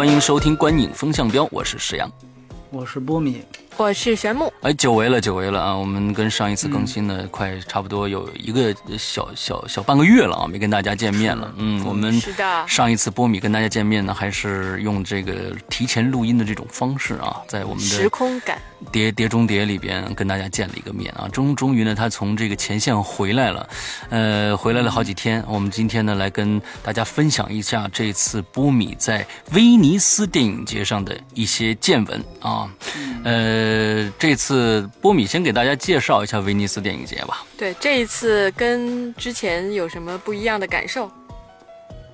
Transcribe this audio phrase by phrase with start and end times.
[0.00, 2.10] 欢迎收听《观影风向标》，我是石阳。
[2.70, 3.42] 我是波米，
[3.80, 4.52] 我是玄木。
[4.60, 5.74] 哎，久违了，久违了啊！
[5.74, 11.50] 我们跟上一次更新呢，快差不多有一个小小小半个月了啊，没跟大家见面了。
[11.56, 18.60] 嗯，我们是的上一次波米跟大家见面呢，还是用这个提前录音的这种方式啊，在我们的时空感。
[18.92, 23.68] 碟碟中谍里边跟大家见了一个面啊，终终于呢，他从这个前线回来了，
[24.10, 25.42] 呃，回来了好几天。
[25.48, 32.70] 我们今天呢，来跟大家分享一下这次波米在威尼斯电影节上的一些见闻啊。
[33.22, 33.69] 呃，
[34.18, 37.44] 这次波米先给大家介绍一下威尼斯电影节吧。
[37.56, 41.10] 对，这一次跟之前有什么不一样的感受？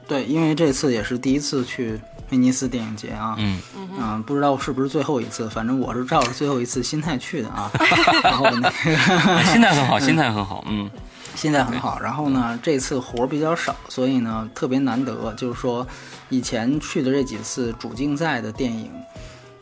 [0.09, 3.61] 对，因为这次也是第一次去威尼斯电影节啊，嗯。
[3.99, 7.71] 嗯、不知道是不是最后一次，反正我是照着最后一次心态去的啊，
[8.23, 10.91] 然后那个心态很好，心态很好，嗯。
[11.35, 15.87] 心态很好，然后呢，这次活儿比较少，所以呢特别难得，就是说
[16.31, 18.91] 以前去的这几次主竞赛的电影，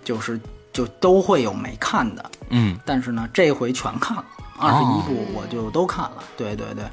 [0.04, 0.38] 就是
[0.74, 4.24] 就都会有没看的，嗯但是呢，这回全看了，
[4.58, 6.24] 二十一部我就都看了。
[6.36, 6.84] 对对对，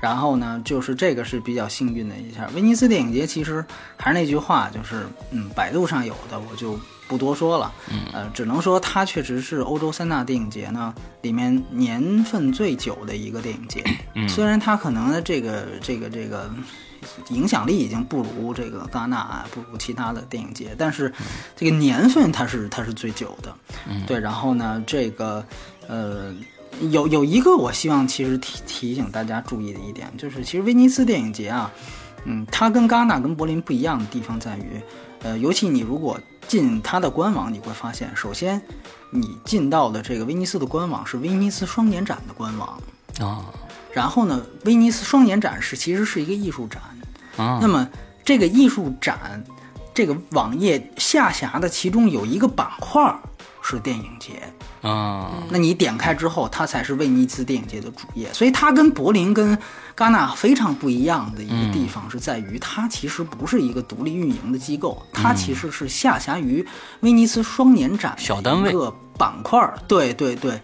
[0.00, 2.50] 然后呢，就是这个是比较幸运的一下。
[2.54, 3.64] 威尼斯电影节其实
[3.96, 7.72] 还是那句话，就是嗯，百度上有的我就不多说了。
[7.88, 13.84] 嗯，呃，只能说它确实是欧洲三大电影节呢里面年份最久的一个电影节。
[14.14, 16.50] 嗯虽然它可能的这个这个这个。
[17.30, 21.12] 影响力已经不如这个戛纳啊，不如其他的电影节，但是
[21.56, 23.54] 这个年份它是它是最久的，
[23.88, 24.18] 嗯对。
[24.18, 25.44] 然后呢，这个
[25.86, 26.34] 呃，
[26.90, 31.70] 有有一个我希望其实提提醒大家注意的一点，就是其实威尼斯电影节啊，
[32.24, 34.80] 嗯，它跟戛纳跟柏林不一样的地方在于，
[35.22, 38.60] 呃，尤其你如果进它的官网，你会发现，首先
[39.10, 42.80] 你进到的这个威尼斯的官网是威尼斯双年展的官网，
[43.20, 43.44] 啊
[43.90, 46.80] 然后呢，威尼斯双年展是其实是一个艺术展，
[47.38, 47.58] 啊。
[47.62, 47.88] 那么
[48.22, 49.42] 这个艺术展
[49.94, 53.18] 这个网页下辖的其中有一个板块儿
[53.62, 54.42] 是电影节，
[54.82, 55.42] 啊。
[55.50, 59.58] 那你点开之后，它才是威尼斯电影节的主页，所以它跟柏林、跟
[59.96, 66.64] 戛纳非常不一样的一个地方是在于，它其实不是一个独立运营的机构，它其实是下辖于
[67.00, 68.70] 威尼斯双年展小单位。
[68.70, 69.76] 一个板块儿。
[69.88, 70.60] 对对对，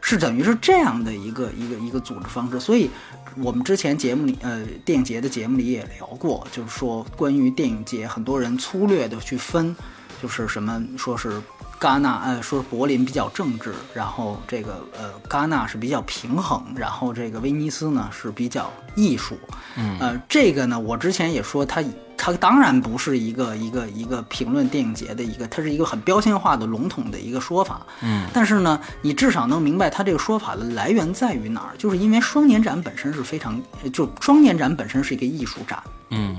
[0.00, 2.90] 是等于是这样的一个一个一个组织方式，所以。
[3.36, 9.74] 我们之前节目里，呃，电影节的节目里也聊过，就是说关于电影节，很多人粗略的去分，
[10.20, 11.40] 就是什么说是
[11.78, 19.38] 戛纳，呃，说柏林比较政治，然后这个呃戛纳是比较平衡，然后这个威尼斯呢是比较艺术，
[19.76, 21.80] 嗯，呃，这个呢我之前也说它
[22.22, 33.58] 它当然不是一个一个一个评论电影节的一个，它是一个很标签化的笼统的一个说法，嗯，但是呢你至少能明白它这个说法的来源在于哪儿，就是因为双年展本身是非常，
[33.90, 36.36] 就双年展本身是一个艺术展，嗯。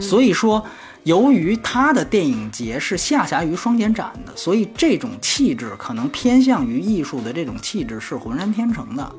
[0.00, 0.64] 所以说，
[1.04, 9.12] 由于它的电影节是下辖于双年展的，所以这种气质可能偏向于艺术的这种气质是浑然天成的。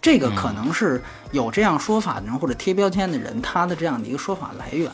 [0.00, 4.90] 这个可能是有这样说法的人或者贴标签的人，他的这样的一个说法来源。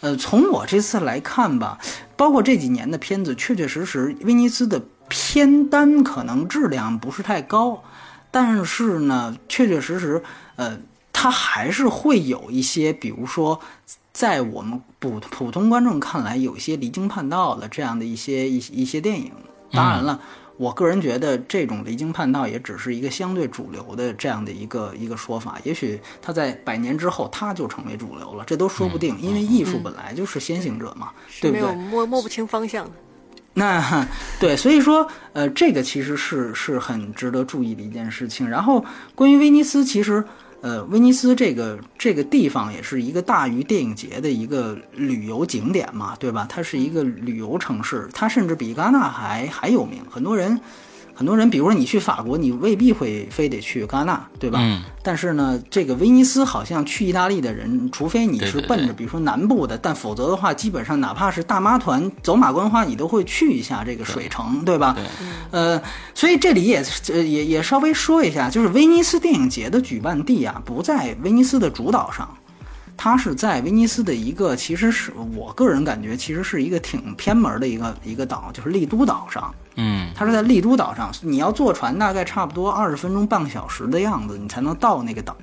[0.00, 1.78] 呃，从我这次来看吧，
[2.16, 7.82] 包括这几年的片子，确确实实威尼斯的片单可能质量不是太高，
[8.30, 10.22] 但是呢，确确实实，
[10.56, 10.78] 呃，
[11.12, 13.60] 它还是会有一些，比如说，
[14.12, 19.30] 在我们普普通观众看来，有些离经叛道的这样的一些一一些电影。
[19.72, 20.20] 当然了，
[20.60, 31.74] 我个人觉得这种离经叛道也只是一个相对主流的这样的一个一个说法，也许它在百年之后它就成为主流了，这都说不定，因为艺术本来就是先行者嘛，对不对没有？
[31.74, 32.90] 摸摸不清方向的。
[33.54, 34.06] 那
[34.38, 38.46] 对，所以说，呃，这个其实是是很值得注意的一件事情。
[38.46, 38.84] 然后，
[39.14, 40.22] 关于威尼斯，其实，
[40.62, 46.46] 呃，威尼斯这个这个地方也是一个大于电影节的一个旅游景点嘛，对吧？
[46.50, 50.02] 它是一个旅游城市，它甚至比戛纳还还有名。
[50.10, 50.60] 很多人，
[51.20, 54.58] 很多人，比如说你去法国，你未必会非得去戛纳，对吧？
[54.62, 64.94] 嗯但是呢，这个威尼斯好像去意大利的人，除非你是奔着比如说南部的，但否则的话，基本上哪怕是大妈团走马观花，你都会去一下这个水城，对吧？
[64.96, 65.04] 对，
[65.50, 65.82] 呃，
[66.14, 66.82] 所以这里也
[67.12, 72.26] 呃也也稍微说一下，就是威尼斯电影节的举办地啊，不在威尼斯的主岛上，
[73.02, 79.54] 它是在威尼斯的一个，其实是我个人感觉，其实是一个挺偏门的一个一个岛，就是丽都岛上。
[79.76, 85.34] 嗯它是在丽都岛上，你要坐船大概差不多二十分钟半个小时的样子，你才能到那个岛。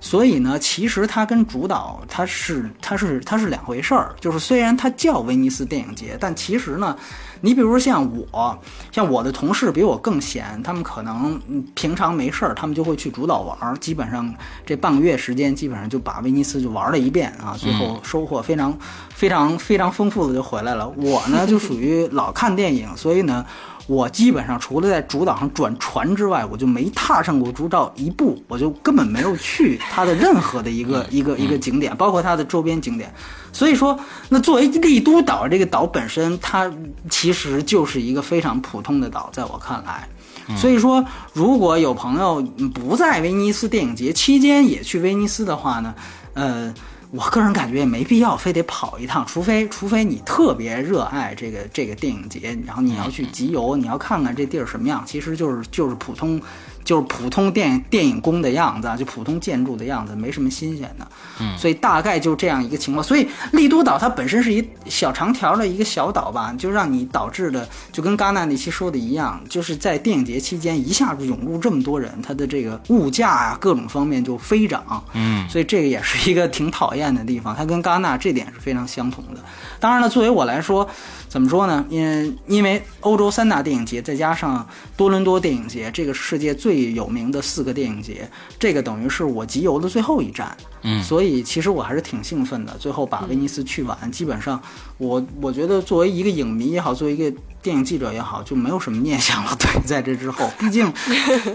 [0.00, 4.14] 所以呢，其实它跟主岛它是它是它是两回事儿。
[4.20, 6.96] 就是虽然它叫威尼斯电影节，但其实呢，
[7.42, 8.58] 你比如说像我，
[8.90, 14.34] 像我的同事比我更闲，他们可能嗯平常没事儿，他们就会去主导玩儿，基本上
[14.64, 18.74] 这半个月时间，基本上就把威尼斯就玩了一遍啊，最后收获非常
[19.14, 20.88] 非常非常丰富的就回来了。
[20.96, 23.44] 我呢就属于老看电影，所以呢。
[23.86, 33.12] 我基本上除了在主岛上转船之外，我就没踏上过主岛一步，我就根本没有去它的任何的一个一个一个景点，包括它的周边景点。
[33.52, 33.98] 所以说，
[34.28, 36.70] 那作为丽都岛这个岛本身，它
[37.10, 40.08] 其实就是一个非常普通的岛，在我看来。
[40.56, 42.40] 所以说，如果有朋友
[42.72, 45.94] 不在威尼斯电影节期间也去威尼斯的话呢，
[46.34, 46.72] 呃。
[47.12, 56.40] 我个人感觉也没必要非得跑一趟，除非除非你特别热爱这个这个电影节，然后你要去集邮，你要看看这地儿什么样，其实就是就是普通
[56.84, 61.06] 就是普通电影电影宫的样子，就普通建筑的样子，没什么新鲜的。
[61.40, 63.02] 嗯，所以大概就这样一个情况。
[63.02, 75.02] 所以丽都岛它本身是一小长条的一个小岛吧，就让你导致的就跟戛纳那期说的一样，就是在电影节期间一下子涌入这么多人，它的这个物价啊各种方面就飞涨。
[75.14, 79.40] 嗯所以这个也是一个挺讨厌的地方，它跟戛纳这点是非常相同的。
[79.82, 80.88] 当然了，作为我来说，
[81.28, 81.84] 怎么说呢？
[81.90, 84.64] 因因为欧洲三大电影节，再加上
[84.96, 88.30] 多伦多电影节，这个世界最有名的四个电影节，
[88.60, 90.56] 这个等于是我集邮的最后一站。
[90.82, 92.76] 嗯所以其实我还是挺兴奋的。
[92.78, 94.60] 最后把威尼斯去完，基本上
[94.98, 99.56] 我我觉得作为一个影迷也好，作为一个电影记者也好，就没有什么念想了。
[99.58, 100.92] 对，在这之后， 毕竟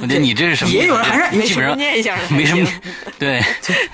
[0.01, 0.71] 我觉得你这是什么？
[0.71, 2.67] 也有人还是没什么念想没什么，
[3.19, 3.41] 对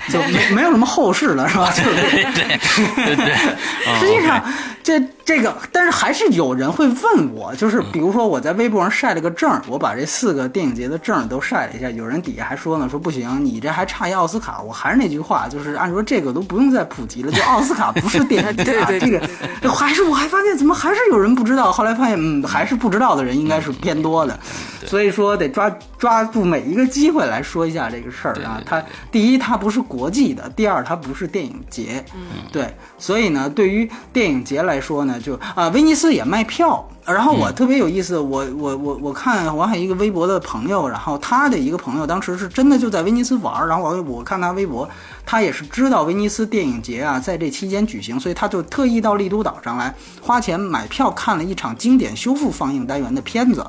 [0.08, 1.70] 就没没有什么后事了，是吧？
[1.72, 3.34] 就是对对对对，
[3.86, 4.42] 哦实际上，
[4.82, 14.60] 这这个，但是还是有人会问我，就是比如说我在微博上晒了个证儿，我把这四个电影节的证儿都晒了一下，有人底下还说呢，说不行，你这还差一奥斯卡。
[14.60, 19.28] 我还是那句话，就是按说这个都不用再普及了，就奥斯卡不是电影节 啊，对对这个
[19.62, 24.38] 这还是我还发现怎么还是有人不知道，后来发现嗯，还是不知道的人应该是偏多的，
[24.84, 28.60] 所以说得抓抓住每一个机会来说一下这个事儿啊。
[28.66, 32.04] 它第一，它不是国际的；第二，它不是电影节。
[32.14, 36.86] 嗯，对，所以呢，对于电影节来说呢，就啊、威尼斯也卖票。
[37.06, 44.88] 然后我特别有意思，我我我我看王海一个微博的朋友，然后他的一个朋友当时是真的就在威尼斯玩儿，然后我我看他微博，
[45.26, 53.66] 他也是知道威尼斯电影节啊在这期间举行，所以他就特意到丽都岛上来花钱买票看了一场经典修复放映单元的片子。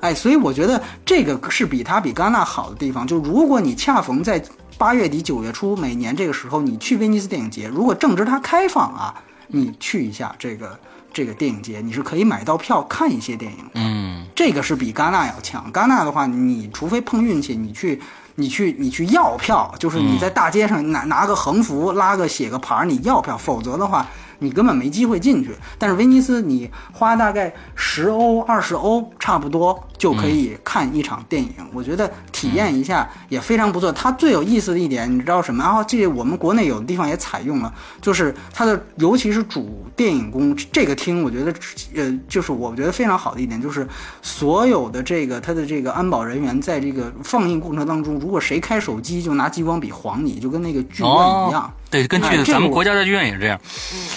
[0.00, 3.06] 哎，所以我觉得这个是比他比戛纳好的地方。
[3.06, 4.42] 就如果你恰逢在
[4.78, 9.14] 八月底九月初每年这个时候你去威尼斯电影节，如果正值它开放啊，
[9.48, 10.78] 你去一下这个
[11.16, 13.70] 这个电影节，你是可以买到票看一些电影的。
[13.76, 15.72] 嗯这个是比戛纳要强。
[15.72, 17.98] 戛纳的话，你除非碰运气，你去
[18.34, 24.06] 你去你去要票，就是你在大街上拿拿个横幅拉个写个牌儿，你要票，否则的话。
[24.38, 33.90] 你根本没机会进去，但是威尼斯你花大概十欧、二十欧差不多就可以看一场电影，我觉得体验一下也非常不错。
[33.92, 35.62] 它最有意思的一点，你知道什么？
[35.62, 41.52] 然后这我们国内有的地方也采用了，就是它的尤其是主电影宫这个厅，我觉得
[41.94, 43.86] 呃，就是我觉得非常好的一点，就是
[44.22, 51.12] 所有的这个它的这个安保人员在这个放映过程当中，如果谁开手机就拿激光笔晃你，就跟那个剧院
[51.48, 51.62] 一样。
[51.62, 53.60] 哦，对，跟哎去这个我咱们国家大剧院也是这样。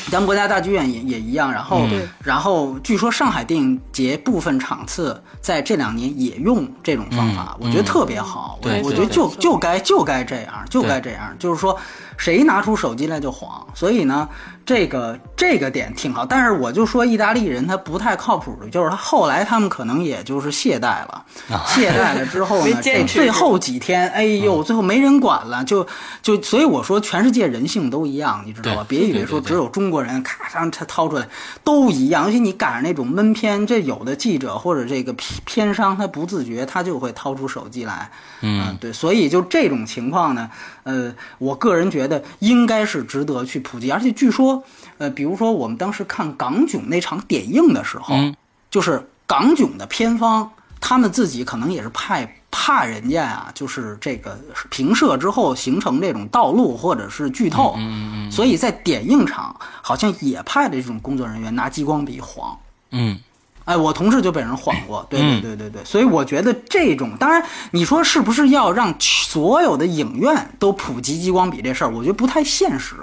[0.09, 8.59] 咱们国家大剧院也也一样，然后、嗯然后据说上海电影节部分场次在这两年也用这种方法，嗯我觉得特别好。
[8.83, 11.77] 我觉得就就该就该这样，就该这样，就是说
[12.17, 13.65] 谁拿出手机来就晃。
[13.73, 14.27] 所以呢，
[14.65, 21.25] 这个这个点挺好，但是我就说意大利人他不太靠谱的，就是他后来他们可能也就是懈怠了，
[21.67, 25.85] 懈怠了之后没呢， 最后几天，哎呦，最后没人管了，就
[26.21, 28.85] 就所以我说全世界人性都一样，你知道吧？
[28.87, 31.27] 别以为说只有中国人咔嚓他掏出来
[31.63, 38.09] 都一样，尤其你赶上那种闷片，这有的记者或者这个片片商他不自觉，他就会掏出手机来，
[38.41, 38.77] 嗯。
[38.79, 40.49] 对，所以就这种情况呢，
[40.83, 44.48] 呃，我个人觉得应该是值得去普及，而且据说，
[44.97, 48.35] 呃，比如说我们当时看港囧那场点映的时候，嗯。
[48.71, 54.39] 就是港囧的片方，他们自己可能也是派怕人家啊，就是这个
[54.69, 62.55] 平射之后形成这种道路或者是剧透，嗯嗯所以在点映场好像也派了这种工作人员拿激光笔晃。
[62.91, 63.19] 嗯。
[63.65, 65.41] 哎，我同事就被人晃过， 对对嗯。
[65.41, 72.95] 对对对，所以我觉得这种，当然你说是不是要让所有的影院都普及激光笔这事儿，我觉得不太现实，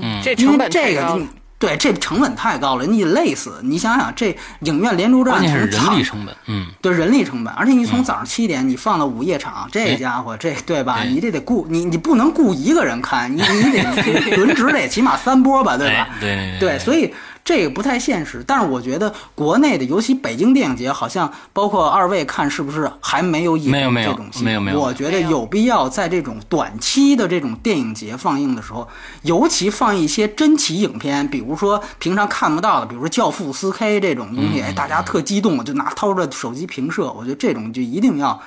[0.00, 1.18] 嗯，这因成本为这个太高了。
[1.20, 1.28] 你
[1.60, 3.58] 对这成本太高了，你累死。
[3.64, 11.02] 你想想，这影院连轴转关键是人力成本，嗯，对人力成本，而且你从早上七点你放到午夜场，这家伙这对吧？
[11.02, 16.08] 你这得雇你，你不能雇一个人看，你你得 轮值得起码三波吧，对吧？
[16.20, 16.56] 对。
[16.60, 17.12] 对，所以
[17.48, 18.44] 这个不太现实。
[18.46, 28.86] 但是我觉得国内的，尤其北京电影节，好像包括二位看是不是还没有引没有没有这种戏没有没有我觉得有有必要在这种短期的这种电影节放映的时候，
[29.22, 37.10] 尤其放一些珍奇影片，比如说平常看不到的，比如说《教父》四 K 这种东嗯西，哎，大家特激动，就拿掏出来手机平射。
[37.12, 38.38] 我觉得这种就一定要。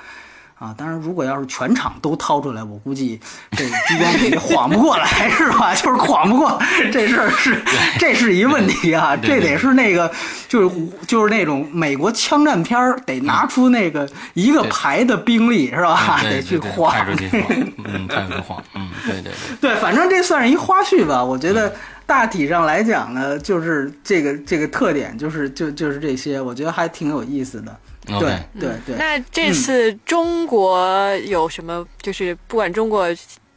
[0.62, 3.18] 啊，当然，如果要是全场都掏出来，我估计
[3.50, 5.74] 这激光笔晃不过来，是吧？
[5.74, 6.56] 就是晃不过，
[6.92, 7.60] 这事儿是
[7.98, 10.08] 这是一问题啊，这得是那个
[10.46, 16.20] 就是就是那种美国枪战片儿，得拿出那个一个排的兵力，是吧？
[16.22, 16.94] 得去晃。
[17.84, 19.56] 嗯，派出去晃，嗯，对对对。
[19.60, 21.24] 对，反正这算是一花絮吧。
[21.24, 21.74] 我觉得
[22.06, 27.76] 大体上来讲呢，就是这个这个特点，就是就就是这些，我觉得还挺有意思的。
[28.06, 28.96] 对对对。
[28.96, 31.86] 那这次中国有什么？
[32.00, 33.06] 就是不管中国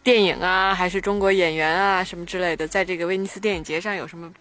[0.03, 4.31] 电影啊，还是中国演员啊什么之类的，在这个威尼斯电影节上有什么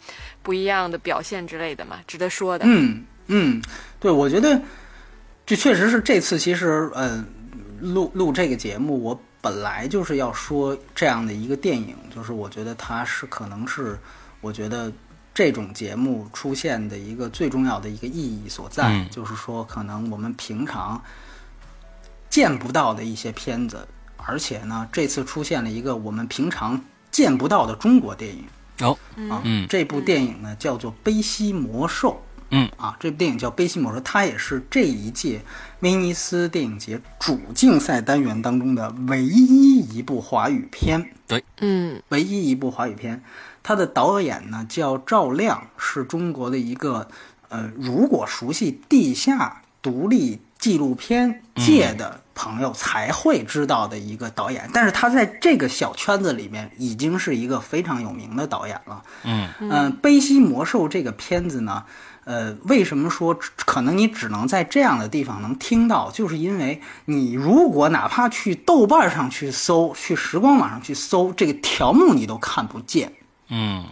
[0.43, 2.01] 不一样的表现之类的吗？
[2.07, 2.67] 值得说的？
[2.69, 3.63] 嗯嗯，
[3.99, 4.61] 对，我觉得
[5.47, 7.25] 这确实是这次其实呃
[7.81, 13.99] 录录这个节目，我本来就是要说这样的一个电影，就是我觉得它是可能是
[14.43, 14.93] 我觉得
[15.35, 21.03] 这种节目出现的一个最重要的一个意义所在，嗯就是说可能我们平常
[22.31, 28.45] 见不到的一些片子，而且呢，这次出现了一个我们平常见不到的中国电影。
[28.81, 28.97] 哦，
[29.29, 32.11] 啊，嗯这部电影呢叫做《悲西魔兽》。
[32.51, 35.43] 嗯啊，这部电影叫《悲西魔兽》，它也是这一届
[35.81, 43.21] 威尼斯电影节主竞赛单元当中的唯一一部华语片，对嗯唯一一部华语片。
[43.65, 47.09] 它的导演呢叫赵亮，是中国的一个
[47.49, 54.69] 呃，如果熟悉地下独立纪录片界的朋友才会知道的一个导演。
[54.73, 59.03] 但是他在这个小圈子里面已经是一个非常有名的导演了。
[59.25, 61.85] 嗯嗯，悲西魔兽》这个片子呢，
[62.25, 66.11] 呃，为什么说可能你只能在这样的地方能听到？
[66.11, 73.13] 就是因为你如果哪怕去豆瓣上去搜，去时光网上去搜，这个条目你都看不见
[73.49, 73.87] 嗯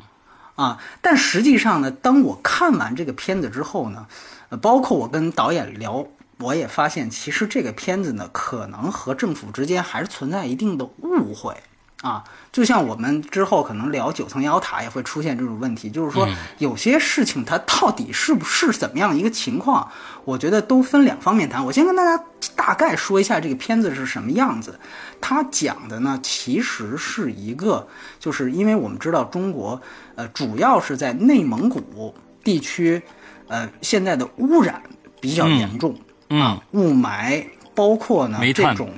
[0.57, 0.79] 啊。
[1.01, 4.07] 但实际上呢，当我看完这个片子之后呢，
[4.49, 6.07] 呃，包括我跟导演聊。
[6.39, 11.57] 我也发现，其实这个片子呢，可能和政府之间还是存在一定的误会
[12.01, 12.25] 啊。
[12.53, 16.29] 就像我们之后可能聊九层妖塔也会出现这种问题，就是说
[16.59, 19.91] 有些事情它到底是不是怎么样一个情况，
[20.27, 21.65] 我觉得都分两方面谈。
[21.65, 22.23] 我先跟大家
[22.55, 24.79] 大概说一下这个片子是什么样子。
[25.19, 29.81] 它讲的呢，其实是一个，就是因为我们知道中国，
[30.15, 33.01] 呃，主要是在内蒙古地区，
[33.49, 34.83] 呃，现在的污染
[35.21, 35.97] 比较严重。
[36.29, 38.91] 嗯雾霾，包括呢这种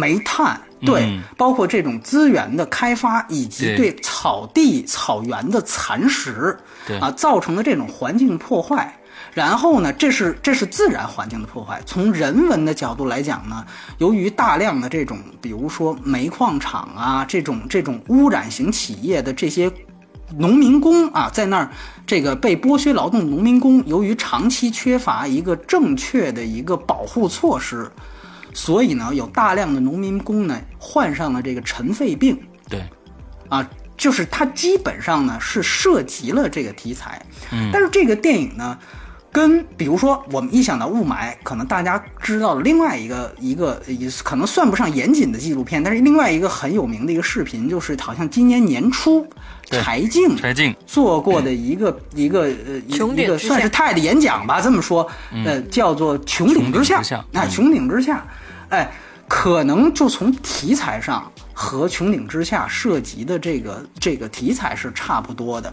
[0.00, 6.58] 煤炭，对，嗯包括这种资源的开发以及对对草地、草原的蚕食，
[7.00, 8.96] 啊，造成的这种环境破坏。
[9.32, 11.80] 然后呢，这是这是自然环境的破坏。
[11.86, 13.64] 从人文的角度来讲呢，
[13.98, 19.70] 由于大量的这种，比如说煤矿厂啊，这种这种污染型企业的这些
[20.36, 21.70] 农民工啊，在那儿
[22.06, 27.88] 这个被剥削劳动农民工，由于长期缺乏一个正确的一个保护措施，
[28.52, 32.40] 所以呢，有大量的农民工呢患上了这个尘肺病。
[32.68, 32.84] 对，
[33.48, 37.70] 啊，就是它基本上呢是涉及了这个题材，嗯。
[37.72, 38.78] 但是这个电影呢。
[39.32, 49.24] 跟比如说，我们一想到雾霾，可能大家知道另外一个一个也可能算不上严谨的纪录片，但是另外一个很有名的一个视频，就是好像今年年初
[49.68, 55.08] 对柴静柴静，做过的一个、一个呃一一个算是他的演讲吧，这么说，
[55.44, 57.24] 呃，叫做《穹顶之下》穹顶之下。
[57.32, 58.26] 哎，嗯穹顶之下，
[58.70, 58.92] 哎，
[59.28, 61.30] 可能就从题材上
[61.62, 65.70] 和《穹顶之下》涉及的这个这个题材是差不多的，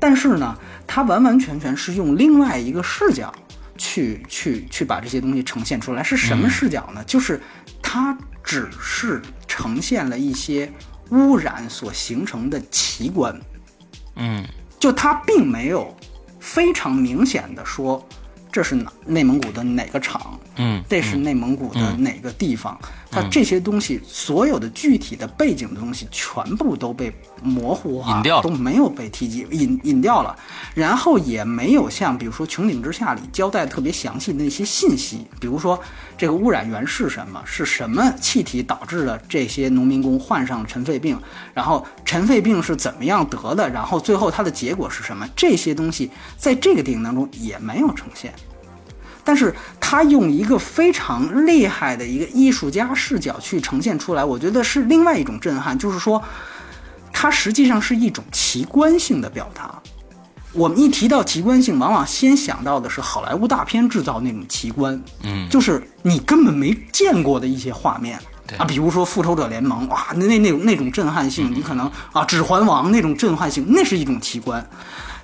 [0.00, 3.32] 但是呢，它完完全全是用另外一个视角
[3.76, 6.02] 去去去把这些东西呈现出来。
[6.02, 7.04] 是什么视角呢？
[7.04, 7.40] 就是
[7.80, 10.68] 它只是呈现了一些
[11.10, 13.40] 污染所形成的奇观。
[14.16, 14.44] 嗯
[14.80, 15.96] 就它并没有
[16.40, 18.04] 非常明显的说，
[18.50, 22.76] 这是哪内蒙古的哪个厂，嗯，这是内蒙古的哪个地方，
[23.10, 27.12] 它这些东西所有的具体的背景的东西全部都被
[27.42, 30.36] 模糊化，隐掉都没有被提及，隐隐掉了，
[30.74, 35.78] 然后也没有像比如说《穹顶之下》里交代特别详细的那些信息，比如说
[36.16, 41.18] 这个污染源是什么，是什么气体导致了这些农民工患上了尘肺病，
[41.54, 48.34] 然后尘肺病是怎么样得的，然后最后它的结果是什么，这些东西在这个电影当中也没有呈现。
[49.28, 56.22] 但是他用一个非常厉害的一个艺术家视角去呈现出来，我觉得是另外一种震撼，就是说，
[57.12, 59.78] 它实际上是一种奇观性的表达。
[60.54, 68.18] 我们一提到奇观性，往往先想到的是好莱坞大片制造那种奇观，嗯，就是你根本没见过的一些画面。
[68.56, 74.66] 啊，比如说《复仇者联盟》，哇，那那那种那种震撼性，你可能啊，《指环王》那种震撼性，那是一种奇观。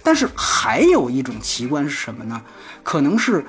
[0.03, 2.39] 但是还有一种奇观是什么呢？
[2.83, 3.43] 可能是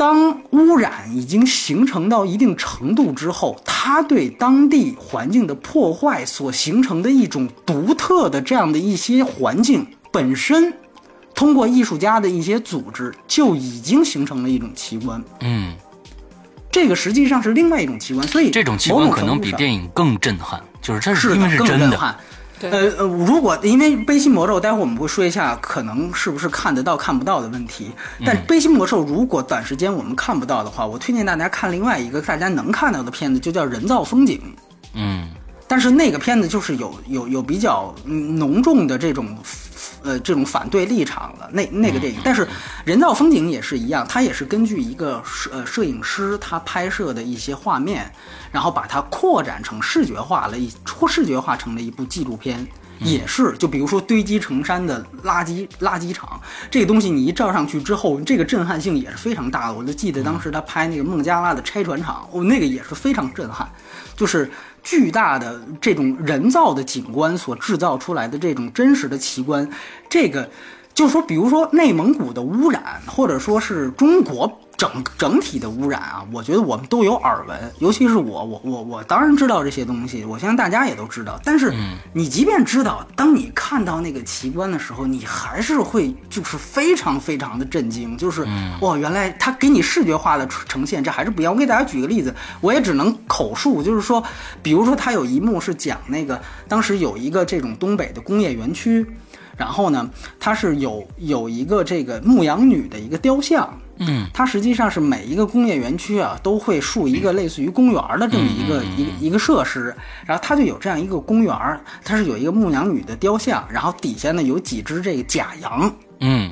[0.00, 10.72] 当污染已经形成到一定程度之后，它对当地环境的破坏所形成的一种独特的这样的一些环境本身，
[11.34, 15.22] 通过艺术家的一些组织就已经形成了一种奇观。
[15.40, 15.74] 嗯，
[16.72, 22.16] 这个实际上是另外一种奇观，所以这种奇观可能比电影更震撼，就是这是因为是真的。
[22.62, 27.90] 呃呃，如果因为悲心魔咒，待会儿我们会说一下，可能是不是看得到看不到的问题。
[28.24, 34.38] 但悲心魔咒如果短时间我们看不到的话，我推荐大家看另外一个大家能看到的片子，就叫《人造风景》。
[34.94, 35.28] 嗯
[35.68, 39.38] 但是那个片子就是有有有比较嗯浓重的这种
[40.02, 41.48] 呃这种反对立场了。
[41.52, 42.44] 那那个电影，但是
[42.84, 48.10] 《人造风景》也是一样，它也是根据一个摄呃摄影师他拍摄的一些画面，
[48.50, 52.66] 然后把它扩展成视觉化了一或视觉化成了一部纪录片。
[53.02, 56.38] 也是，就比如说堆积成山的垃圾垃圾场，
[56.70, 59.72] 这个东西你一照上去之后，这个震撼性也是非常大的。
[59.72, 63.66] 我就记得当时他拍那个孟加拉的拆船厂，哦，那个也是非常震撼，
[64.14, 64.50] 就是
[64.82, 69.68] 巨大的这种人造的景观所制造出来的这种真实的奇观，
[70.08, 70.48] 这个
[71.00, 81.40] 就是说，比如说内蒙古的污染，或者说是中国整整体的污染啊，我觉得我们都有耳闻，尤其是我，我我我当然知道这些东西，我相信大家也都知道。
[81.42, 81.72] 但是
[82.12, 88.46] 你即便知道，当你看到那个奇观的时候，你还是会就是非常非常的震惊，就是
[88.82, 91.54] 哇，原来它给你视觉化的呈现，这还是不一样。
[91.54, 94.22] 我给大家举个例子，我也只能口述，就是说，
[94.62, 99.06] 比如说它有一幕是讲那个当时有一个这种东北的工业园区。
[99.60, 109.94] 然后呢，它是有有一个这个牧羊女的一个雕像，嗯，它实际上是每一个工业园区啊都会竖一个类似于公园的这么一个、一个一个设施，
[110.24, 111.54] 然后它就有这样一个公园，
[112.02, 116.50] 它是有一个牧羊女的雕像，然后底下呢有几只这个假羊，嗯。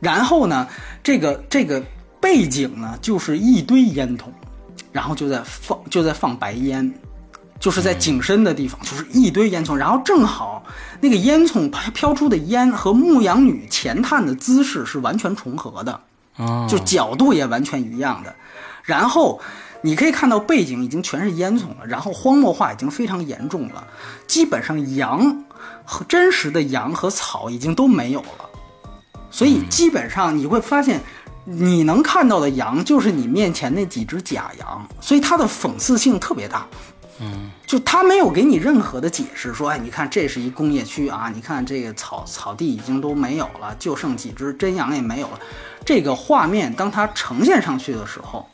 [0.00, 0.66] 然后呢，
[1.00, 1.80] 这个这个
[2.20, 4.32] 背景呢就是一堆烟筒，
[4.90, 6.92] 然后就在放就在放白烟，
[7.60, 10.62] 就是在景深的地方，就是一堆烟囱，然后正好
[11.00, 16.00] 那个烟囱飘飘出的烟和牧羊女前探的姿势是完全重合的，
[16.36, 18.34] 哦，就角度也完全一样的。
[18.82, 19.40] 然后
[19.82, 23.86] 你可以看到背景已经全是烟囱了，然后荒漠化已经非常严重了，
[24.26, 25.44] 基本上羊
[25.84, 28.48] 和真实的羊和草已经都没有了，
[29.30, 31.00] 所以基本上你会发现。
[31.50, 36.66] 你能看到的羊就是你面前那几只假羊，所以它的讽刺性特别大。
[37.20, 45.40] 嗯就他没有给你任何的解释，说，哎，你看这是一工业区啊，你看这个草草地已经都没有了，就剩几只真羊也没有了。
[45.84, 48.48] 这个画面当它呈现上去的时候，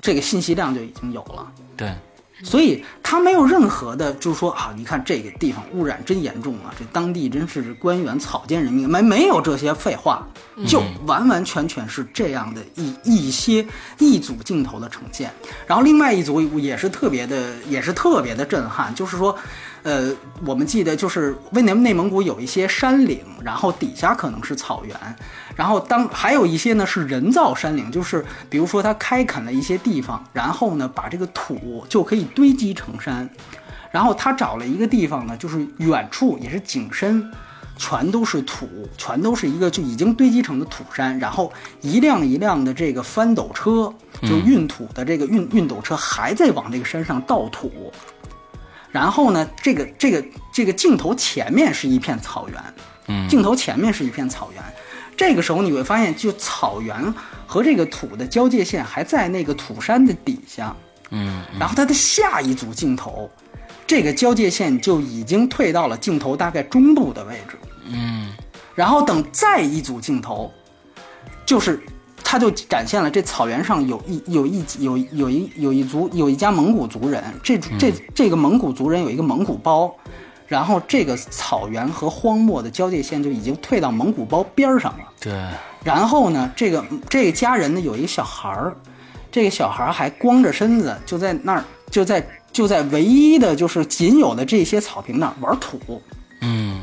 [0.00, 1.46] 这个信息量就已经有了。
[1.76, 1.94] 对，
[2.42, 10.26] 所以他没有任何的，就是说啊，你看这个地方污染真严重啊，这当地真是官员草菅人命，没没有这些废话，
[10.66, 13.66] 就完完全全是这样的一一些
[13.98, 15.32] 一组镜头的呈现。
[15.66, 19.36] 然后另外一组也是特别的，也是特别的震撼，就是说。
[19.84, 20.12] 呃，
[20.44, 25.16] 我们记得就是为内内蒙古有一些山岭，然后底下可能是草原，
[25.58, 33.28] 然后当还有一些呢是人造山岭，就是比如说它开垦了一些地方，然后呢把这个土就可以堆积成山，
[33.90, 37.28] 然后他找了一个地方呢，就是远处也是景深，
[37.76, 43.92] 全都是土，全都是一个就已经堆积成的土山，然后一辆一辆的这个翻斗车，
[44.22, 47.92] 就运土的这个运运斗车还在往这个山上倒土。
[48.92, 52.62] 然后呢，这个这个这个镜头前面是一片草原，
[53.08, 54.62] 嗯镜头前面是一片草原。
[55.18, 57.12] 这个时候你会发现，就草原
[57.44, 60.74] 和这个土的交界线还在那个土山的底下，
[61.10, 63.28] 嗯然后它的下一组镜头，
[63.84, 67.58] 这个交界线就已经退到了镜头大概中部的位置，
[67.90, 68.32] 嗯
[68.76, 70.52] 然后等再一组镜头，
[71.44, 71.80] 就是
[72.22, 79.92] 他就展现了这草原上有一有一有有一有一族有一家蒙古族人，这这这个蒙古族人有一个蒙古包，
[80.48, 85.04] 然后这个草原和荒漠的交界线就已经退到蒙古包边儿上了。
[85.20, 85.32] 对，
[85.84, 88.74] 然后呢，这个这个家人呢有一个小孩儿，
[89.30, 96.02] 这个小孩儿还光着身子就在那儿就在就在唯一的就是仅有的这些草坪那儿玩土。
[96.40, 96.80] 嗯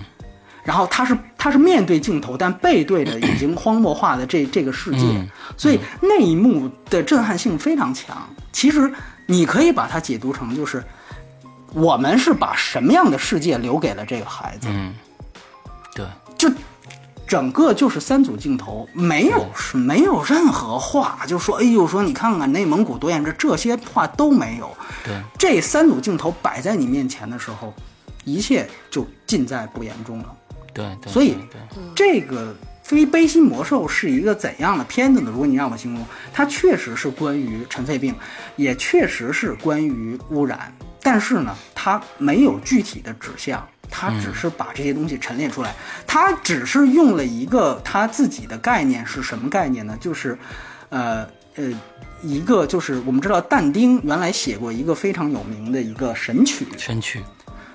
[0.64, 8.18] 然后他是他是面对镜头，但背对着已经荒漠化的这这个世界，嗯所以那一幕的震撼性非常强。
[8.52, 8.92] 其实
[9.28, 10.84] 你可以把它解读成就是，
[11.76, 14.96] 我们是把什么样的世界留给了这个孩子，嗯，
[15.94, 16.06] 对，
[16.38, 16.50] 就
[17.28, 24.72] 整个就是三组镜头，没有是没有任何话，就说哎呦说你看看内蒙古多严这这些话都没有。
[25.04, 27.74] 对，这三组镜头摆在你面前的时候，
[28.24, 30.36] 一切就尽在不言中了。
[30.74, 31.60] 对对，所以对，
[31.94, 35.30] 这个《非悲心魔兽》是一个怎样的片子呢？
[35.32, 38.16] 如果你让我形容，它确实是关于尘肺病，
[38.56, 40.74] 也确实是关于污染，
[41.06, 45.74] 但是呢，它没有具体的指向，它只是把这些东西陈列出来，
[46.08, 49.96] 它只是用了一个他自己的概念是什么概念呢？
[50.02, 50.38] 就是，
[50.90, 51.72] 呃呃。
[52.24, 57.22] 一个就是我们知道，但丁原来写过一个非常有名的一个神曲，神曲，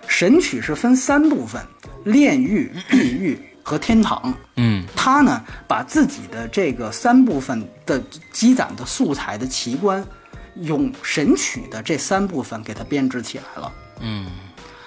[0.08, 1.62] 神曲是分三部分：
[2.02, 4.34] 炼狱、地狱和天堂。
[4.56, 10.04] 嗯他呢，把自己的这个三部分的积攒的素材的奇观，
[10.56, 13.72] 用神曲的这三部分给它编织起来了。
[14.00, 14.26] 嗯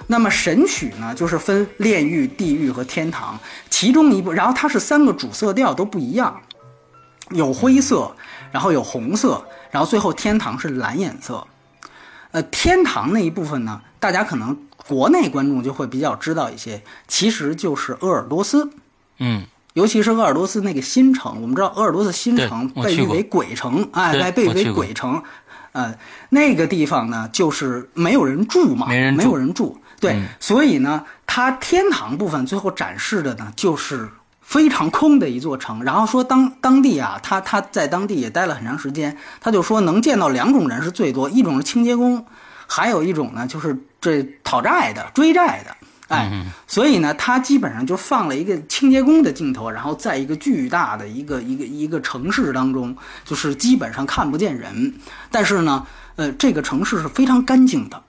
[0.06, 6.41] 那么神曲呢，就是分炼狱、地狱和天堂，其中一部，然后它是三个主色调都不一样，
[7.30, 8.13] 有灰色，
[8.52, 11.47] 然后有红色，然后最后天堂是蓝颜色。
[12.32, 18.69] 呃，天堂那一部分呢，大家可能国内观众就会比较知道一些，其实就是鄂尔多斯。
[19.19, 25.23] 嗯尤其是鄂尔多斯那个新城，我们知道鄂尔多斯新城被誉为鬼城，哎，被被誉为鬼城，
[25.73, 25.93] 呃，
[26.29, 34.07] 那个地方呢，就是没有人住嘛，没有人住，对，嗯所以呢，它天堂部分最后展示的呢，就是
[34.41, 35.83] 非常空的一座城。
[35.83, 42.25] 然后说当当地啊，他他在当地也待了很长时间，他就说能见到两种人是最多，一种是清洁工，
[42.67, 45.75] 还有一种呢就是这讨债的、追债的。
[46.09, 54.93] 哎，所以呢，他基本上就放了一个清洁工的镜头，然后在一个巨大的一个一个一个城市当中，就是基本上看不见人，
[55.31, 55.87] 但是呢，
[56.17, 58.03] 呃，这个城市是非常干净的，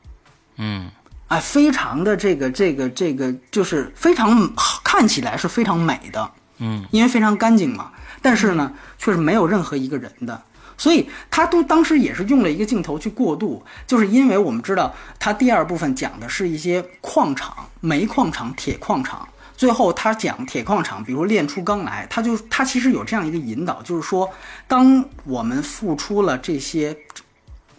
[0.57, 0.90] 嗯。
[1.28, 4.52] 哎，非常的这个这个这个，就是非常
[4.85, 6.85] 看起来是非常美的，嗯。
[6.90, 7.90] 因为非常干净嘛。
[8.20, 10.42] 但是呢，却是没有任何一个人的，
[10.77, 19.29] 所以他都当时也是用了一个镜头去过渡，就是因为我们知道他第二部分讲的是一些矿场、煤矿场、铁矿场。
[19.57, 24.29] 最后他讲铁矿场，比如炼出钢来，他就他其实有这样一个引导，就是说，
[24.67, 26.97] 当我们付出了这些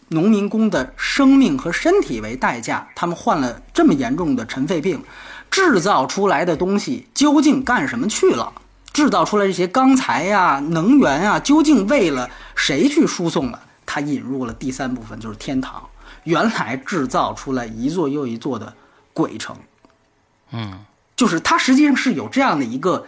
[0.08, 5.04] 农民工的生命和身体为代价，他们患了这么严重的尘肺病，
[5.52, 8.54] 制造出来的东西究竟干什么去了？
[8.96, 13.60] 制造出来这些钢材呀、能源啊，究竟为了谁去输送了？
[13.86, 15.84] 他引入了第三部分，就是天堂。
[16.24, 18.74] 原来制造出来一座又一座的
[19.14, 19.54] 鬼城，
[20.52, 20.80] 嗯
[21.18, 23.06] 就是它实际上是有这样的一个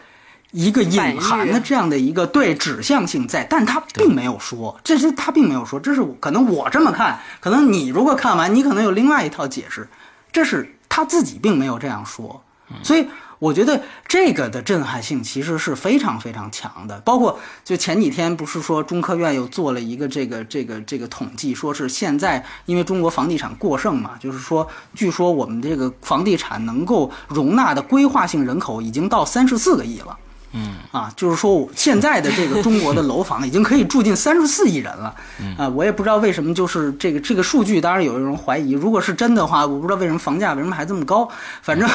[0.51, 9.87] 一个隐含的这样的一个对指向性在，但他并没有说，这是他并没有说，这是可能我这么看，可能你如果看完，你可能有另外一套解释，
[10.31, 12.43] 这是他自己并没有这样说，
[12.83, 13.07] 所以
[13.39, 16.99] 我觉得这个的震撼性其实是非常非常强的。
[17.01, 30.17] 包括就前几天不是说中科院又做了一个这个这个这个统计，说是现在因为中国房地产过剩嘛，就是说据说我们这个房地产能够容纳的规划性人口已经到三十四个亿了。
[30.53, 35.13] 嗯啊，就是说现在的这个中国的楼房已经可以住进 三十四亿人了，
[35.57, 41.29] 啊，我也不知道为什么，就是这个这个数据，当然有人怀疑，如果是真的话，我不知道为什么房价为什么还这么高，
[41.61, 41.87] 反正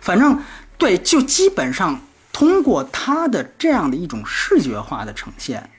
[0.00, 0.36] 反正
[0.76, 2.00] 对，就基本上
[2.32, 5.70] 通过它的这样的一种视觉化的呈现，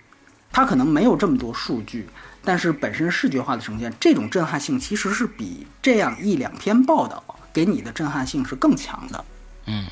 [0.51, 2.07] 它可能没有这么多数据，
[2.43, 9.25] 但是本身视觉化的呈现，这种震撼性其实是比这样一两篇报道给你的震撼性是更强的。
[9.67, 9.85] 嗯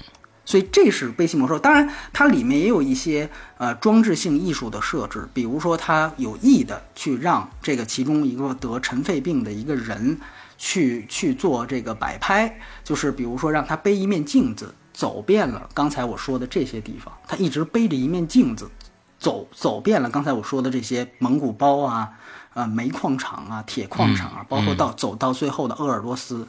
[0.45, 1.57] 所以这是悲喜魔兽。
[1.57, 10.19] 当然，它里面也有一些呃装置性艺术的设置，比如说它有意的去让这个其中一个得尘肺病的一个人
[10.57, 18.69] 去去做这个摆拍，就是比如说让他背一面镜子，走遍了刚才我说的这些地方，他一直背着一面镜子。
[19.19, 22.09] 走走遍了刚才我说的这些蒙古包啊、
[22.55, 26.45] 呃煤矿场啊、铁矿场啊，包括到走到最后的鄂尔多斯，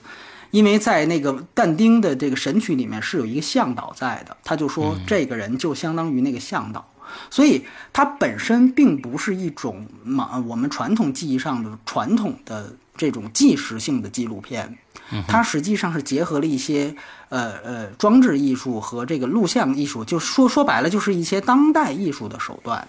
[0.51, 6.85] 因为在那个但丁的这个神曲里面是有一个向导在的，他就说这个人就相当于那个向导，
[7.31, 14.77] 所以它本身并不是一种嘛我们传统记忆上的传统的这种纪实性的纪录片，
[15.29, 16.95] 它实际上是结合了一些
[17.29, 22.87] 呃呃装置艺术和这个录像艺术，就说说白了就是一些当代艺术的手段。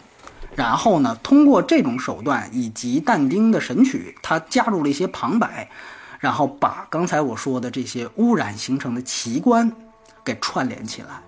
[0.56, 5.70] 然后呢，通过这种手段以及但丁的《神曲》，它加入了一些旁白，
[6.20, 9.70] 然后把刚才我说的这些污染形成的奇观
[10.24, 11.22] 给串联起来。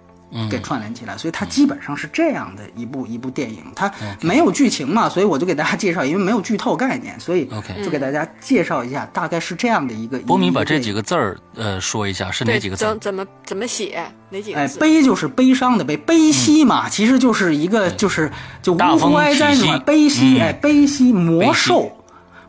[0.50, 10.20] 给串联起来，所以它基本上是这样的一部一部电影，它没有剧情嘛，所以我就给大家介绍，因为没有剧透概念，所以 OK 就给大家介绍一下，大概是这样的一个。
[10.20, 13.00] 波米把这几个，个字儿呃说一下，是哪对，几个字儿怎？
[13.00, 14.04] 怎么怎么写？
[14.30, 14.80] 哪几哎个，字？
[14.80, 21.90] 悲就是悲伤的悲，悲兮嘛，其实就是一个就是就呜呼哀哉什么悲戚，嗯哎，悲兮魔兽，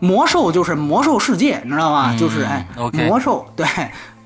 [0.00, 2.12] 魔兽就是魔兽世界，你知道吗？
[2.12, 2.66] 嗯就是哎
[3.06, 3.66] 魔兽对，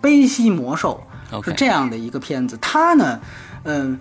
[0.01, 1.03] 悲兮魔兽
[1.45, 3.21] 是这样的一个片子，它呢，
[3.65, 4.01] 嗯。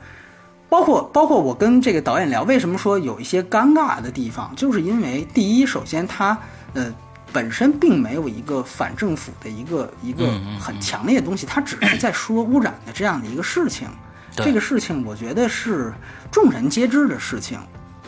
[0.70, 6.38] 包括包括我跟这个导演聊，为什么说有一些尴尬的地方，就是因为第一，首先他
[6.74, 6.90] 呃
[7.34, 13.90] 本身并没有一个反政府的一个一个很强烈的东西，他只是在说污染的这样的一个事情。
[14.34, 15.94] 这个事情我觉得是
[16.32, 17.60] 众人皆知的事情，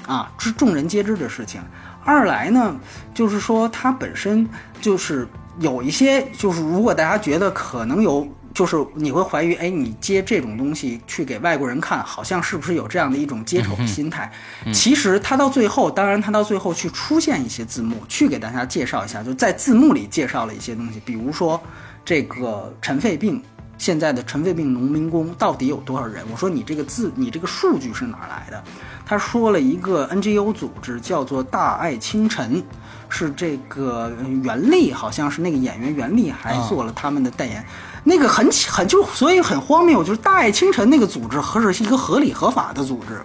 [0.07, 1.61] 啊，是众人皆知的事情。
[2.05, 2.79] 二来呢，
[3.13, 4.47] 就是说它本身
[4.79, 5.27] 就是
[5.59, 14.31] 有一些，就是如果大家觉得可能有，就是你会怀疑，哎，你接这种东西去给外国人看，好像是不是有这样的一种接丑的心态？
[14.73, 21.61] 其实他到最后，当然他到最后去出现一些字幕，去给大家介绍一下，就在字幕里介绍了一些东西，比如说
[22.05, 23.41] 这个尘肺病。
[23.75, 26.23] 现在的尘肺病农民工到底有多少人？
[26.31, 28.63] 我说你这个字，你这个数据是哪儿来的？
[29.05, 32.63] 他说了一个 NGO 组织叫做大爱清晨，
[33.09, 37.65] 是这个袁立，好像是那个演员袁立还做了他们的代言。
[38.03, 43.21] 那个很很就所以很荒谬，就是大爱清晨那个组织何止是一个合理合法的组织。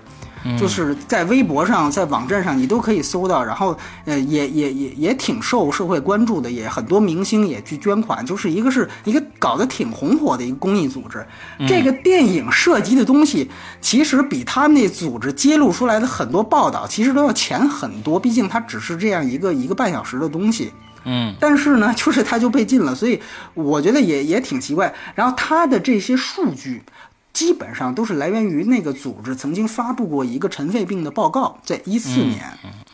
[0.56, 11.26] 就是在微博上，在网站上你都可以搜到，然后呃也也也也挺受社会关注的，也很多明星也去捐款，就是一个是一个搞得挺红火的一个公益组织。
[11.66, 20.72] 这个电影涉及的东西，其实比他们那组织揭露出来的很多报道，其实都要浅很多，毕竟它只是这样一个一个半小时的东西。
[21.08, 23.20] 嗯但是呢，就是他就被禁了，所以
[23.54, 24.94] 我觉得也也挺奇怪。
[25.14, 26.82] 然后他的这些数据。
[27.30, 32.42] 基本上都是来源于那个组织曾经发布过一个尘肺病的报告，在一四年，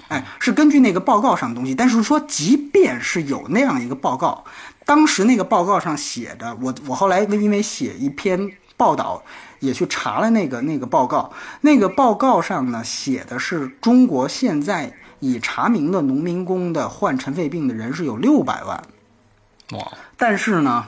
[0.09, 1.75] 哎，是根据那个报告上的东西。
[1.75, 4.45] 但是说，即便是有那样一个报告，
[4.85, 9.23] 当时那个报告上写着，我我后来因为写一篇报道，
[9.61, 14.93] 也去查了那个那个报告，那个报告上呢写的是中国现在
[15.33, 18.83] 已查明的农民工的患尘肺病的人是有六百万，
[19.73, 20.87] 哇，但是呢，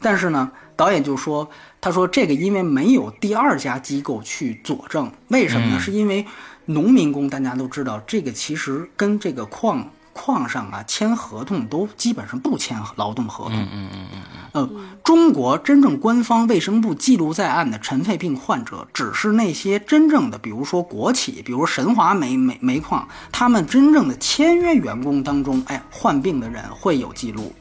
[0.00, 5.78] 但是呢，导演就说，他说这个因为没有第二家机构去佐证，为什么呢？
[5.78, 6.26] 是因为
[6.66, 13.54] 农民工大家都知道，这个其实跟这个矿矿上啊签合同都基本上不签劳动合同。
[13.54, 14.20] 嗯嗯嗯嗯
[14.52, 14.70] 呃，
[15.02, 27.52] 中国真正官方卫生部记录在案的尘肺病患者，只是那些真正的，比如说国企，比如神华煤煤煤矿，他们真正的签约员工当中，哎，患病的人会有记录。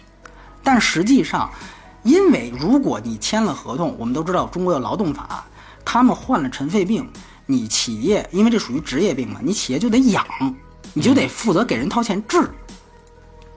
[0.63, 1.49] 但实际上，
[2.03, 5.43] 因为如果你签了合同，我们都知道中国的劳动法，
[5.83, 7.09] 他们患了尘肺病，
[7.47, 10.23] 你企业因为这属于职业病嘛，你企业就得养，
[10.93, 12.49] 你就得负责给人掏钱治。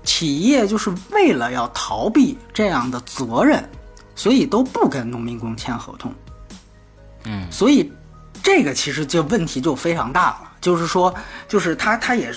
[0.02, 3.68] 企业就是为了要逃避这样的责任，
[4.14, 6.14] 所以都不跟农民工签合同。
[7.24, 7.92] 嗯，所以
[8.42, 10.45] 这个其实就问题就非常大了。
[10.66, 11.14] 就是说，
[11.46, 12.28] 就是他他也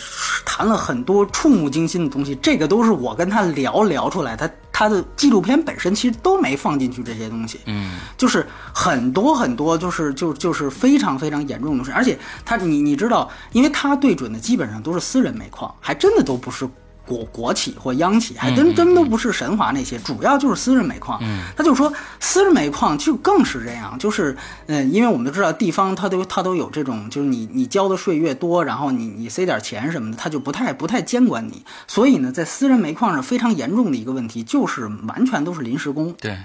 [0.45, 7.61] 谈了很多触目惊心的东西，这个都是我跟他聊聊出来，他他的纪录片本身其实都没放进去这些东西。
[7.65, 16.69] 嗯就是很多很多，就是就就是非常非常严重的事，而且他你你知道，因为他对准的基本上都是私人煤矿，还真的都不是
[17.09, 21.19] 国国企或央企，还真真都不是神华那些，主要就是私人煤矿。
[21.57, 31.65] 他就说私人煤矿就更是这样，就是嗯，因为我们都知道地方它都它都有这种，就是你你交的税越多，然后你你塞点钱什么的，他就不太不太监管你。
[31.87, 36.13] 所以呢，在私人煤矿上非常严重的一个问题就是完全都是临时工。
[36.21, 36.37] 对，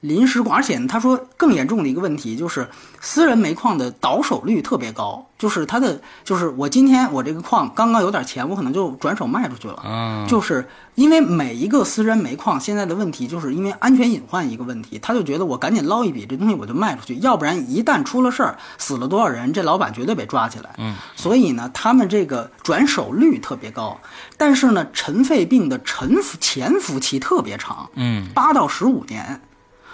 [0.00, 2.68] 临时工，而且呢他说更严重的一个问题就是
[3.00, 9.82] 私人煤矿的倒手率特别高，就是它的就是我今天我这个矿刚刚有点钱，我可能就转手卖出去了。
[9.84, 20.70] 嗯就是因为每一个私人煤矿现在的问题，就是因为安全隐患一个问题，他就觉得我赶紧捞一笔这东西我就卖出去，要不然一旦出了事儿，死了多少人，这老板绝对被抓起来。
[20.78, 23.98] 嗯，所以呢，他们这个转手率特别高，
[24.38, 29.40] 但是呢，尘肺病的沉浮潜伏期特别长，嗯八到十五年。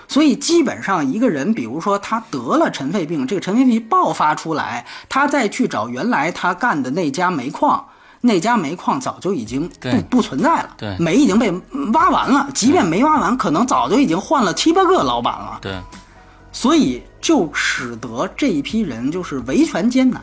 [0.08, 7.84] 所以基本上一个人，比如说他得了尘肺病，这个尘肺病爆发出来，他再去找原来他干的那家煤矿，
[8.20, 11.50] 那家煤矿早就已经不不存在了，对煤已经被
[11.92, 15.58] 挖完了，即便没挖完，可能早就已经换了七八个老板了。
[15.60, 15.78] 对，
[16.52, 20.22] 所以就使得这一批人就是维权艰难。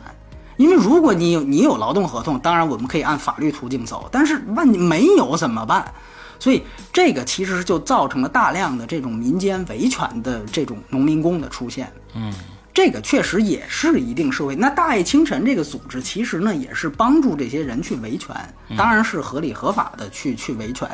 [0.56, 5.92] 因为如果你有你有劳动合同，当然我们可以按法律途径走，但是万一没有怎么办？
[6.38, 11.92] 所以这个其实就造成了大量的这种民间维权的这种农民工的出现。
[12.14, 12.32] 嗯，
[12.72, 14.54] 这个确实也是一定社会。
[14.54, 18.34] 那大爱清晨这个组织其实呢，也是帮助这些人去维权，
[18.76, 20.88] 当然是合理合法的去去维权，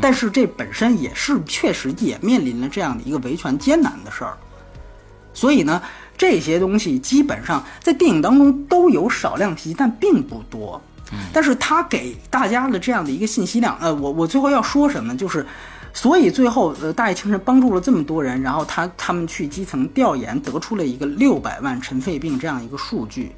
[0.00, 4.36] 但是这本身也是确实也面临了这样的一个维权艰难的事儿。
[5.34, 5.82] 所以呢，
[6.16, 10.80] 这些东西基本上在电影当中都有少量提及，但并不多。
[11.32, 15.46] 但是他给大家的这样的一个信息量，呃，我我最后要说什么，就是，
[15.92, 23.32] 所以最后呃，大爱清神帮助了这么多人，然后他他们去基层调研，得出了一个六百万尘肺病这样一个数据。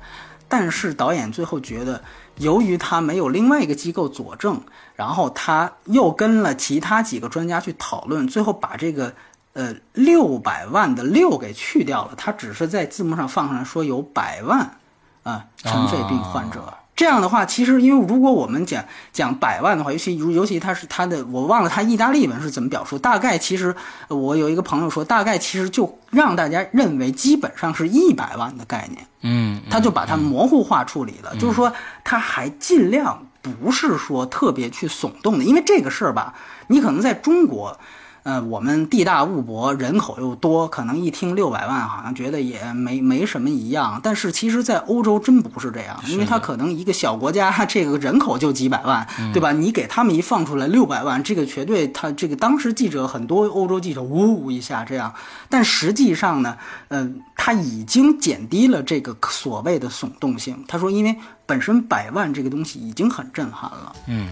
[0.46, 2.00] 但是导演最后觉得，
[2.36, 4.60] 由于他没有另外一个机构佐证，
[4.94, 9.12] 然后他又跟了其他几个专家去讨论，最后把这个
[9.54, 14.78] 呃六百万的六给去掉了，他只是在字幕上放上来说有百万
[15.24, 16.72] 啊尘肺病患者。
[16.96, 22.96] 这样的话，其实因为如果我们讲讲百万的话，尤其尤其他是他的，我忘了他意大利文是怎么表述。
[22.96, 23.74] 大概其实
[24.08, 29.06] 呃我有一个朋友说，大概其实就让大家认为基本上是一百万的概念。
[29.22, 31.72] 嗯，他就把它模糊化处理了，就是说
[32.04, 36.34] 他还尽量不是说特别去耸动的，因为这个事儿吧，
[36.68, 37.76] 你可能在中国，
[38.24, 49.52] 呃，我们地大物博，人口又多，可能一听六百万，好像觉得也没没什么一样，但是其实，在欧洲真不是这样，因为它可能一个小国家，这个人口就几百万，对吧？
[49.52, 55.12] 你给他们一放出来六百万，这个绝对他这个当时记者很多欧洲记者呜呜一下这样，
[55.50, 56.56] 但实际上呢，
[56.88, 60.64] 嗯、他已经减低了这个所谓的耸动性。
[60.66, 64.28] 他说，因为本身百万这个东西已经很震撼了，嗯，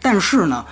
[0.00, 0.64] 但是呢，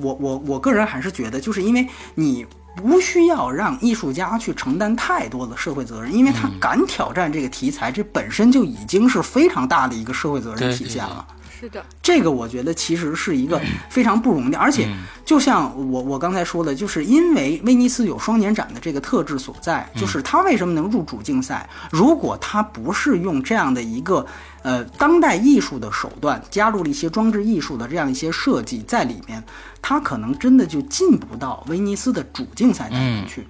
[0.00, 11.26] 我我我个人还是觉得，就是因为你不需要让艺术家去承担太多的社会责任，因为他敢挑战这个题材，这本身就已经是非常大的一个社会责任体现了。
[11.58, 14.86] 是的，这个我觉得其实是一个非常不容易的，而且
[15.24, 21.66] 就像我我刚才说的，就是因为威尼斯有双年展的这个特质所在，就是它为什么能入主竞赛？
[21.90, 24.26] 如果它不是用这样的一个
[24.66, 29.40] 呃当代艺术的手段，加入了一些装置艺术的这样一些设计在里面，
[29.80, 33.46] 它可能真的就进不到威尼斯的主竞赛当中去。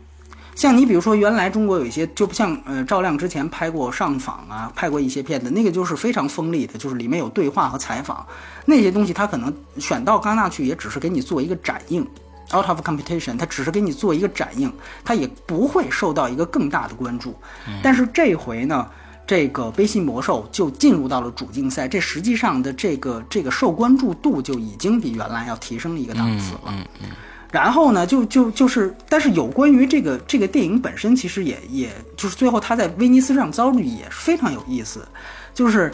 [0.54, 8.26] 像你比如说，原来中国有一些，就不像呃赵亮之前拍过上访啊，拍过一些片子，那个就是非常锋利的，就是里面有对话和采访，
[8.66, 12.06] 那些东西他可能选到戛纳去，也只是给你做一个展映
[12.54, 14.72] ，out of competition，他只是给你做一个展映，
[15.04, 17.34] 他也不会受到一个更大的关注。
[17.82, 18.86] 但是这回呢，
[19.26, 26.60] 这个《悲心魔兽》就进入到了主竞赛，这实际上的这个这个受关注度就已经比原来要提升了一个档次了。
[26.68, 27.08] 嗯嗯。
[27.52, 35.06] 然后呢，就就就是，但是有关于这个这个电影本身，其实也也就是最后他在威尼斯上遭遇也是非常有意思，
[35.54, 35.90] 就是，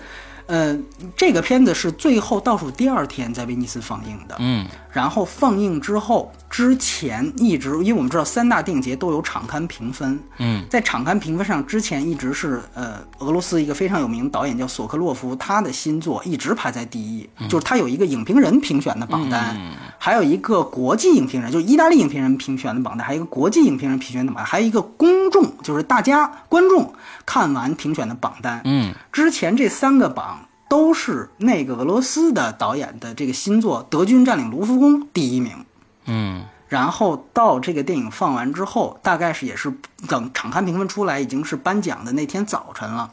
[0.47, 0.77] 呃，
[1.15, 10.65] 这个片子是最后倒数第二天在威尼斯放映的，嗯然后放映之后，之前一直，因为我们知道三大电影节都有场刊评分，嗯。
[10.69, 19.57] 在场刊评分上，之前一直是呃俄罗斯一个非常有名导演叫索克洛夫，他的新作一直排在第一，就是他有一个影评人评选的榜单，
[19.99, 26.93] 还有一个国际影评人，就是意大利影评人评选的榜单，还有一个国际影评人评选的榜单，还有一个公众，就是大家观众
[27.25, 28.61] 看完评选的榜单。
[28.65, 28.95] 嗯。
[29.11, 35.67] 之前这三个榜都是那个俄罗斯的导演的这个新作《德军占领卢浮宫》第一名。
[36.07, 39.71] 嗯然后到这个电影放完之后，大概是也是
[40.09, 43.11] 等场刊评分出来，已经是颁奖的那天早晨了。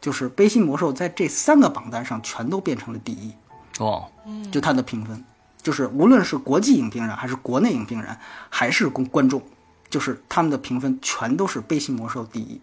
[0.00, 3.34] 就是《悲心魔兽》在这三个榜单上全都变成了第一，
[3.80, 4.06] 哦，
[4.50, 5.22] 就它的评分，
[5.60, 8.16] 就是无论是国际影评人，还是国内影评人，
[8.48, 9.42] 还是公观众，
[9.90, 12.58] 就是他们的评分全都是《悲心魔兽》第一。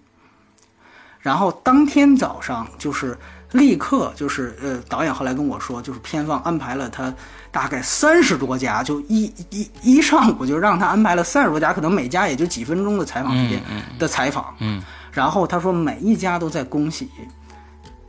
[1.19, 3.15] 然后当天早上就是
[3.51, 7.13] 立刻就是呃，导演后来跟我说，就是片方安排了他
[7.51, 13.61] 大概三十多家，就一一一上午就让他安排了三十多家，可能每家也就几分钟的采访时间
[13.99, 14.55] 的采访。
[14.59, 17.09] 嗯然后他说每一家都在恭喜，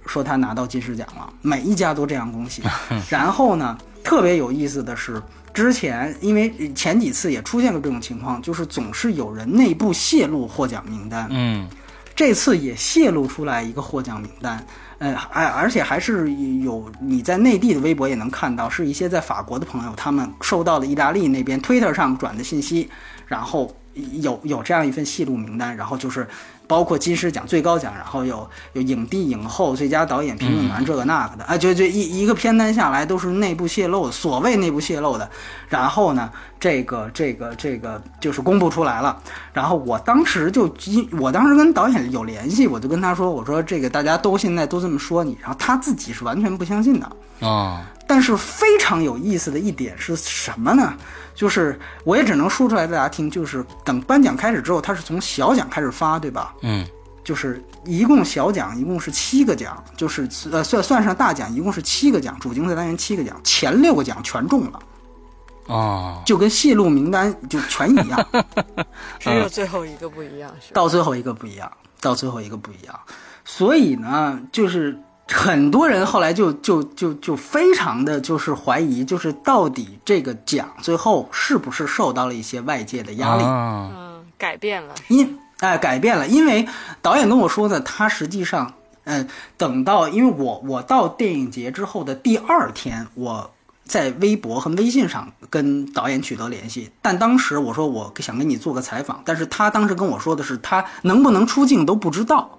[0.07, 2.63] 说他拿到金狮奖了，每一家都这样恭喜。
[3.11, 5.21] 然后呢，特别有意思的是，
[5.53, 11.27] 之前因为前几次也出现过这种情况，就是总是有人内部泄露获奖名单。
[11.31, 11.69] 嗯
[12.15, 14.65] 这次也泄露出来一个获奖名单，
[15.03, 16.33] 呃，而而且还是
[16.63, 22.89] 有你在内地的微博也能看到，是一些在法国的朋友，他们收到了意大利那边 Twitter 上转的信息，
[23.27, 26.25] 然后有有这样一份戏路名单，然后就是
[26.73, 35.31] 包括金狮奖最高奖，然后有有影帝、影后、最佳导演、评论员这个那个的，啊，就就一一个片单下来都是内部泄露的，所谓内部泄露的，
[35.69, 39.21] 然后呢，这个这个这个就是公布出来了，
[39.53, 47.47] 然后我当时就因我当时跟导演有联系，我就跟他说，我说这个大家都现在都这么说你，然后他自己是完全不相信的。
[47.47, 50.95] 啊，但是非常有意思的一点是什么呢？
[51.35, 56.55] 就是我也只能说出来给大家听，就是等颁奖开始之后，他是从小奖开始发，对吧？
[56.63, 56.87] 嗯。
[57.25, 68.27] 就是一共小奖一共是七个奖，就是呃算算上大奖一共是七个奖，主竞赛单元七个奖，前六个奖全中了，啊，就跟泄露名单就全一样，
[69.21, 70.75] 只有最后一个不一样，是？
[70.75, 71.71] 到最后一个不一样，
[72.01, 73.01] 到最后一个不一样，
[73.45, 74.99] 所以呢，就是
[75.33, 83.43] 很多人后来就就就就非常的就是怀疑，就是到底这个奖最后是不是受到了一些外界的压力。
[83.43, 86.67] 啊嗯，改变了，因哎、改变了，因为
[87.01, 88.75] 导演跟我说的，他实际上，
[89.05, 93.49] 嗯、等到因为我我到电影节之后的第二天，我
[93.85, 102.59] 在微博和微信上跟导演取得联系，但当时我说我想跟你做个采访，但是他当时跟我说的是他能不能出镜都不知道。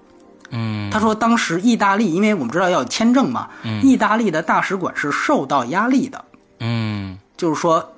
[0.55, 3.49] 嗯他说当时意大利，因为我们知道要有签证嘛，
[3.81, 6.23] 意大利的大使馆是受到压力的，
[6.59, 7.91] 嗯就是说，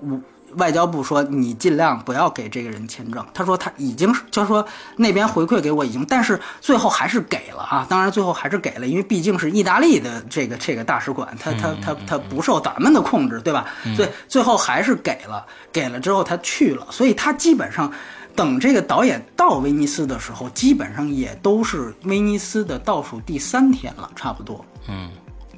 [0.00, 0.20] 我
[0.56, 3.24] 外交部说你尽量不要给这个人签证。
[3.32, 4.66] 他说他已经，就是说
[4.96, 7.86] 那边回馈给我已经，但是最后还是给了啊。
[7.88, 13.66] 当然最后还是给了，因为毕竟是意大利的这个这个大使馆，他他他他不受咱们的控制，对吧？
[13.96, 17.92] 所以最后还是给了，给了之后他去了，所以他基本上。
[18.34, 24.64] 等这个导演到威尼斯的时候，基本上也都是威尼斯的倒数第三天了，差不多。
[24.88, 25.10] 嗯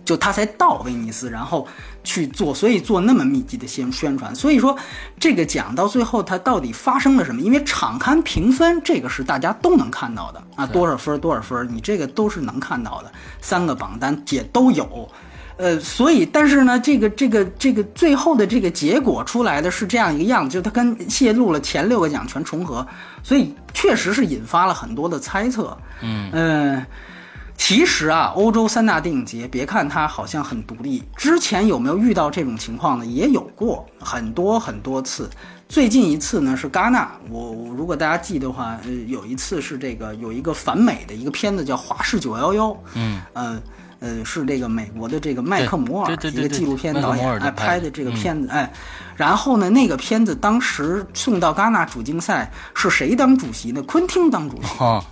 [0.04, 1.66] 就他才到威尼斯，然后
[2.04, 4.32] 去做，所以做那么密集的宣宣传。
[4.32, 4.78] 所以说，
[5.18, 7.40] 这个奖到最后它到底发生了什么？
[7.40, 13.10] 因为场刊评分这个是大家都能看到的啊，多少分多少分，你这个都是能看到的，
[13.40, 15.08] 三个榜单也都有。
[15.58, 22.86] 呃，所以，但是呢，这个这个这个最后的这个结果出来的是这样一个样子，就它跟泄露了前六个奖全重合，
[23.22, 25.76] 所以确实是引发了很多的猜测。
[26.02, 26.86] 嗯嗯，
[27.56, 33.06] 其实啊，欧洲三大电影节，别看它好像很独立，之前有没有遇到这种情况呢？
[33.06, 35.30] 也有过很多很多次。
[35.68, 43.60] 最近一次呢是戛纳，我我如果大家记得话，呃，有一次是这个有一个反美的一个片子叫《华氏九幺幺》，嗯呃
[44.00, 48.70] 呃，是这个美国的这个麦克摩尔一个纪录片导演哎拍的这个嗯片子，哎，
[49.16, 53.82] 然后呢，那个片子当时送到戛纳主竞赛是谁当主席呢？
[53.84, 54.68] 昆汀当主席。
[54.68, 55.04] 哈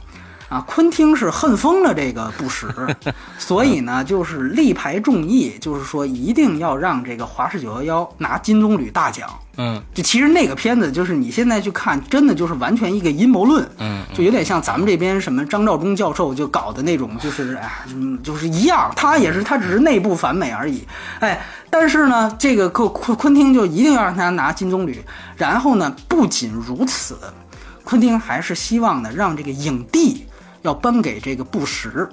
[0.49, 2.69] 啊，昆汀是恨疯了这个布什，
[3.39, 9.29] 所以呢，就是力排众议，就是说一定要让这个华氏九幺幺拿金棕榈大奖。
[9.57, 20.83] 嗯就其实那个片子，就是你现在去看，真的就是完全一个阴谋论，嗯就有点像咱们这边什么张召忠教授就搞的那种，就是哎，嗯就是一样，他也是他只是内部反美而已，
[21.21, 21.41] 哎，
[21.71, 24.99] 但是呢，这个昆昆昆汀就一定要让他拿金棕榈，
[25.37, 27.17] 然后呢，不仅如此，
[27.85, 30.24] 昆汀还是希望呢让这个影帝
[30.65, 32.07] 要颁给这个布什。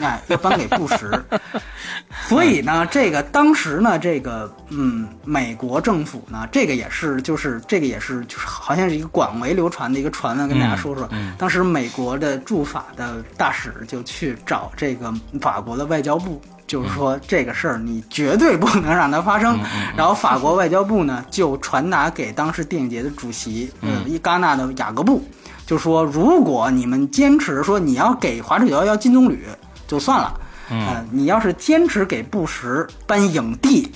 [0.00, 1.22] 哎，要颁给布什，
[2.26, 11.06] 所以呢，这个当时呢，这个嗯，美国政府呢，这个也是，就是这个也是，就是好像是一个广为流传的一个传闻，跟大家说说。
[11.36, 19.58] 当时美国的驻法的大使就去找这个法国的外交部，就是说这个事儿你绝对不能让它发生。
[19.94, 25.22] 然后法国外交部呢就传达给当时电影节的主席，嗯，一戛纳的雅各布，
[25.70, 29.36] 就说如果你们坚持说你要给华氏九幺幺金棕榈
[29.86, 30.34] 就算了，
[30.68, 33.88] 呃，你要是坚持给布什颁影帝。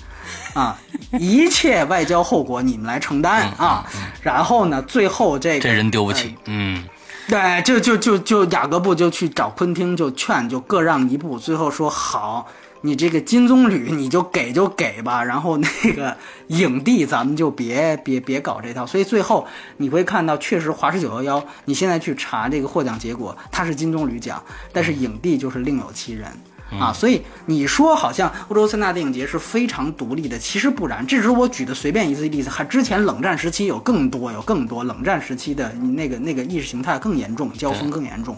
[0.54, 0.78] 啊，
[1.18, 3.84] 一切外交后果你们来承担啊！
[4.22, 6.84] 然后呢，最后这个这人丢不呃起，嗯
[7.26, 12.46] 对，就就就就雅各布就去找昆汀，就劝，就各让一步，最后说好，
[12.86, 16.14] 你这个金棕榈你就给就给吧，然后那个
[16.48, 18.84] 影帝咱们就别别别搞这套。
[18.84, 19.46] 所以最后
[19.78, 26.30] 你会看到，确实华氏九幺幺，你现在去查这个获奖结果，他是金棕榈奖，但是影帝就是另有其人。
[26.70, 31.06] 啊，所以你说好像欧洲三大电影节是非常独立的，其实不然。
[31.06, 38.36] 这只是我举的随便一次例子，还之前冷战时期有更多，有更多冷战时期的那个那个意识形态更严重，交锋更严重。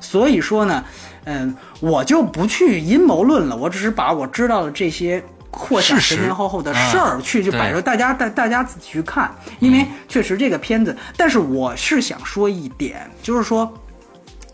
[0.00, 0.84] 所以说呢，
[1.24, 5.20] 嗯，我就不去阴谋论了，我只是把我知道的这些
[5.50, 13.72] 获奖事实前前后后的事儿去就摆对出，大家大大家自己去看，因为确实这个片子，但是我是想说一点，就是说。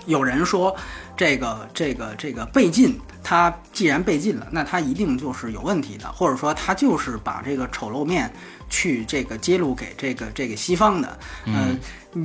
[0.07, 0.75] 有人说，
[1.19, 8.33] 这个这个这个被禁，他既然被禁了，那他一定就是有问题的，或者说他就是把这个丑陋面
[8.71, 11.19] 去这个揭露给这个这个西方的。
[11.45, 11.77] 嗯，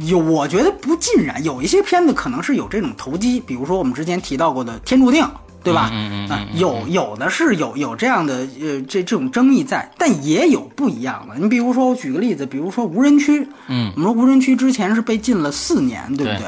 [0.07, 5.21] 有我觉得不尽然，有一些片子可能是有这种投机，比如说我们之前提到过的《天注定》。
[5.63, 5.89] 对吧？
[5.93, 11.35] 嗯嗯，有有的是有有这样的呃这这种争议在，但也有不一样的。
[11.37, 16.47] 你比如说，我举个例子，比如说无人区，嗯，我们说无人区之前是被禁了四年，对不对对？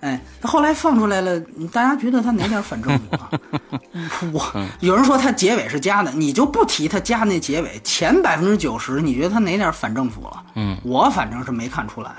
[0.00, 1.40] 哎，他后来放出来了，
[1.72, 3.30] 大家觉得他哪点反政府啊？
[4.32, 10.42] 我有人说他结尾是加的，你就不提他加那结尾，前百分之九十，你觉得他哪点反政府了？
[10.54, 12.10] 嗯，我反正是没看出来。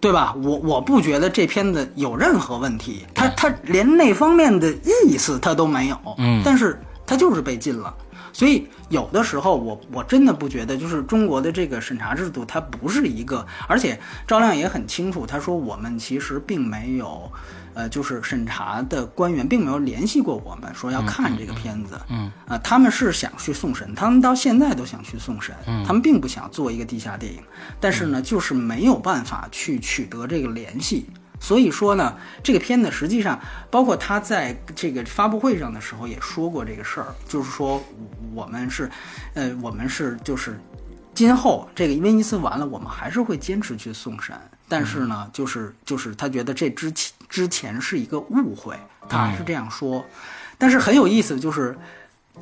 [0.00, 0.34] 对吧？
[0.42, 4.68] 我我不觉得这片子有任何问题，他他连那方面的
[5.06, 6.76] 意思他都没有，嗯但是
[7.06, 7.94] 他就是被禁了。
[8.32, 17.30] 所以有的时候我我真的不觉得，就是中国的这个审查制度，它不是一个，而且赵亮也很清楚，他说我们其实并没有，
[17.74, 25.84] 呃，就是审查的官员并没有联系过我们，说要看这个片子，嗯啊、他们是想去送审，他们到现在都想去送审，嗯。
[25.84, 27.40] 他们并不想做一个地下电影，
[27.80, 31.06] 但是呢，就是没有办法去取得这个联系。
[31.42, 33.38] 所以说呢，这个片子实际上，
[33.68, 37.82] 包括他在这个发布会上的时候也说过这个事儿，就是说
[38.32, 38.88] 我们是，
[39.34, 40.56] 呃，我们是就是，
[41.12, 48.78] 今后这个威尼斯完了，我们还是会坚持去送审，但是呢，就是就是他觉得这之前之前是一个误会，
[49.08, 50.04] 他还是这样说，
[50.56, 51.76] 但是很有意思，就是，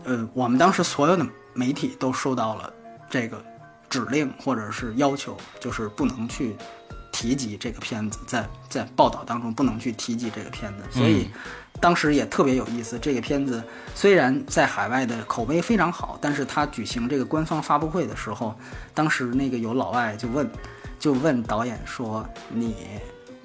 [0.04, 2.70] 呃，我们当时所有的媒体都收到了
[3.08, 3.42] 这个
[3.88, 6.54] 指令或者是要求，就是不能去
[7.12, 11.28] 提及这个片子，在在报道当中不能去提及这个片子，所以
[11.80, 12.98] 当时也特别有意思。
[12.98, 13.62] 这个片子
[13.94, 18.54] 虽然在海外的口碑非常好，但是他举行这个官方发布会的时候，
[18.94, 20.50] 当时那个有老外就问，
[20.98, 22.74] 就问导演说：“你，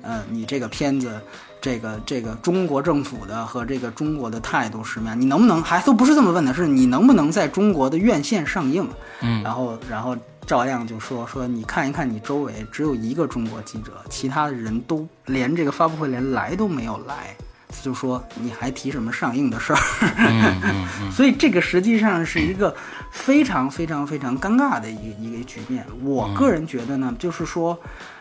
[0.01, 1.19] 呃，你这个片子。”
[1.61, 5.19] 这个这个中国政府的和这个中国的态度是什么样？
[5.19, 8.87] 你能不能还都不是这么问的，是你能不能在中国的院线上映？
[9.21, 10.15] 嗯然后然后
[10.45, 17.35] 赵亮就说说你看一看你周围只有一个中国记者，其他的人都连这个发布会连来都没有来，
[17.81, 19.79] 就说你还提什么上映的事儿？
[20.17, 22.75] 嗯嗯嗯 所以这个实际上是一个
[23.11, 25.85] 非常非常非常尴尬的一个一个局面。
[26.01, 27.77] 我个人觉得呢，就是说，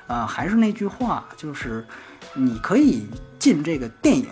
[0.06, 1.86] 呃，还是那句话，就是
[2.32, 3.06] 你可以
[3.38, 4.26] 进这个电影。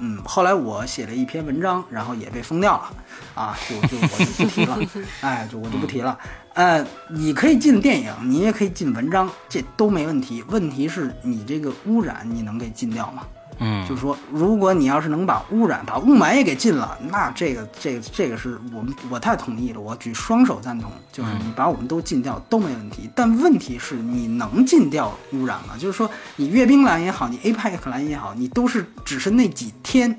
[0.00, 2.92] 嗯，后来我写了一篇文章，然后也被封掉了，
[3.34, 4.78] 啊，就就我就不提了，
[5.22, 6.16] 哎，就我就不提了。
[6.58, 10.42] 呃，你可以进电影，你也可以进文章，这都没问题。
[10.48, 13.22] 问题是你这个污染，你能给禁掉吗？
[13.60, 20.90] 嗯，就是说，如果你要是能把污染、把雾霾也给禁了，那这个、这个、这个是我们我太同意了，我举双手赞同。
[21.12, 25.74] 就是你把我们都禁掉都没问题，但问题是你能禁掉污染吗？
[25.78, 30.18] 就是说，你阅兵蓝也好，你 APEC 蓝也好，你都是只是那几天，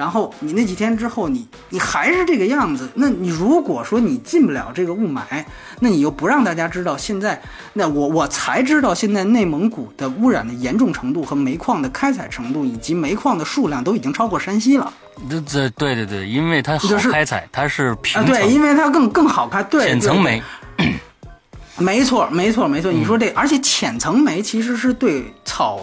[0.00, 2.88] 然后你那几天之后你，你还是这个样子。
[2.94, 5.44] 那你如果说你进不了这个雾霾，
[5.78, 7.38] 那你又不让大家知道现在，
[7.74, 14.90] 那我我才知道现在内蒙古的污染的严重程度和煤矿的开采程度以及煤矿的数量都已经超过山西了
[15.28, 20.42] 这这对对对，因为它好就是开采，它是平对，因为它更更好开，对，浅层煤，
[21.76, 22.90] 没错，没错，嗯没错。
[22.90, 25.78] 你说这，而且浅层煤其实是对草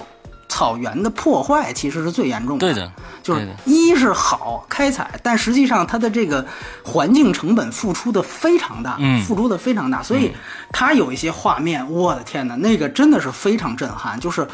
[0.58, 2.66] 草原的破坏，其实是最严重的。
[2.66, 2.92] 对的，
[3.22, 6.44] 就是一是好开采，但实际上它的这个
[6.84, 10.34] 环境成本付出的非常大，嗯付出的非常大，所以
[10.72, 14.48] 它有一些画面，我的天哪，那个真的是非常震撼，就是。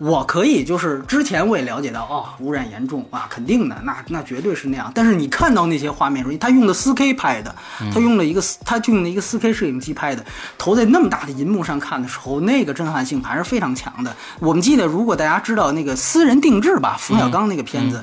[0.00, 4.90] 我可以，就是之前我也了解到，哦，污染严重啊，肯定的，那那绝对是那样。
[4.94, 7.54] 但是你看到那些画面的时候，他用的 4K 拍的，
[7.92, 10.24] 他用了一个他就用了一个 4K 摄影机拍的，
[10.56, 14.16] 投在那么大的银幕上看的时候，那个震撼性还是非常强的。
[14.38, 18.02] 我们记得，如果大家知道那个私人定制吧，冯小刚那个片子。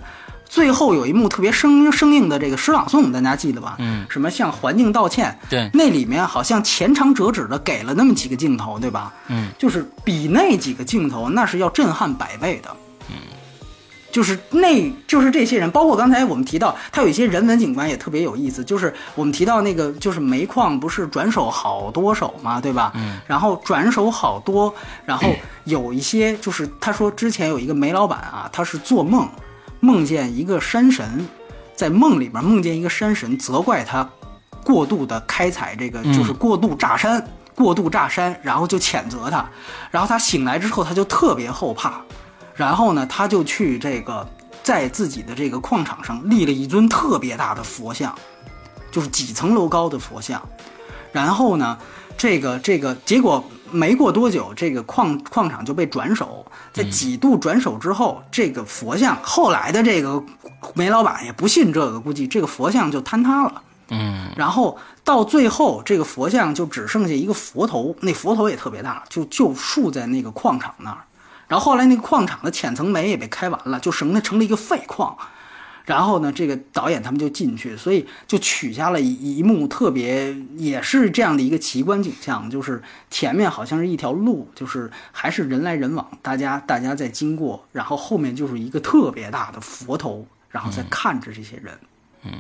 [0.50, 3.76] 最后有一幕特别生生硬的这个诗朗诵，大家记得吧？
[3.80, 5.38] 嗯，什么向环境道歉？
[5.50, 9.14] 对那里面好像前长折纸的给了那么几个镜头，对吧？
[9.28, 12.76] 嗯，就是比那几个镜头那是要震撼百倍的。
[13.10, 13.16] 嗯，
[14.12, 18.64] 就是那，就是这些人，包括刚才我们提到，他有一些人文景观也特别有意思。
[18.64, 22.92] 就是我们提到那个，就是煤矿不是转手好多手嘛，对吧？
[22.96, 24.74] 嗯，然后转手好多，
[25.06, 25.30] 然后
[25.66, 29.28] 有一些就是他说之前有一个煤老板啊，他是做梦
[29.80, 31.28] 梦见一个山神，
[31.76, 34.10] 在梦里边梦见一个山神责怪他
[34.64, 37.26] 过度的开采这个，就是过度炸山。
[37.58, 39.44] 过度炸山，然后就谴责他，
[39.90, 42.00] 然后他醒来之后，他就特别后怕，
[42.54, 44.30] 然后呢，他就去这个
[44.62, 48.14] 在自己的这个矿场上立了一尊特别大的佛像，
[48.92, 50.40] 就是几层楼高的佛像，
[51.12, 51.76] 然后呢，
[52.16, 60.24] 这个这个结果没过多久，这个矿矿场就被转手，在几度转手之后，这个佛像后来的这个
[60.74, 63.62] 煤老板也不信这个，估计这个佛像就坍塌了。
[63.90, 70.98] 嗯然后到最后，这个佛像就只剩下一个佛头，那佛头也特别大，就就竖在那个矿场那儿。
[71.48, 75.18] 然后后来那个矿场的浅层煤也被开完了，就成了成了一个废矿。
[75.88, 91.80] 然后呢，这个导演他们就进去，所以就取下了一一幕特别，也是这样的一个奇观景象，就是前面好像是一条路，就是还是人来人往，大家大家在经过，然后后面就是一个特别大的佛头，然后在看着这些人，
[92.26, 92.34] 嗯，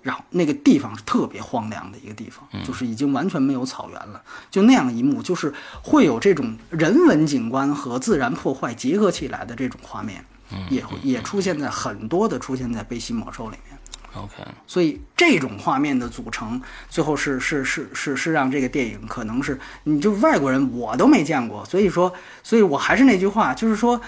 [0.00, 5.52] 然后那个地方是特别荒凉的一个地方，就是已经完全没有草原了，就那样一幕，就是
[5.82, 10.24] 会有这种人文景观和自然破坏结合起来的这种画面。
[10.68, 13.78] 也会也出现在很多的出现在《悲喜魔兽》里面
[14.14, 24.00] ，，OK，所以这种画面的组成，最后是是是是是让这个电影可能是你就外国人我都没见过，所以说，所以我还是那句话，就是说，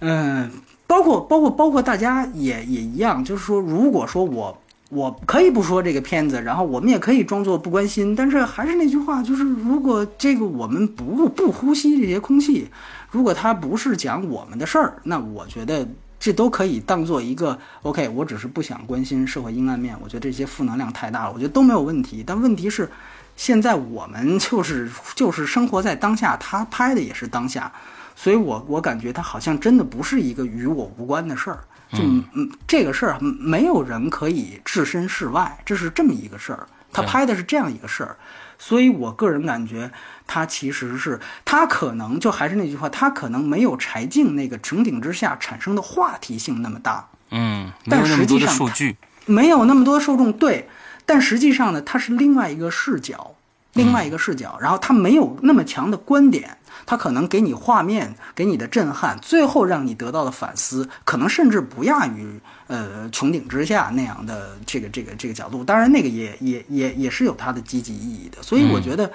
[0.00, 0.50] 嗯、
[0.86, 12.68] 包括包括包括大家也也一样，就是说，如果说我我可以不说这个片子，然后我们也可以装作不关心，但是还是那句话，就是如果这个我们不不呼吸这些空气，
[13.10, 15.86] 如果它不是讲我们的事儿，那我觉得
[16.20, 18.08] 这都可以当做一个 OK。
[18.10, 22.22] 我只是不想关心社会阴暗面，我觉得这些负能量太大了，我觉得都没有问题。
[22.26, 22.90] 但问题是，
[23.36, 27.72] 现在我们就是 就是生活在当下，他拍的也是当下，
[28.14, 31.64] 所以我我感觉他好像真的不是一个与我无关的事儿。
[31.90, 36.66] 就嗯，这个事儿没有人可以置身事外，这是这么一个事儿。
[36.92, 38.16] 他拍的是这样一个事儿，
[38.58, 39.90] 所以我个人感觉
[40.28, 50.68] 他其实是他可能就还是那句话，他可能没有柴静那个穹顶之下产生的话题性那么大，嗯，没有但那么多的实际上数据，没有那么多受众对，
[51.04, 53.34] 但实际上呢，它是另外一个视角，
[53.72, 65.64] 另外一个视角，然后它没有那么强的观点，它可能给你画面，给你的震撼，最后让你得到的反思，可能甚至不亚于呃穹顶之下那样的这个这个这个角度。
[65.64, 68.42] 当然，那个也也也也是有它的积极意义的。
[68.42, 69.10] 所以我觉得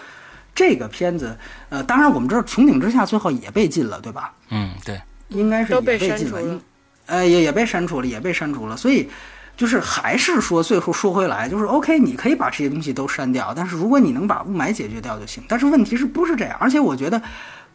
[0.56, 1.38] 这个片子，
[1.70, 4.34] 呃，当然我们知道穹顶之下最后也被禁了，对吧？
[4.50, 6.62] 嗯，对，应该是被禁了，被删除了应
[7.06, 8.78] 呃，也也被删除了，也被删除了。
[8.78, 9.10] 所以
[9.58, 15.44] 就是还是说，最后说回来，就是 OK，你可以把这些东西都删掉，但是如果你能把雾霾解决掉就行。
[15.48, 16.56] 但是问题是不是这样？
[16.60, 17.22] 而且我觉得，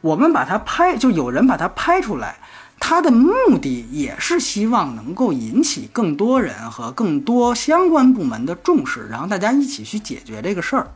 [0.01, 2.37] 我们把它拍，就有人把它拍出来。
[2.81, 10.87] 它的目的也是希望能够引起更多人和更多相关部门的重视，然后大家一起去解决这个事儿。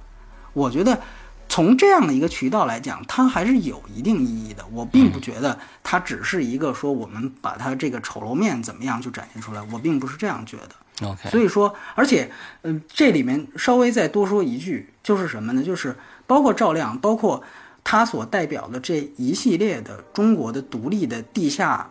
[0.52, 1.00] 我觉得
[1.52, 4.64] 从这样的一个渠道来讲，它还是有一定意义的。
[4.72, 11.06] 我并不觉得它只是一个说我们把它这个丑陋面怎么样就展现出来，我并不是这样觉得。
[11.06, 12.30] OK，所以说，而且，
[12.62, 15.62] 嗯、这里面稍微再多说一句，就是什么呢？
[15.62, 15.94] 就是
[16.26, 17.42] 包括赵亮，包括
[17.84, 21.90] 他所代表的这一系列的中国的独立的地下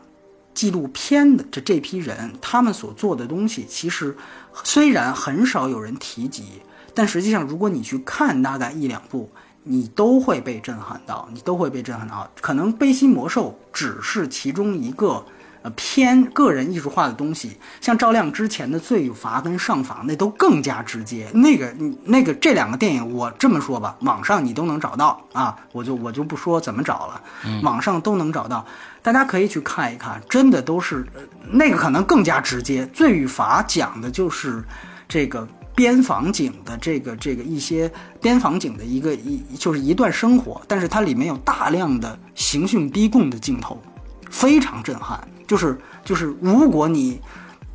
[0.56, 4.18] 纪录片的这这批人，他们所做的东西，其实
[4.64, 6.64] 虽然很少有人提及，
[6.96, 9.30] 但实际上，如果你去看大概一两部，
[9.64, 12.30] 你都会被震撼到，你都会被震撼到。
[12.40, 15.24] 可能《悲心魔兽》只是其中一个。
[15.64, 21.30] 呃，偏个人艺术化的东西，像赵亮之前的《罪与罚》跟《上访》，那都更加直接。
[21.36, 27.22] 那个，你那个这两个电影，我这么说吧，网上你都能找到啊，我就我就不说怎么找了，
[27.62, 28.66] 网上都能找到，
[29.04, 32.84] 大家可以去看一看，真的都是、呃那个可能更加直接。
[32.90, 34.64] 《罪与罚》讲的就是
[35.08, 35.48] 这个
[35.82, 43.82] 边防警的这个这个一些边防警的一个一就是一段生活，但是它里面有大量的刑讯逼供的镜头，
[44.30, 45.20] 非常震撼。
[45.48, 45.76] 就是
[46.06, 47.20] 就是，如果你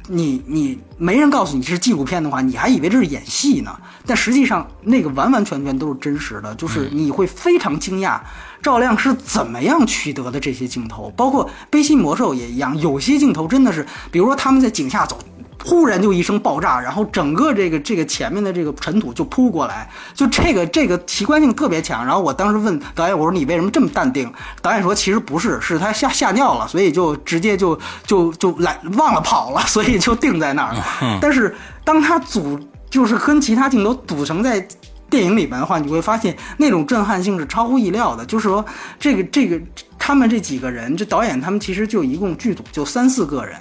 [0.06, 3.76] 你你没人告诉你这是纪录片的话，你还以为这是演戏呢。
[4.06, 8.20] 但实际上，那个完完全全都是真实的，就是你会非常惊讶，
[8.62, 15.18] 赵亮是怎么样取得的这些镜头，包括《悲心魔兽》也一样，有些镜头真的是，比如说他们在井下走。
[15.66, 22.06] 忽然就一声爆炸，然后整个这个这个前面的这个尘土就扑过来，就这个这个奇观性特别强。
[22.06, 24.32] 然后我当时问导演，我说你为什么这么淡定？
[24.62, 31.18] 导演说其实不是，是他吓吓尿了，所以就直接就就就来忘了跑了，所以就定在那儿。
[31.20, 31.52] 但是
[31.82, 32.56] 当他组
[32.88, 34.64] 就是跟其他镜头组成在
[35.10, 38.24] 电影里面的话，你会发现那种震撼性是超乎意料的。
[38.24, 38.64] 就是说，
[39.00, 39.60] 这个这个
[39.98, 43.56] 他们这几个人，这导演他们其实就一共剧组就三四个人。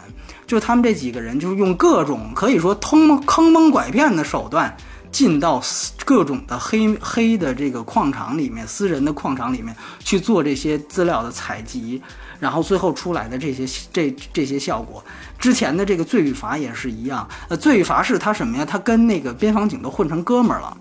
[0.48, 4.76] 就他们这几个人，就是用各种可以说通坑蒙拐骗的手段，
[5.12, 5.62] 进到
[6.04, 12.02] 各种的黑黑的这个矿场里面，私人的矿场里面去做这些资料的采集，
[12.40, 15.04] 然后最后出来的这些 这这些效果。
[15.40, 18.66] 之前的这个罪与罚也是一样，呃，罪与罚是他什么呀？
[18.66, 20.78] 他跟那个边防警都混成哥们儿了。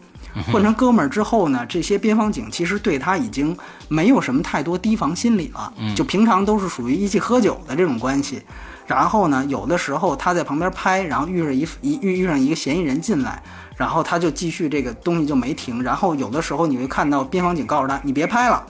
[0.50, 3.56] 混成哥们儿之后呢，这些边防警其实对他已经
[3.86, 8.42] 没有什么太多提防心理了，就平常都是属于一起喝酒的这种关系。
[8.86, 13.42] 然后呢，有的时候他在旁边拍，然后遇上一一遇遇上一个嫌疑人进来，
[13.76, 15.82] 然后他就继续这个东西就没停。
[15.82, 18.64] 然后有的时候你会看到边防警告诉他你别拍了，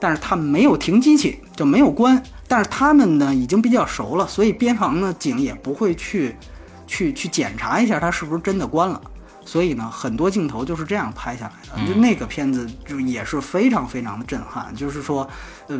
[0.00, 2.20] 但是他没有停机器就没有关。
[2.46, 6.36] 但是他们呢已经比较熟了，所以边防呢警也不会去
[6.86, 9.00] 去去检查一下他是不是真的关了。
[9.44, 11.86] 所以呢，很多镜头就是这样拍下来的。
[11.86, 14.74] 就那个片子就也是非常非常的震撼。
[14.74, 15.28] 就是说，
[15.68, 15.78] 呃，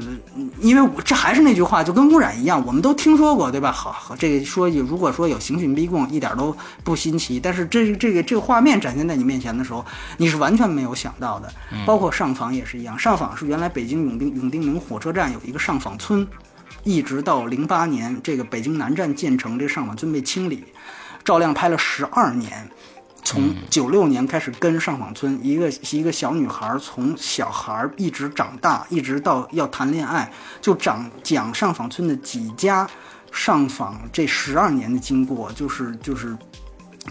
[0.60, 3.72] 因为我这还是那句话，就跟污染一样，我们都听说过，对吧？
[3.72, 7.40] 好，好这个说如果说有刑讯逼供，一点都不新奇。
[7.40, 9.84] 但是这这个这个画面展现在你面前的时候，
[10.18, 11.52] 你是完全没有想到的。
[11.86, 16.26] 包括上访也是一样，上访是原来北京永定永定门火车站有一个上访村，
[16.82, 20.64] 一直到零八年这个北京南站建成，这上访村被清理，
[21.24, 22.68] 赵亮拍了十二年。
[23.24, 32.88] 从九六年开始跟上访村一个一个小女孩，从小孩一直长大，一直到要谈恋爱，就讲讲上访村的几家
[33.32, 36.36] 上访这十二年的经过，就是就是。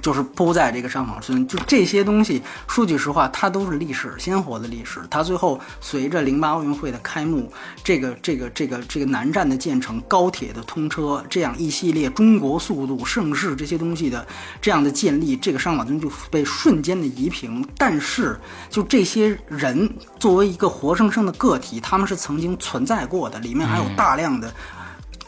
[0.01, 2.41] 就是铺在这个上访村，就这些东西。
[2.67, 4.99] 说句实话，它都是历史，鲜活的历史。
[5.09, 7.51] 它最后随着零八奥运会的开幕，
[7.83, 14.25] 这个这个这个这个南站的建成，高铁的通车，这样一系列中国速度盛世这些东西的
[14.61, 17.65] 这样的建立，这个上访村就被瞬间的移平。
[17.77, 18.39] 但是，
[18.69, 19.89] 就这些人
[20.19, 24.53] 作为一个活生生的个体，他们是曾经存在过的，里面还有大量的。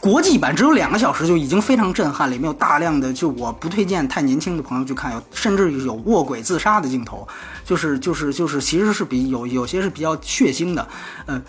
[0.06, 7.26] 国际版只有两个小时就已经非常震撼，里面有大量的，就我不推荐太年轻的朋友去看，有甚至有卧轨自杀的镜头，
[7.64, 10.88] 就是就是就是，其实是比有有些是比较血腥的，
[11.26, 11.42] 嗯，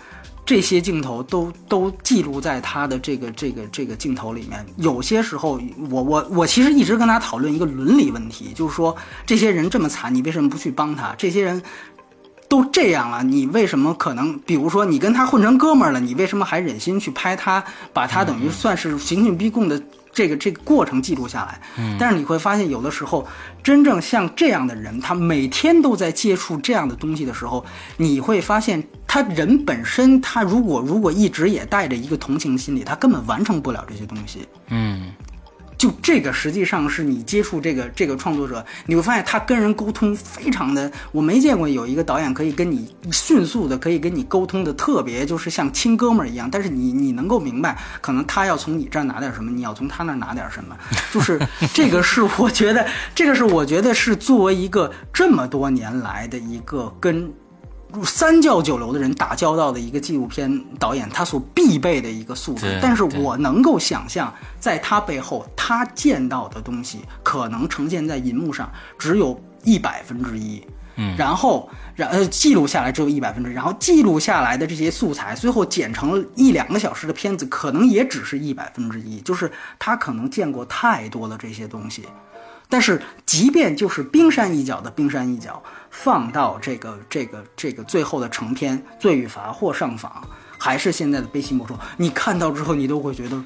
[0.44, 4.66] 这些镜头都都记录在他的这个这个这个镜头里面。
[4.78, 11.14] 有些时候，我我我其实一直跟他讨论一个伦理问题，就是说这些人这么惨，你为什么不去帮他？
[11.16, 11.62] 这些人。
[12.48, 14.38] 都这样了，你为什么可能？
[14.40, 19.80] 比如说，你跟他混成哥们儿了，你为什么还忍心去拍他，把他等于算是刑讯逼供的
[20.10, 21.60] 这个这个过程记录下来？
[21.76, 23.28] 嗯，但是你会发现，有的时候，
[23.62, 27.62] 真正像这样的人，他每天都在接触这样的东西的时候，
[27.98, 34.48] 你会发现，他人本身，他如果如果一直也带着一个同情心理，他根本完成不了这些东西。
[34.68, 35.12] 嗯。
[35.78, 50.76] 就这个实际上是你接触这个这个创作者，你会发现他跟人沟通非常的，我没见过有一个导演可以跟你迅速的可以跟你沟通的特别就是像亲哥们儿一样，但是你你能够明白，可能他要从你这儿拿点什么，你要从他那儿拿点什么，
[51.14, 51.40] 就是
[51.72, 57.32] 这个是我觉得这个是我觉得是作为一个这么多年来的一个跟。
[58.04, 62.78] 三教九流的人打交道的一个纪录片导演，他所必备的一个素质。
[62.82, 70.62] 但是我能够想象，在他背后，他见到的东西可能呈现在银幕上只有一百分之一。
[71.00, 79.20] 嗯，然后，然呃，记录下来只有一百分之一，然后记录下来的这些素材，最后剪成了一两个小时的片子，可能也只是一百分之一。
[79.20, 82.04] 就是他可能见过太多的这些东西。
[82.68, 90.22] 但是，即便就是冰山一角的冰山一角，放到这个这个这个最后的成片《罪与罚》或上访，
[90.58, 93.42] 还是现在的《悲心魔咒》，你看到之后，你都会觉得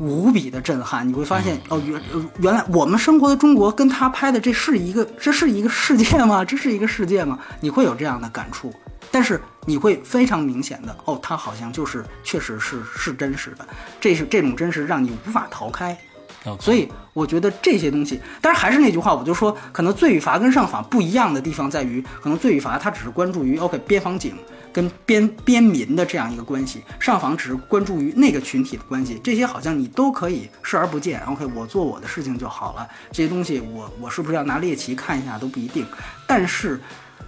[0.00, 1.08] 无比的震撼。
[1.08, 2.02] 你会发现，哦，原
[2.40, 6.42] 原来我们生活的中国跟他拍的这是一个，这是一个世界吗？
[6.44, 7.38] 这是一个世界吗？
[7.60, 8.74] 你会有这样的感触。
[9.10, 13.64] 但是你会非常明显的，哦，他好像就是确实是是真实的，
[14.00, 15.96] 这是这种真实让你无法逃开。
[16.60, 24.34] 所以我觉得这些东西，但是还是那句话，我就说，可能罪与罚跟上访不一样的地方在于，可能罪与罚它只是关注于 OK 边防警
[24.74, 31.20] 跟边边民的这样一个关系，上访只是关注于那个群体的关系，这些好像你都可以视而不见。
[31.20, 35.86] OK，我做我的事情就好了，这些东西我我是不是要拿猎奇看一下都不一定，
[36.26, 36.78] 但是。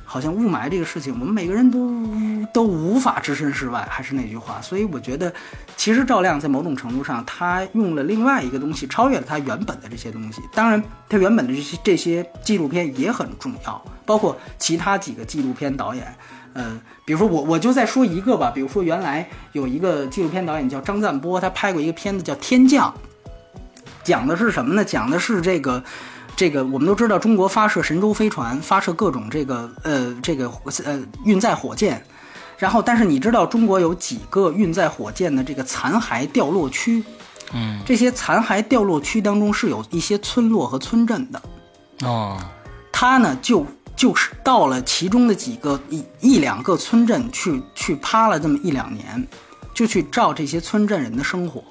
[0.08, 2.06] 好像雾霾这个事情，我们每个人都
[2.52, 3.84] 都无法置身事外。
[3.90, 5.32] 还是那句话，所以我觉得，
[5.76, 10.40] 其实赵亮在某种程度上，他用了另外一个东西，超越了他原本的这些东西。
[10.54, 16.16] 当然，他原本的这些这些纪录片也很重要，包括其他几个纪录片导演。
[16.56, 22.92] 呃，比如说我我就再说一个吧，比如说原来有一个纪录片导演叫张赞波，他拍过一个片子叫《天降》，
[24.02, 24.84] 讲的是什么呢？
[24.84, 25.84] 讲的是这个。
[26.38, 30.52] 这个我们都知道，中国发射神舟飞船，发射各种这个呃这个
[30.84, 32.04] 呃运载火箭，
[32.58, 37.02] 然后但是你知道中国有几个运载火箭的这个残骸掉落区？
[37.54, 41.40] 嗯，这些残骸掉落区当中是有一些村落和村镇的。
[42.02, 42.38] 哦，
[42.92, 43.64] 他呢就
[43.96, 49.26] 就是到了其中的几个一一两个村镇去去趴了这么一两年，
[49.74, 51.64] 就去照这些村镇人的生活。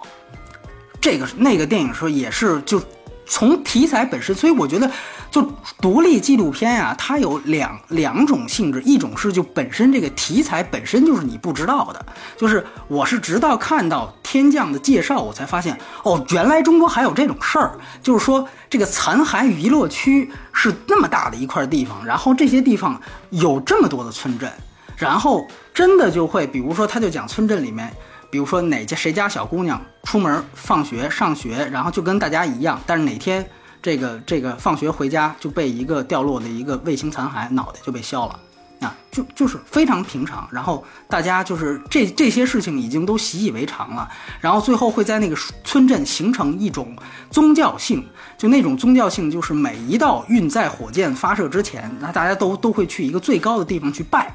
[0.99, 2.81] 这个那个电影说也是就。
[3.25, 4.89] 从题材本身，所以我觉得，
[5.31, 5.41] 就
[5.81, 12.05] 独立纪录片呀、它有两两种性质，一种是就本身这个题材本身就是你不知道的，
[12.37, 23.01] 就是我是直到看到天降的介绍，我才发现，哦，原来中国还有这种事儿，就是说这个残骸娱乐区是那么大的一块地方，然后这些地方
[23.31, 24.51] 有这么多的村镇，
[24.95, 27.91] 然后真的就会，比如说他就讲村镇里面。
[28.35, 33.49] 比如说哪家谁家小姑娘出门放学上学，然后就跟大家一样，但是哪天
[33.81, 38.37] 这个这个放学回家就被一个掉落的一个卫星残骸脑袋就被削了，
[38.81, 40.45] 啊，就就是非常平常。
[40.51, 44.05] 然后大家就是这这些事情已经都习以为常了，
[44.41, 46.93] 然后最后会在那个村镇形成一种
[47.31, 48.05] 宗教性，
[48.37, 54.29] 就那种宗教性就是每一道运载火箭发射之前，那大家都都会去一个最高的地方去拜。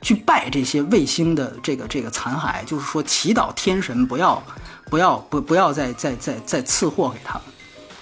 [0.00, 4.42] 去拜这些卫星的这个这个残骸，就是说祈祷天神不要
[4.88, 7.34] 不要不不要再再再再赐祸给他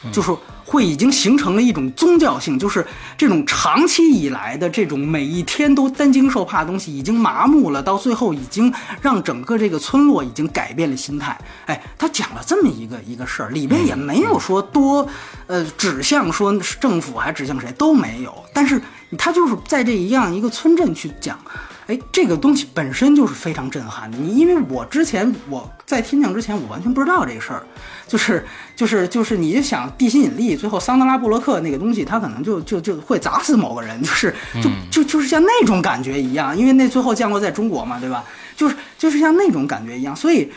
[0.03, 0.31] 们，就是
[0.65, 2.87] 会已经形成了一种宗教性，就是
[3.17, 11.39] 这种长期以来的这种每一天都担惊受怕的东西已经麻木了，到最后已经让整个这个村落已经改变了心态。
[11.67, 15.09] 哎，他讲了这么一个一个事儿，里边也没有说多
[15.47, 18.83] 呃指向说政府还指向谁都没有，但是
[19.17, 21.39] 他就是在这一样一个村镇去讲。
[21.87, 24.19] 哎，这个东西本身就是非常震撼的。
[24.19, 27.63] 你因为我之前我在天降之前，我完全不知道这个事儿，
[28.09, 36.59] 就是就是就是，你就想地心引力，最后桑德拉布洛克那个东西，它可能就就就会砸死某个人，就是就就就是像那种感觉一样。
[36.59, 38.25] 因为那最后降落在中国嘛，对吧？
[38.57, 40.17] 就是就是像那种感觉一样。
[40.17, 40.51] 所以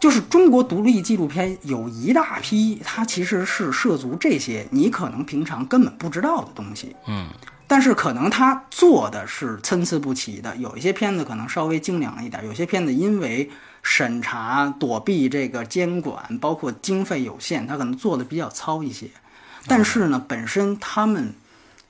[0.00, 6.96] 就是中国独立纪录片有一大批，它其实是涉足这些你可能平常根本不知道的东西。
[7.06, 7.28] 嗯。
[7.68, 13.50] 但是可能他做的是参差不齐的，有一些片子可能稍微精良一点，有些片子因为
[13.82, 19.08] 审查躲避这个监管，包括经费有限，他可能做的比较糙一些。
[19.66, 21.34] 但是呢，本身他们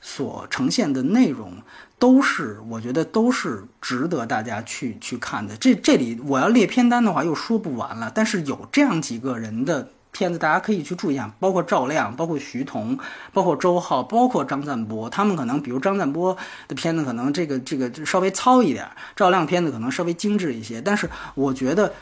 [0.00, 1.52] 所呈现的内容
[1.98, 5.56] 都是，我觉得都是值得大家去去看的。
[5.56, 9.90] 这这里我要列片单的话又说不完了，但是有这样几个人的。
[10.18, 12.98] 片子大家可以去注意一下，包括赵亮，包括徐桐，
[13.34, 16.34] 包括周浩，包括张赞波，他们可能，比如张赞波
[16.66, 20.80] 的片子可能这个这个稍微糙一点，赵亮片子可能稍微精致一些。
[20.80, 21.92] 但是我觉得，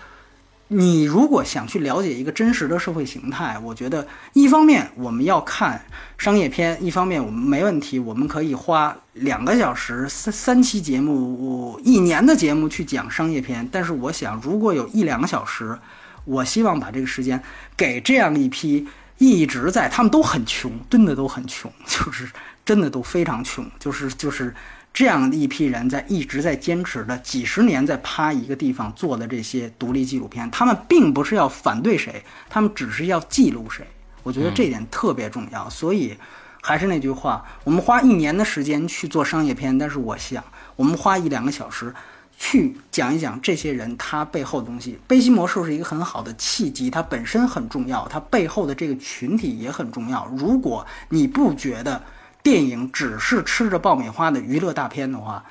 [0.69, 5.85] 你如果想去了解一个真实的社会形态，我觉得一方面我们要看
[6.17, 13.69] 商业片，一方面我们没问题，我们可以花两个小时、三三期节目、一年的节目去讲商业片。
[13.73, 15.77] 但是我想，如果有一两个小时。
[16.25, 17.43] 我希望把这个时间
[17.77, 18.87] 给这样一批
[19.19, 22.29] 一直在，他们都很穷，真的都很穷，就是
[22.65, 24.55] 真的都非常穷，就是就是
[24.93, 33.87] 这样一批人在一直在坚持的几十年，在趴一个地方做的这些独立纪录片，他们并不是要反对谁，他们只是要记录谁。
[34.23, 35.69] 我觉得这点特别重要。
[35.69, 36.17] 所以
[36.63, 40.43] 还是那句话，我们花一年的时间去做商业片，但是我想，
[40.77, 41.95] 我们花一两个小时。
[42.37, 50.27] 去讲一讲这些人他背后的东西，《悲心魔术》是一个很好的契机，它本身很重要，它背后的这个群体也很重要。
[50.37, 52.03] 如果你不觉得
[52.43, 55.45] 电影只是吃着爆米花的娱乐大片的话，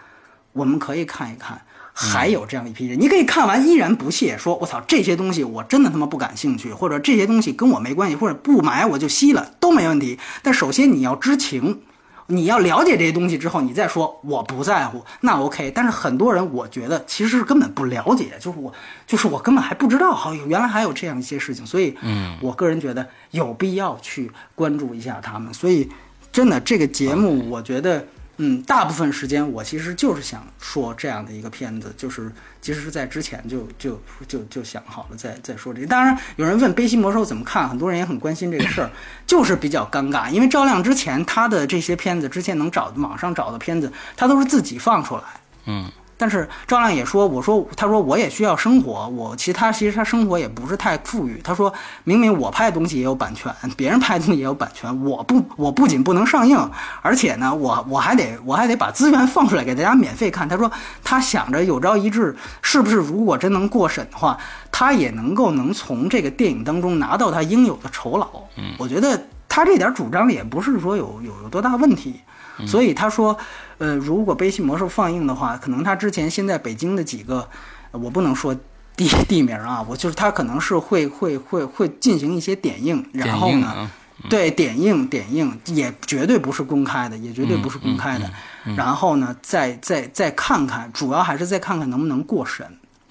[0.52, 1.62] 我们可以看一看，
[1.94, 10.20] 还有这样一批人，你可以看完依然不屑，说我操这些东西我真的他妈不感兴趣，或者这些东西跟我没关系，或者不买我就吸了都没问题。
[10.44, 11.82] 但首先你要知情。
[12.28, 15.72] 你要了解这些东西之后，你再说我不在乎，那 OK。
[15.72, 18.74] 但是很多人，我觉得其实是根本不了解，就是我，
[19.06, 21.66] 就是我根本还不知道，好，原来还有这样一些事情。
[21.66, 25.54] 所以，嗯，我个人觉得有必要去关注一下他们。
[25.54, 25.90] 所以，
[26.32, 28.06] 真的这个节目，我觉得。
[28.38, 32.32] 嗯，大部分时间我其实就是想说这样的一个片子，就是
[32.62, 35.88] 其实是在之前就就就就想好了再再说这个。
[35.88, 38.90] 当然，有人问《悲心魔兽》怎么看，很多人也很关心这个事儿，
[39.28, 45.24] 就是比较尴尬，因为赵亮之前他的这些片子，之前能找网上找的片子，他都是自己放出来，
[45.66, 45.92] 嗯。
[46.24, 51.42] 但是赵亮也说，我说，他说我也需要生活，我其他其实他生活也不是太富裕。
[51.44, 51.74] 他说
[52.06, 56.58] 明明我拍的东西也有版权，别人拍的东西也有版权，我不我不仅不能上映，
[57.02, 60.48] 而且呢，我我还得我还得把资源放出来给大家免费看。
[60.48, 60.72] 他说
[61.04, 64.38] 他想着有朝一日是不是如果真能过审的话，
[64.72, 68.30] 他也能够能从这个电影当中拿到他应有的酬劳。
[68.56, 72.22] 嗯，我觉得他这点主张也不是说有有有多大问题。
[72.68, 73.36] 所以他说，
[73.78, 77.48] 呃，如果《悲心魔兽》放映的话，可能他之前先在北京的几个，
[77.92, 78.56] 我不能说
[78.96, 83.90] 地 地名啊，我就是他可能是会会会会进行一些点映，然后呢，
[84.30, 88.32] 对点映点映也绝对不是公开的，也绝对不是公开的，
[88.76, 92.66] 然后呢，再再再看看，主要还是再看看能不能过审。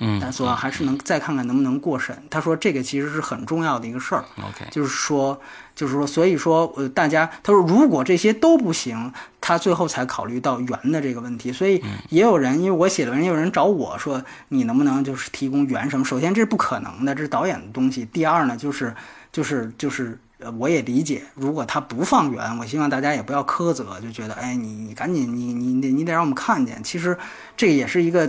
[0.04, 2.16] 嗯但说还是能再看看能不能过审。
[2.28, 5.40] 他说这个其实是很重要的一个事儿，OK，就是说，
[5.76, 11.52] 就是说，所以说，呃，大家他说如果这些都不行，他最后才考虑到圆的这个问题。
[11.52, 16.04] 所以也有人，因为我写的文，也有人找我说，你能不能就是提供圆什么？
[16.04, 18.04] 首先这是不可能的，这是导演的东西。
[18.12, 18.94] 第二呢，就是
[19.30, 20.18] 就是就是。
[20.44, 26.82] 呃，我也理解，如果他不放圆，我希望大家也不要苛责，就觉得，哎，你你赶紧，你你得你得让我们看见。
[26.82, 27.16] 其实
[27.56, 28.28] 这也是一个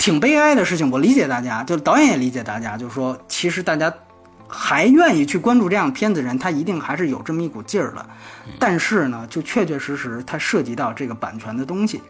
[0.00, 3.92] 挺悲哀的事情，我理解大家，就是导演也理解大家，就是说，其实大家
[4.48, 8.06] 还愿意去关注这样的片子人，他一定还是有这么一股劲儿的。
[8.58, 12.00] 但是呢，就确确实实它涉及到这个版权的东西，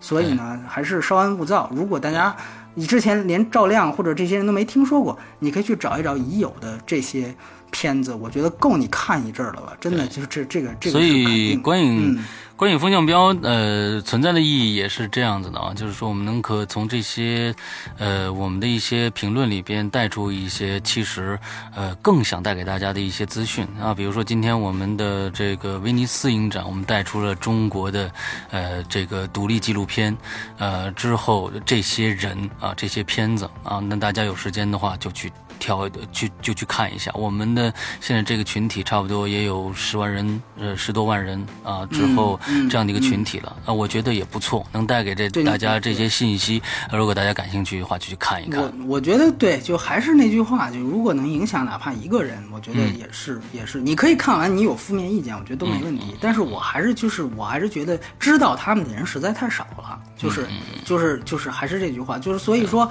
[0.00, 1.70] 所以呢，还是稍安勿躁。
[1.72, 2.34] 如果大家
[2.74, 7.32] 你之前连赵亮或者这些人都没听说过，你可以去找一找已有的这些
[7.70, 9.72] 片子，我觉得够你看一阵儿了吧？
[9.80, 12.24] 真的，就是这这个这个所以嗯
[12.56, 17.54] 观影风向标呃存在的意义也是这样子的啊，就是说我们能可从这些
[17.98, 21.38] 呃我们的一些评论里边带出一些其实
[21.74, 28.10] 呃更想带给大家的一些资讯啊，比如说今天我们的这个威尼斯影展，我们带出了中国的
[28.50, 30.16] 呃这个独立纪录片，
[30.56, 35.30] 呃之后这些人啊这些片子啊，那大家有时间的话就去。
[35.58, 46.62] 挑去就去看一下，我们的现在这个群体差不多也有十万人，呃十多万人啊，之后嗯这样的一个群体了，啊，我觉得也不错，能带给这大家这些信息。
[46.90, 48.96] 呃如果大家感兴趣的话，就去看一看我。
[48.96, 53.80] 我觉得对，就还是那句话，就如果能影响哪怕一个人，我觉得嗯也是、也是。
[53.80, 56.16] 你可以看完，你有负面意见，我觉得都没问嗯题。
[56.20, 62.90] 但是我还是就是我还是觉得知道他们的人实在太少了，就是、嗯就是就是还是这句话，就是所以说，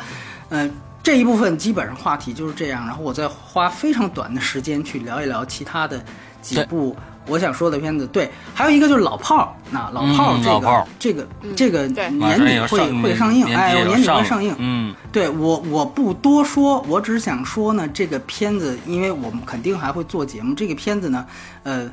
[0.49, 0.71] 嗯、
[1.05, 6.03] 这一部分基本上话题就是这样，然后我再花非常短的时间去聊一聊其他的
[6.41, 6.97] 几部
[7.27, 8.07] 我想说的片子。
[8.07, 10.87] 对，还有一个就是老炮儿，那老炮儿。
[10.99, 14.55] 这个、这个这个年底会会上映，哎，年底会上映。
[14.57, 21.23] 嗯，对我我不多说，我只想说呢，这个片子，因为我们肯定还会做节目，这个片子呢，
[21.61, 21.87] 呃，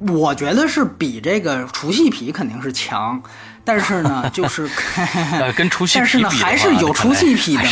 [0.00, 3.22] 我觉得是比这个除夕皮肯定是强，
[3.68, 4.66] 但是呢， 就是
[5.32, 7.62] 呃，跟 除夕但是呢，还是有除夕皮的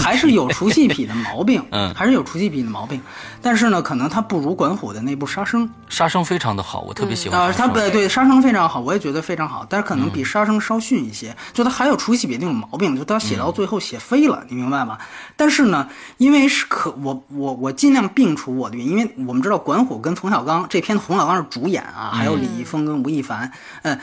[0.00, 3.00] 还是有除夕皮的毛病，嗯还是有除夕皮的毛病。
[3.42, 7.66] 但是呢，可能他不如管虎的那部《杀生》杀生非常的好，我特别喜欢啊，杀生。
[7.66, 11.36] 它对对杀生非常好，我也觉得非常好，但是可能比杀生稍逊一些。
[11.52, 14.98] 就他还有除夕比那种毛病，就他写到最后写飞了，你明白吗？
[15.36, 15.88] 但是呢，
[16.18, 23.50] 因为是可我我我尽量摒除我的原因，因为我们知道管虎跟冯小刚这片冯小刚是主演啊，还有李易峰跟吴亦凡，
[23.82, 23.98] 嗯。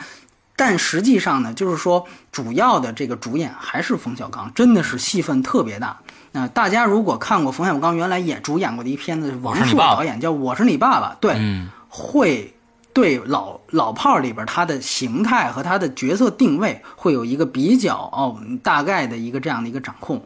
[0.58, 5.96] 但实际上呢，就是说主要的这个主演还是冯小刚，真的是戏份特别大。
[6.32, 12.52] 那、大家如果看过冯小刚原来演主演过的一片子，王朔导演叫《我是你爸爸》，对，嗯会
[12.92, 20.20] 对老老炮儿里边他的形态和他的角色定位会有一个比较哦大概的一个这样的一个掌控。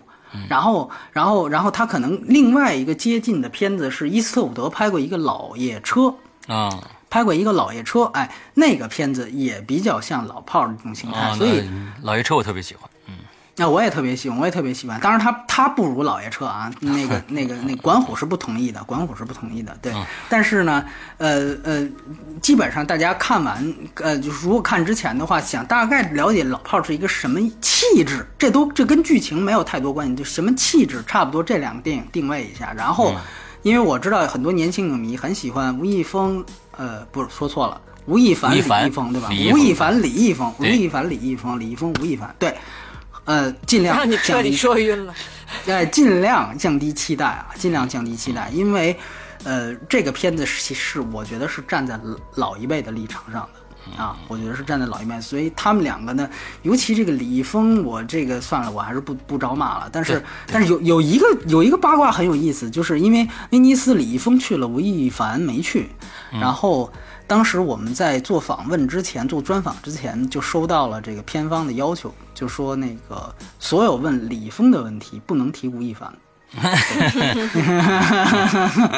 [0.48, 6.14] 然后，然后，然后他可能另外一个接近的片子是伊斯特伍德拍过一个老爷车，
[6.46, 6.70] 啊
[7.12, 11.62] 拍过一个老爷车，哎，那个片子也比较像老炮儿的这种形态，啊，所以
[12.00, 12.88] 老爷车我特别喜欢。
[13.06, 13.16] 嗯
[13.54, 14.98] 那我也特别喜欢，我也特别喜欢。
[14.98, 19.92] 当然他，他不如老爷车啊，那个 那个那管虎是不同意的，管虎是不同意的，对。
[20.26, 20.82] 但是呢，
[21.18, 21.86] 呃呃，
[22.40, 32.72] 基本上大家看完，呃，就是如果看之前的话，想大概了解老炮儿是一个什么气质，这都这跟剧情没有太多关系，就什么气质，差不多这两个电影定位一下。
[32.74, 33.14] 然后，
[33.62, 36.42] 因为我知道很多年轻影迷很喜欢吴亦峰，
[36.76, 37.80] 呃，不是说错了。
[38.06, 39.28] 吴亦凡、李易峰，对吧？
[39.52, 42.56] 吴亦凡、李易峰，吴亦凡、李易峰，李易峰、吴亦凡，对，
[43.24, 45.14] 呃，尽量让你彻降低底说晕了。
[45.66, 48.98] 哎，尽量降低期待啊，尽量降低期待，因为，
[49.44, 51.98] 呃，这个片子是是我觉得是站在
[52.34, 56.28] 老一辈的立场上的啊，我觉得是站在老一辈，所以他们两个呢，
[56.62, 59.88] 尤其这个李易峰，我这个算了，我还是不不招骂了。
[59.92, 65.90] 但是但是有有一个有一个八卦很有意思，就是因为威尼斯李易峰去了，吴亦凡没去，
[66.32, 66.90] 然后。
[67.24, 76.12] 当时我们在做访问之前，做专访之前，就收到了这个片方的要求，就说那个所有问李峰的问题不能提吴亦凡。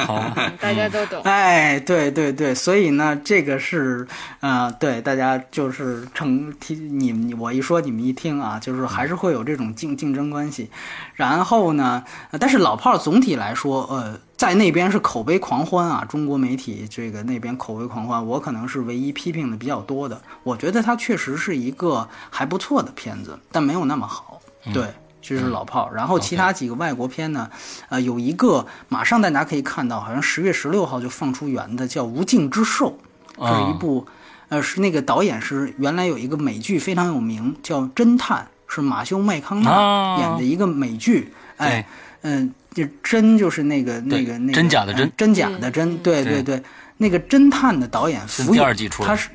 [0.06, 1.22] 好吧，嗯大家都懂。
[1.22, 4.06] 哎，对对对，所以呢，这个是，
[4.40, 10.68] 呃，对大家就是成听你们我一说你们一听啊，就是还是会有这种竞竞争关系。
[11.14, 12.02] 然后呢，
[12.32, 20.20] 呃但是老炮儿总体来说，呃，在那边是口碑狂欢啊，中国媒体这个那边口碑狂欢，我可能是唯一批评的比较多的。
[20.42, 24.40] 我觉得它确实是一个还不错的片子，但没有那么好。
[24.72, 24.88] 对。
[25.26, 27.48] 这是老炮儿，然后其他几个外国片呢，
[27.88, 32.98] 呃，有一个马上大家可以看到，好像十月十六号就放出源的，叫《无尽之兽》，
[33.40, 34.06] 这是一部，
[34.50, 40.18] 呃，是那个导演是原来有一个美剧非常有名，叫《侦探是马修麦康纳啊。
[40.18, 41.86] 演的一个美剧，哎，
[42.20, 45.06] 嗯，就真就是那个那个那个真假的真。
[45.08, 46.58] 嗯真假的真，对对对。
[46.58, 46.62] 对，
[46.98, 49.08] 那个侦探的导演是福永第二季出的。
[49.08, 49.30] 他是。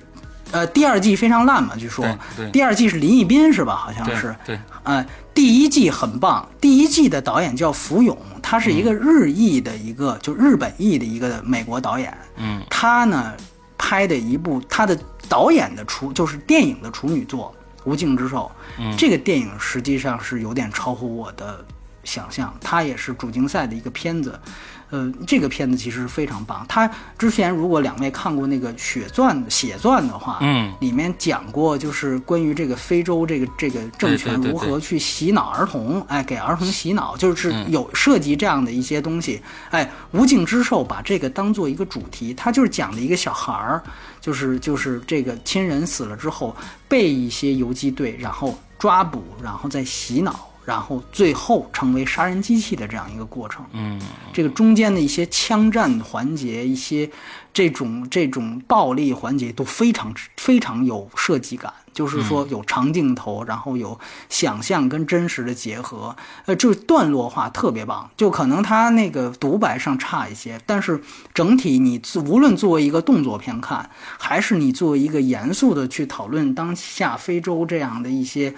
[0.52, 2.06] 呃，第二季非常烂嘛，据说
[2.52, 3.76] 第二季是林奕斌是吧？
[3.76, 12.16] 好像是，对，呃，第一季很棒，第一季的导演叫福永，他是一个日裔的一个，就日本裔的一个美国导演。
[12.38, 13.34] 嗯他呢
[13.78, 14.98] 拍的一部他的
[15.28, 21.64] 导演的处就是电影的处女作《无尽之兽》，嗯这个电影实际上是有点超乎我的
[22.04, 24.40] 想象，它也是主竞赛的一个片子。
[24.90, 26.66] 呃，这个片子其实非常棒。
[26.68, 39.40] 他之前如果两位看过那个《血钻》《血钻》的话，嗯里面讲过，就是关于这个非洲这个这个政权如何去洗脑儿童，哎，给儿童洗脑，就是嗯有涉及这样的一些东西。
[39.70, 43.84] 哎，无尽之兽把这个当做一个主题，他就是讲的一个小孩儿，
[44.20, 46.56] 就是就是这个亲人死了之后，
[46.88, 50.49] 被一些游击队然后抓捕，然后再洗脑。
[50.70, 54.00] 然后最后成为杀人机器的这样一个过程，嗯
[54.32, 57.10] 这个中间的一些枪战环节，一些
[57.52, 64.00] 这种这种暴力环节都非常非常有设计感，就是说有长镜头，然后有
[64.30, 66.16] 想象跟真实的结合，
[66.46, 68.08] 呃，就是段落化特别棒。
[68.16, 71.02] 就可能它那个独白上差一些，但是
[71.34, 73.90] 整体你无论作为一个动作片看，
[74.20, 78.54] 还是你作为一个严肃的去讨论当下非洲这样的一些。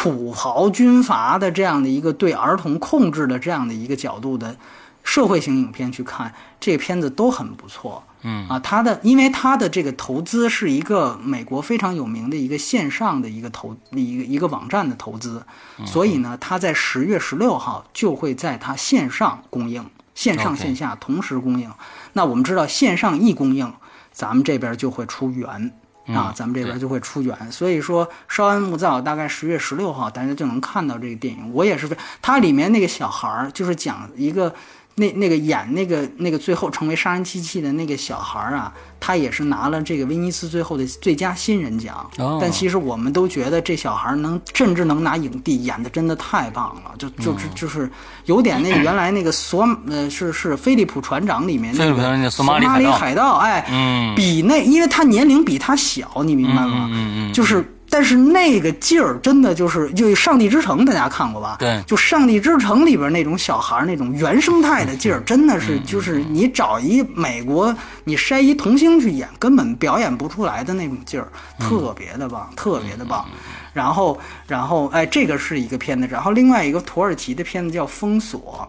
[0.00, 4.56] 土豪军阀的这样的一个对儿童控制的这样的一个角度的
[5.02, 8.04] 社会型影片去看，这个片子都很不错。
[8.22, 15.42] 嗯啊，它的因为它的这个投资是一个美国非常有名的一个线上的一个投一个一个网站的投资，
[15.84, 19.84] 所以呢，它在十月十六号就会在它线上公映，
[20.14, 21.70] 线上线下同时公映。
[22.12, 23.72] 那我们知道线上一公映，
[24.12, 25.72] 咱们这边就会出源。
[26.14, 31.50] 啊嗯，咱们这边就会出源，所以说稍安勿躁，大概十月十六号大家就能看到这个电影。
[31.52, 34.54] 我也是非，它里面那个小孩儿就是讲一个
[34.98, 42.08] 那那个演那个那个最后成为杀人机器的那个小孩儿啊，他也是拿了这个威尼斯最后的最佳新人奖。
[42.18, 47.90] 哦但其实我们都觉得这小孩儿能甚至能拿影帝，演的真的太棒了，就嗯就是就是
[48.26, 56.88] 有点那个原来那个索呃是是菲利普船长里面那个个索马里马里海盗海盗，哎，嗯比那，因为他年龄比他小，你明白吗？
[56.90, 61.56] 嗯嗯嗯就是，但是那个劲儿真的就是，就《上帝之城》，大家看过吧？
[61.58, 67.74] 对就《上帝之城》里边那种小孩儿那种原生态的劲儿，真的嗯是就是你找一美国，
[68.04, 71.28] 你筛一童星去演，根本表演不出来的那种劲儿，
[71.58, 73.26] 嗯特别的棒，特别的棒。
[73.72, 78.68] 然后，然后，哎，这个是一个片子，然后另外一个土耳其的片子叫《封锁》。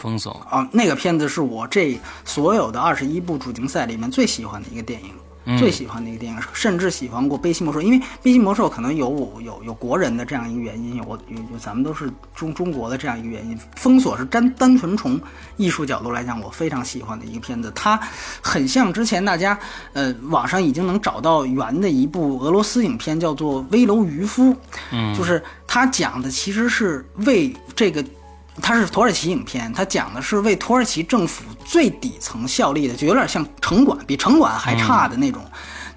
[0.00, 5.10] 封锁啊，那个片子是我这所有的二十一部主竞赛里面最喜欢的一个电影。
[5.56, 13.58] 最喜欢的一个电影，甚至喜欢过《悲心魔兽》，因为《悲心魔兽》可能有我有有国人的这样一个原因，有我有有咱们都是中中国的这样一个原因。
[13.76, 15.18] 封锁是单单纯从
[15.56, 17.98] 艺术角度来讲，我非常喜欢的一个片子，它
[18.42, 19.58] 很像之前大家
[19.92, 24.52] 呃网上已经能找到原的一部俄罗斯影片，叫做《危楼渔夫》，
[24.90, 28.04] 嗯，就是它讲的其实是为这个。
[28.60, 35.44] 它是土耳其影片，它讲的是为土耳其政府最底层效力的，就有点像城管，比城管还差的那种。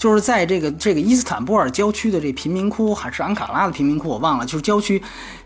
[0.02, 5.00] 就是在这个这个伊斯坦布尔郊区的这贫民窟，还是安卡拉的贫民窟，我忘了，就是郊区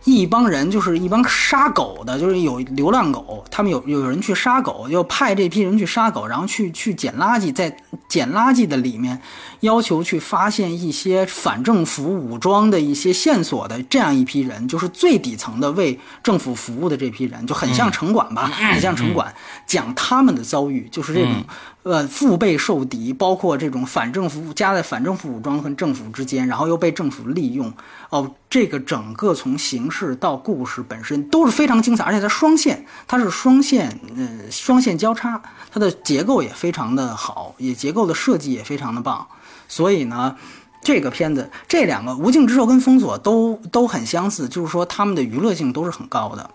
[0.06, 7.76] 一帮人，就是一帮杀狗的，就是有流浪狗，他们有有人去杀狗，又派这批人去杀狗，然后去去捡垃圾，在
[8.08, 9.22] 捡垃圾的里面
[9.60, 19.34] 要求去发现一些反政府武装的一些线索的这样一批人，就是最底层的为政府服务的这批人，就很像城管吧，很像城管，
[19.68, 21.44] 讲他们的遭遇，就是这种。
[21.86, 27.72] 呃，腹背受敌，包括这种反政府夹在反政府武装和政府之间，然后又被政府利用。
[28.10, 35.40] 哦，这个整个从形式到故事本身都是非常精彩，而且它双线，它是双线，呃，双线交叉，
[35.72, 39.28] 它的结构也非常的好，也结构的设计也非常的棒。
[39.68, 40.36] 所以呢，
[40.82, 46.50] 这个片子这两个《无尽之兽》跟《封锁》都都很相似，就是说他们的娱乐性都是很高的。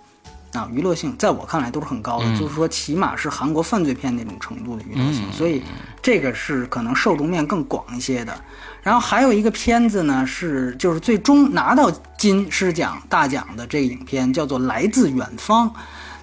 [0.52, 5.62] 啊，娱乐性在我看来都是很高的，就是说起码是韩国犯罪片那种程度的娱乐性，所以
[6.02, 8.34] 这个是可能受众面更广一些的。
[8.82, 15.68] 然后还有一个片子呢，是就是最终拿到金狮奖大奖的这个影片叫做《来自远方》，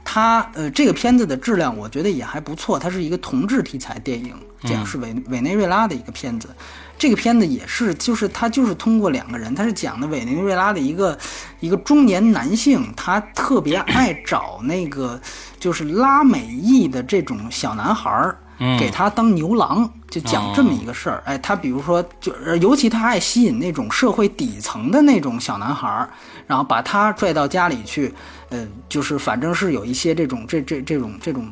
[0.03, 4.33] 它呃这个片子的质量我觉得也还不错，它是一个同志题材电影，
[4.63, 6.49] 讲是委委内瑞拉的一个片子。
[6.97, 11.17] 这个片子也是，就是他就是通过两个人，他是讲的委内瑞拉的一个
[11.59, 15.19] 一个中年男性，他特别爱找那个
[15.59, 21.21] 就是拉美裔的这种小男孩儿，嗯给他当牛郎，就讲这么一个事儿。
[21.25, 26.09] 哎，他比如说，就呃尤其他爱吸引那种社会底层的那种小男孩儿，
[26.47, 28.11] 然后把他拽到家里去，
[28.49, 31.47] 呃，就是反正是有一些这种这这这种这种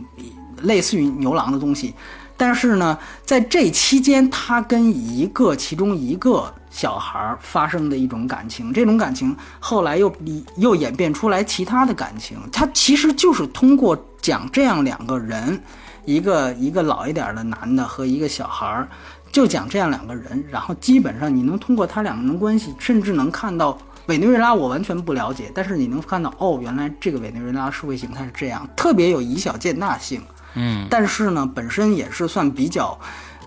[0.63, 1.93] 类似于牛郎的东西。
[2.37, 10.13] 但是呢，在这期间，他跟一个其中一个小孩发生的一种感情，这种感情后来又
[10.57, 12.37] 又演变出来其他的感情。
[12.51, 15.61] 他其实就是通过讲这样两个人，
[16.03, 18.85] 一个一个老一点的男的和一个小孩，
[19.31, 30.21] 就讲这样两个人，然后基本上你能通过他两个人关系，甚至能看到委内瑞拉我完全不了解，但是你能看到哦，原来这个委内瑞拉社会形态是这样，特别有以小见大性。
[30.55, 32.97] 嗯但是呢，本身也是算比较，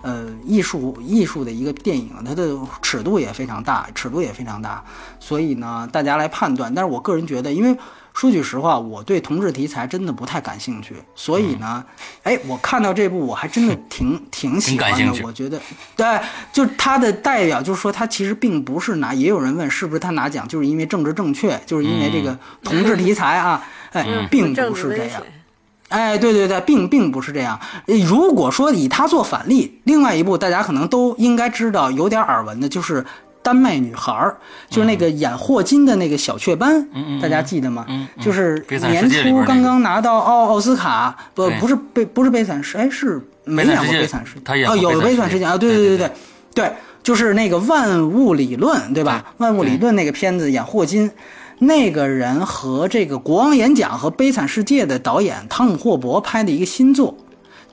[0.01, 4.83] 呃，艺术艺术的一个电影，它的尺度也非常大，尺度也非常大，
[5.19, 6.73] 所以呢，大家来判断。
[6.73, 7.77] 但是我个人觉得，因为
[8.13, 11.83] 说句实话，我对同志题材真的不太感兴趣，所以呢，
[12.23, 15.23] 哎，我看到这部我还真的挺挺喜欢的感。
[15.23, 15.59] 我觉得，
[15.95, 16.19] 对，
[16.51, 25.21] 就他的代表，就是说他其实并不是拿，也有人问是不是他拿奖，就是因为政治正确，就是因为这个同志题材啊，哎，并不是这样。
[25.89, 27.59] 哎，对对对，并并不是这样。
[27.87, 33.01] 呃如果说以他做反例，另外一部大家可能都应该知道，有点耳闻的，就是
[33.41, 34.11] 《丹麦女孩》，
[34.69, 36.87] 就是那个演霍金的那个小雀斑，
[37.21, 37.85] 大家记得吗？
[37.89, 46.11] 嗯嗯就是年初刚刚拿到奥奥斯卡，不对不是悲不是悲惨世，哎是没演过悲惨世界悲惨世界，他演哦有过悲惨世界悲惨世界啊，对对对对对
[46.53, 46.71] 对，
[47.01, 49.33] 就是那个万物理论，对吧？
[49.37, 51.09] 万物理论那个片子演霍金。
[51.59, 57.15] 那个人和这个《国王演讲》和《悲惨世界》的导演汤姆·霍伯拍的一个新作，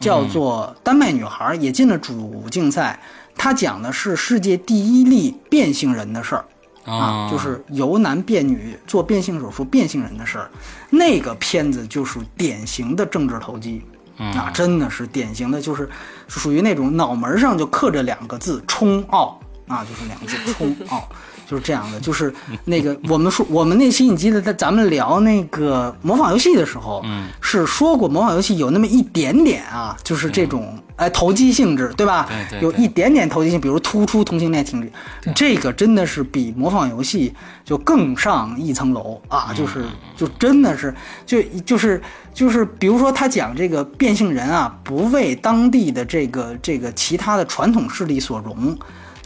[0.00, 3.00] 叫做《丹麦女孩》，也进了主竞赛。
[3.36, 6.44] 他讲的是世界第一例变性人的事儿
[6.84, 10.50] 啊，就是由男变女做变性手术变性人的事儿。
[10.90, 13.82] 那个片子就是典型的政治投机。
[14.18, 15.86] 啊，真的是典型的，就是
[16.26, 19.38] 属于那种脑门上就刻着两个字“冲奥”
[19.68, 21.06] 啊，就是两个字“冲奥”，
[21.48, 22.00] 就是这样的。
[22.00, 22.32] 就是
[22.64, 32.26] 那个我们说，我们那期你记得在咱们聊那个模仿游戏的时候，嗯，是说过模仿游戏有那么一点点啊，就是这种哎投机性质，对吧？
[32.28, 34.90] 对对对有一点点投机性，比如突出同性恋情侣，
[35.34, 37.32] 这个真的是比模仿游戏
[37.64, 39.52] 就更上一层楼啊！
[39.54, 39.84] 就是
[40.16, 40.94] 就真的是
[41.24, 42.02] 就就是
[42.34, 48.76] 就是，比如说他讲这个变性人啊，不为当地的这个这个其他的传统势力所容，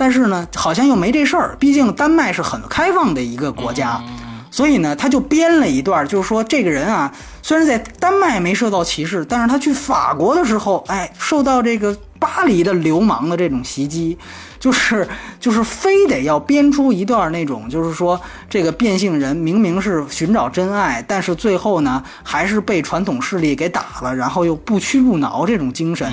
[0.01, 4.03] 但是呢，好像又没这事儿，毕竟丹麦是很开放的一个国家。
[4.51, 7.13] 所以呢，他就编了一段，就是说这个人啊，
[7.43, 14.17] 虽然在丹麦没受到歧视，但是他去法国的时候，哎，受到这个巴黎的流氓的这种袭击，
[14.59, 15.07] 就是
[15.39, 18.19] 就是非得要编出一段那种，就是说
[18.49, 26.11] 这个变性人明明是寻找真爱，但是最后呢，还是被传统势力给打了，然后又不屈不挠这种精神，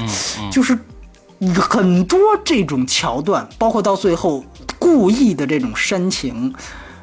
[0.52, 0.78] 就是
[1.56, 4.44] 很多这种桥段，包括到最后
[4.80, 6.54] 故意的这种煽情。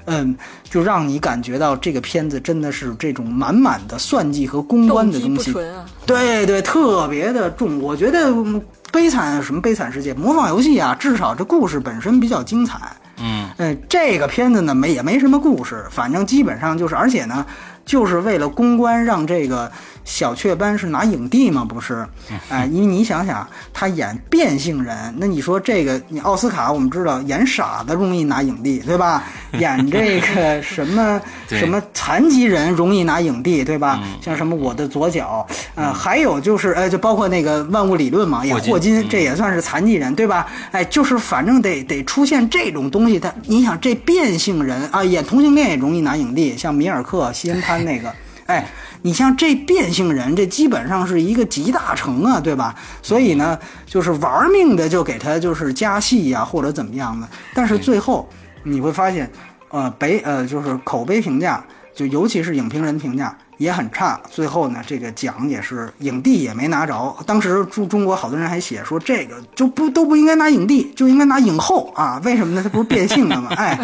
[0.06, 0.36] 嗯，
[0.68, 7.80] 就让你感觉到这个片子真的是这种满满的算计和公关的东西，啊，对对，特别的重。
[7.80, 8.60] 我觉得嗯
[8.92, 12.78] 悲惨什么悲惨世界模仿游戏啊，至少这故事本身比较精彩。
[13.16, 17.46] 嗯嗯，这个片子呢没也没什么故事，反正基本上就是，而且呢，
[17.86, 19.72] 就是为了公关，让这个
[20.04, 22.06] 小雀斑是拿影帝吗，不是？
[22.48, 29.24] 哎，因为你想想，他演变性人，那你说这个，你奥斯卡我们知道演傻子容易拿影帝，对吧？
[29.58, 34.02] 演这个什么什么残疾人容易拿影帝，对吧？
[34.20, 40.46] 像什么我的左脚，呃，还有就是，呃，就包括那个万物理论嘛，演霍金霍金，这也算是残疾人，对吧？
[40.72, 48.12] 哎，就是反正得得出现这种东西，他你想这变性人啊，演同性恋也容易拿影帝，像米尔克、西恩潘那个，
[48.46, 48.66] 哎，
[49.02, 52.74] 你像这变性人，这基本上是一个集大成啊，对吧？
[53.02, 58.28] 所以呢，就是玩命的就给他就是加戏呀、或者怎么样的，但是最后
[58.62, 59.30] 你会发现，
[59.70, 61.64] 呃，北呃就是口碑评价，
[61.94, 63.36] 就尤其是影评人评价。
[63.56, 67.16] 也很差，最后呢，这个奖也是影帝也没拿着。
[67.24, 72.20] 当时中中国好多人还写说，这个就不都不应该拿影帝，就应该拿影后啊？
[72.24, 72.60] 为什么呢？
[72.60, 73.50] 他不是变性的吗？
[73.54, 73.78] 哎，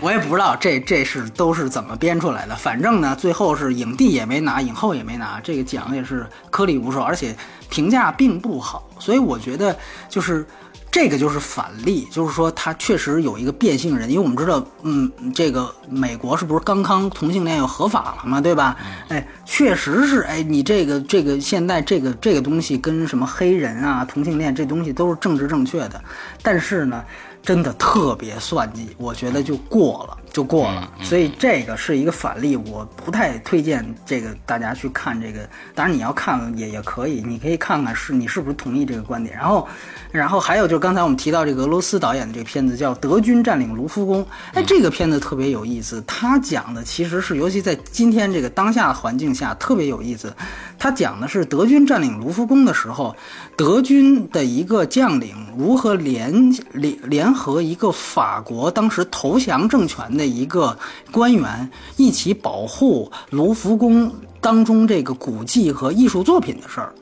[0.00, 2.54] 我也不知道这这是都是怎么编出来的。
[2.56, 7.36] 反正呢，最后是影帝也没拿，影后也没拿，这个奖也是颗粒无收，而且
[7.68, 8.88] 评价并不好。
[8.98, 9.76] 所以我觉得
[10.08, 10.46] 就是。
[10.88, 18.74] 这个就是反例，就是说他确实有一个变性人，因为我们知道，嗯，这个美国是不是刚刚同性恋又合法了嘛，对吧？
[19.08, 26.02] 哎，确实是，哎，你这个这个现在这个这个东西跟什么黑人啊、同性恋这东西都是政治正确的，
[26.40, 27.04] 但是呢，
[27.46, 30.92] 真的特别算计，我觉得就过了，就过了。
[31.00, 35.48] 所以这个是一个反例，我不太推荐这个大家去看这个。
[35.74, 39.34] 当然你要看也也可以，你可以看看是你是不是同意这个观点。
[39.34, 39.66] 然后，
[40.12, 44.22] 然后还有就是刚才我们提到这个俄罗斯导演的这个片子叫《德军占领卢浮宫》，
[44.52, 46.04] 哎，这个片子特别有意思。
[46.06, 50.30] 他讲的其实是，尤其在今天这个当下环境下特别有意思。
[50.78, 53.16] 他讲的是德军占领卢浮宫的时候，
[53.56, 60.78] 德军的一个将领如何联联联合一个法国当时投降政权的一个
[61.10, 66.92] 官员一起保护卢浮宫当中这个古迹和艺术作品的事儿。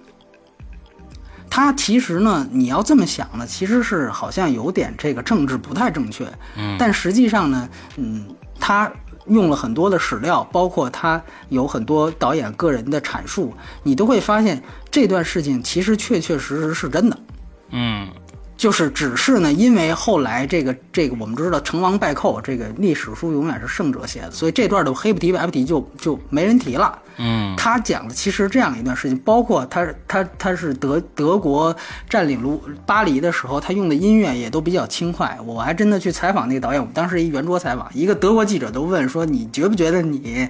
[1.48, 6.26] 他其实呢，你要这么想呢，其实是好像有点这个政治不太正确，
[6.56, 8.26] 嗯，但实际上呢，嗯，
[8.58, 8.90] 他。
[9.26, 11.18] 用了很多的史料，包括他
[11.48, 17.18] 有很多导演个人的阐述，你都会发现这段事情其实确确实实是真的。
[17.70, 18.06] 嗯，
[18.56, 26.98] 就是只是呢，因为后来这个这个我们知道成王败寇，这个历史书永远是胜者写的，所以这段的黑不提白不提就就没人提了。
[27.16, 31.74] 嗯，他讲的其实这样一段事情，包括他他他是德德国
[32.08, 35.38] 占领卢巴黎的时候，他用的音乐也都比较轻快。
[35.44, 40.48] 我还真的去采访那个导演，我们当时一圆桌采访，一个德国记者都问说：“你觉不觉得你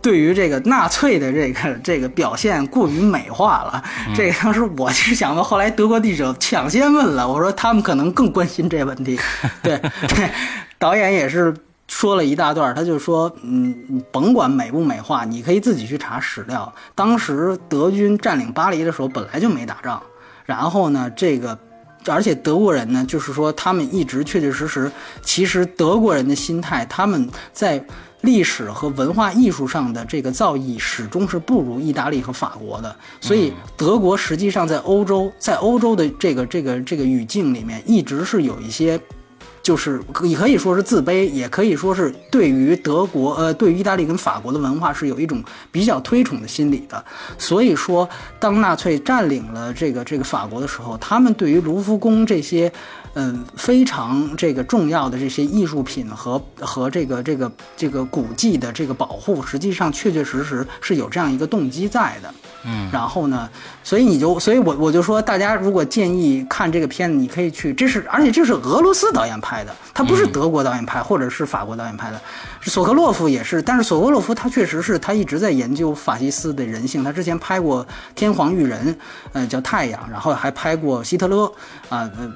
[0.00, 3.82] 对于这个纳粹的这个这个表现过于美化了？”
[4.14, 9.18] 这个当时我是想问，后来德国记者抢先问了，我说他们可能更关心这问题。
[9.62, 9.78] 对
[10.08, 10.30] 对，
[10.78, 11.54] 导演也是。
[11.88, 16.70] 说了一大段，他就说，嗯，甭管美不美化，你可以自己去查史料。
[16.96, 20.02] 当时德军占领巴黎的时候，本来就没打仗。
[20.44, 21.56] 然后呢，这个，
[22.08, 24.90] 而且德国人呢，就是说他们一直确确实实，
[25.22, 27.82] 其实德国人的心态，他们在
[28.26, 32.94] 历史和文化艺术上的这个造诣，始终是不如意大利和法国的。
[33.22, 39.00] 所以，德国实际上在欧洲，在欧洲的这个这个这个语境里面，一直是有一些。
[39.62, 45.42] 就是你可以说是自卑，也可以说是对于德国，呃，对于意大利跟法国的文化是有一种
[45.72, 47.04] 比较推崇的心理的。
[47.36, 48.08] 所以说，
[48.38, 52.72] 当纳粹占领了这个这个法国的时候，他们对于卢浮宫这些，
[53.18, 62.34] 嗯，非常这个重要的这些艺术品和和这个这个这个古迹的这个保护，实际上确确实实是有这样一个动机在的。
[62.68, 63.48] 嗯，然后呢，
[63.84, 72.20] 所以你就，所以我我就说，大家如果建议看这个片子，你可以去，这是而且这是俄罗斯导演拍的，他不是德国导演拍，或者是法国导演拍的，
[72.62, 77.84] 索科洛夫也是，但是索科洛夫他确实是他一直在研究法西斯的人性，他之前拍过
[78.16, 78.92] 《天皇育人》，
[79.32, 81.44] 呃，叫太阳，然后还拍过希特勒，
[81.88, 82.32] 啊，呃，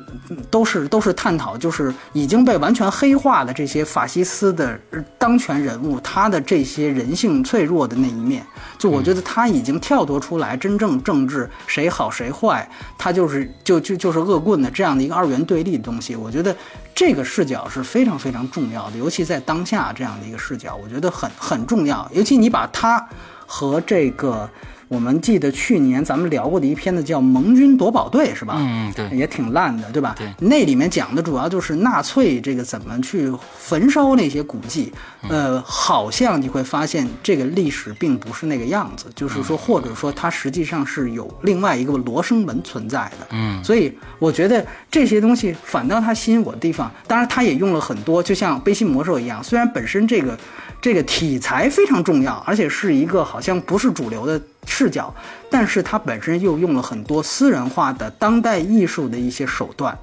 [0.48, 4.78] 都是都是探讨就是已经被完全黑化的这些法西斯的
[5.19, 8.47] 当权人物，他的这些人性脆弱的那一面，
[8.78, 10.20] 就我觉得他已经跳脱。
[10.21, 12.69] 出来真正政治谁好谁坏，
[12.99, 16.15] 他就是就就就是恶棍的这样的一个二元对立的东西。
[16.15, 16.55] 我觉得
[16.95, 22.07] 这个视角是非常非常重要的，尤其在当下这样的一个视角，我觉得很很重要。
[22.13, 23.09] 尤其你把它
[23.47, 24.49] 和这个。
[24.91, 28.57] 我们记得去年咱们聊过的一片子叫《盟军夺宝队》，是吧？
[28.59, 30.17] 嗯，对，也挺烂的，对吧？
[30.19, 34.93] 对，那里面讲的主要就是纳粹这个怎么去焚烧那些古迹。
[35.29, 43.29] 呃，好像你会发现这个历史并不是那个样子，就是说，或者说它实际上是有另外一个罗生门存在的。
[43.31, 50.37] 嗯，所以我觉得这些东西反倒它吸引我的地方，当然它也用了很多，就像悲心魔兽一样，虽然本身这个。
[50.83, 55.15] 这个题材非常重要，而且是一个好像不是主流的视角，
[55.51, 59.97] 但是它本身又用了很多私人化的当代艺术的一些手段，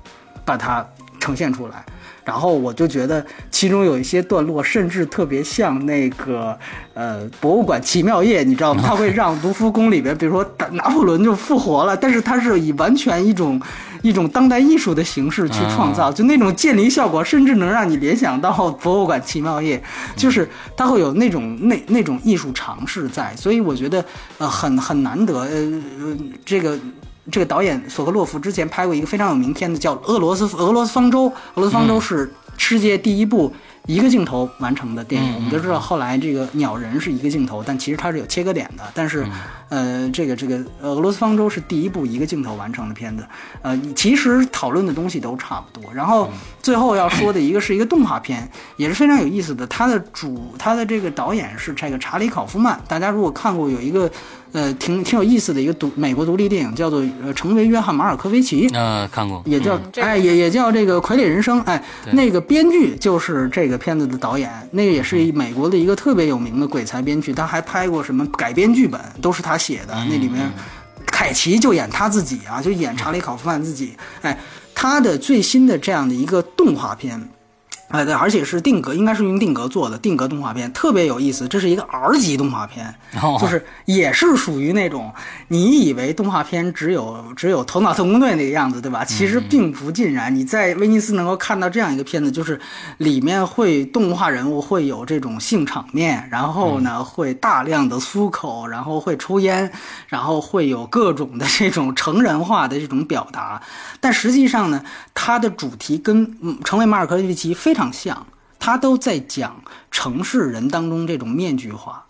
[0.46, 0.86] 把它
[1.20, 1.86] 呈现出来。
[2.28, 6.60] 然后我就觉得其中有一些段落，甚至特别像那个
[6.94, 8.84] 呃博物馆奇妙夜，你知道吗？
[8.86, 13.62] 他会让卢浮宫里边，比如说拿破仑就复活了，但是他是以完全一种
[14.02, 19.82] 一种当代艺术的形式去创造，就那种渐离效果，甚至能让你联想到博物馆奇妙夜，
[20.18, 20.46] 就是
[20.76, 24.04] 它会有那种那那种艺术尝试在，所以我觉得
[24.38, 26.78] 呃很很难得，呃这个。
[27.32, 31.26] 这个导演索科洛夫之前拍过一个非常有名片子，叫《俄罗斯俄罗斯方舟》。
[31.56, 33.54] 俄罗斯方舟是世界第一部
[33.86, 35.36] 一个镜头完成的电影。
[35.36, 38.84] 我们都知道，后来这个鸟人是一个镜头，但其实它是有切割点的。
[38.94, 39.26] 但是，
[39.70, 43.28] 呃，这个这个俄罗斯方舟是第一部一个镜头完成的片子。
[43.62, 45.94] 呃，其实讨论的东西都差不多。
[45.94, 46.30] 然后
[46.62, 49.68] 最后要说的一个是一个动画片，也是非常有意思的。
[49.68, 52.80] 它的主，它的这个导演是这个查理考夫曼。
[52.88, 54.10] 大家如果看过有一个。
[54.52, 58.68] 呃，挺挺有意思的一个独美国独立电影，叫做《呃成为约翰马尔科维奇》。
[58.76, 61.60] 呃，看过，也叫哎，也也叫这个《傀儡人生》。
[61.64, 69.94] 哎，那个编剧就是这个片子的导演，那个也是美国的一个特别有名的鬼才编剧，他还拍过什么改编剧本，都是他写的。
[70.10, 70.52] 那里面，
[71.06, 73.96] 凯奇就演他自己啊，就演查理考夫曼自己。
[74.22, 74.38] 哎。
[74.80, 77.20] 他的最新的这样的一个动画片。
[77.90, 81.48] 哎，对，而且是定格，应该是用定格做的定格动画片，特别有意思。
[81.48, 82.94] 这是一个 R 级动画片，
[83.40, 85.14] 就是也是属于那种
[85.48, 89.06] 你以为动画片只有只有《头脑特工队》那个样子，对吧？
[89.06, 90.36] 其实并不尽然。
[90.36, 92.60] 你在威尼斯能够看到这样一个片子，就是
[92.98, 99.72] 里面会动画人物会有这种性场面，然后呢会大量的粗口，然后会抽烟，
[100.08, 103.62] 然后会有各种的这种成人化的这种表达。
[104.02, 104.84] 但实际上呢，
[105.14, 106.28] 它的主题跟
[106.66, 108.28] 《成为马尔科维奇》非常像，
[108.60, 112.04] 他都在讲城市人当中这种面具化，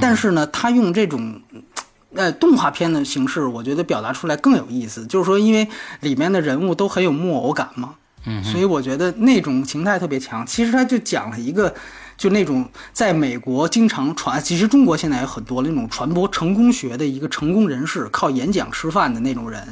[0.00, 1.42] 但是呢，他用这种
[2.14, 5.04] 呃动画片的形式，我觉得表达出来更有意思。
[5.06, 5.68] 就是说，因为
[6.00, 10.46] 里面的人物都很有木偶感嘛，嗯，所以我觉得那种形态特别强。
[10.46, 11.74] 其实他就讲了一个。
[12.18, 19.62] 就那种在美国经常传，其实中国现在有很多那种传播成功学的一个成功人士，靠演讲吃饭的那种人，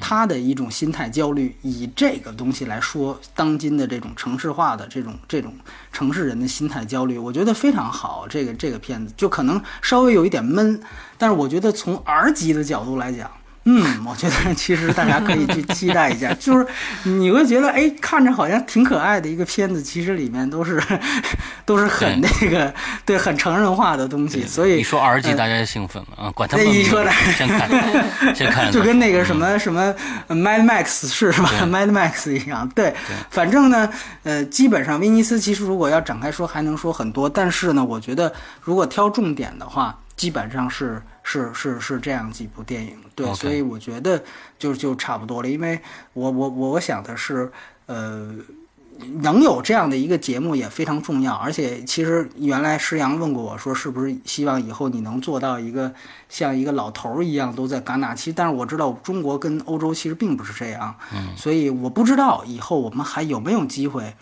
[0.00, 5.52] 他的一种心态焦虑，以这个东西来说，当今的这种城市化的这种这种
[5.92, 8.26] 城市人的心态焦虑，我觉得非常好。
[8.30, 10.80] 这个这个片子就可能稍微有一点闷，
[11.18, 13.28] 但是我觉得从 R 级的角度来讲。
[13.70, 16.66] 嗯，我觉得其实大家可以去期待一下， 就是
[17.02, 20.82] 你会觉得，哎，看着好像挺可爱的一个片子，其实里面都是
[21.66, 22.72] 都是很那个，
[23.04, 24.46] 对，很成人化的东西。
[24.46, 26.66] 所以你说 R 级，大家就兴奋了啊，管他们。
[26.66, 27.68] 一说的，先看，
[28.34, 29.94] 先看，就跟那个什么什么
[30.28, 32.94] Mad Max 是吧？Mad Max 一样，对，
[33.28, 33.90] 反正呢，
[34.22, 38.32] 呃，基本上威尼斯其实如果要展开说，还能说很多，但是呢，我觉得
[38.62, 41.02] 如果挑重点的话，基本上是。
[41.30, 42.96] 是是是这样几部电影，
[43.26, 44.22] 对，所以我觉得
[44.58, 45.80] 就就差不多了，因为
[46.12, 47.50] 我我我想的是，
[47.86, 48.34] 呃，
[49.20, 55.92] 能有这样的一个节目也非常重要，而且其实原来施阳问过我说，是不是希望以后你能做到一个
[56.28, 58.14] 像一个老头儿一样都在戛纳？
[58.14, 64.14] 其实，但是我知道中国跟欧洲其实并不是这样，嗯，所以我不知道以后我们还有没有机会。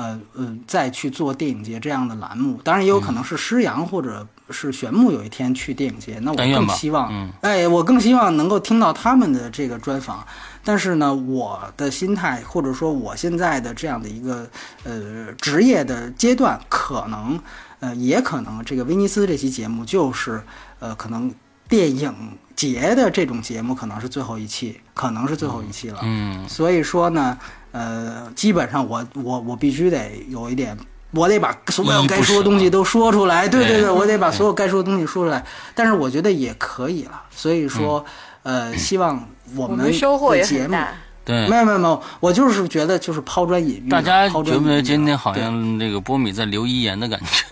[0.00, 10.26] 呃呃，再去做电影节这样的栏目，当然也有可能是施洋或者是玄牧有一天去电影节，那我更希望，哎，我更希望能够听到他们的这个专访。
[10.64, 14.48] 但是呢，我的心态或者说我现在的这样的一个
[14.84, 17.38] 呃职业的阶段，可能
[17.80, 20.42] 呃也可能这个威尼斯这期节目就是
[20.78, 21.32] 呃可能
[21.68, 22.14] 电影
[22.60, 25.98] 节的这种节目可能是最后一期，可能是最后一期了。
[26.02, 27.38] 嗯，所以说呢。
[27.72, 30.76] 呃，基本上我我我必须得有一点，
[31.12, 33.48] 我得把所有该说的东西都说出来。
[33.48, 35.46] 对对对，我得把所有该说的东西说出来。
[35.72, 37.22] 但是我觉得也可以了。
[37.30, 38.04] 所以说，
[38.42, 39.24] 呃，希望
[39.54, 40.88] 我们收获也很大。
[41.24, 43.88] 对，没有没有没有，我就是觉得就是抛砖引玉。
[43.88, 47.44] 大家觉不觉得今天好像那个波米在留遗言的感觉？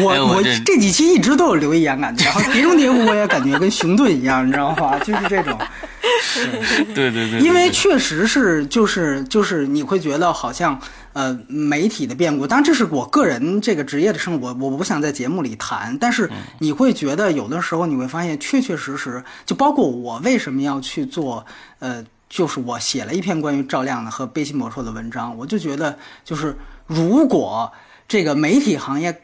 [0.00, 4.98] 我我这几期一直都有留一言感觉，然后碟中谍我也感觉跟熊顿一样，你知道吗？
[4.98, 5.58] 就是这种。
[6.94, 10.78] 对对对，因为确实是就是就是你会觉得好像
[11.12, 21.44] 呃媒体的变故，当然这是我个人这个职业的生活，我我不想在节目里谈，但是你会觉得有的时候你会发现确确实实，就包括我为什么要去做
[21.78, 26.56] 呃，就是我写了一篇关于赵亮的和贝西魔兽的文章，我就觉得就是
[26.86, 27.70] 如果
[28.06, 29.20] 这个媒体行业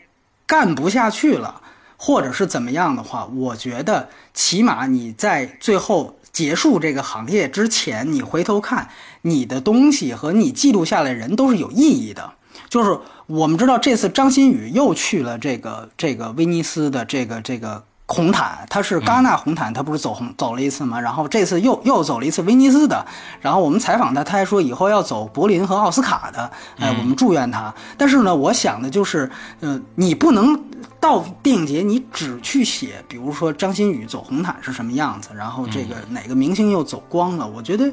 [0.46, 1.60] 干不下去了，
[1.96, 6.18] 或者是怎么样的话，我觉得起码你在最后。
[6.34, 8.88] 结束这个行业之前，你回头看
[9.22, 12.32] 你的东西和你记录下来人都是有意义的。
[12.68, 12.98] 就是
[13.28, 17.84] 我们知道这次张馨予又去了这个这个威尼斯的这个这个
[18.14, 21.00] 红毯，他是戛纳红毯，他不是走红走了一次吗？
[21.00, 23.04] 然后这次又又走了一次威尼斯的。
[23.40, 26.50] 然后我们采访他，他还说以后要走柏林和奥斯卡的。
[26.78, 27.74] 哎，我们祝愿他。
[27.98, 29.28] 但是呢，我想的就是，
[29.60, 30.58] 嗯，你不能。
[31.00, 37.92] 到电影节，你只去写，比如说张馨予走红毯是什么样子，然后这个哪个明星又走光了，我觉得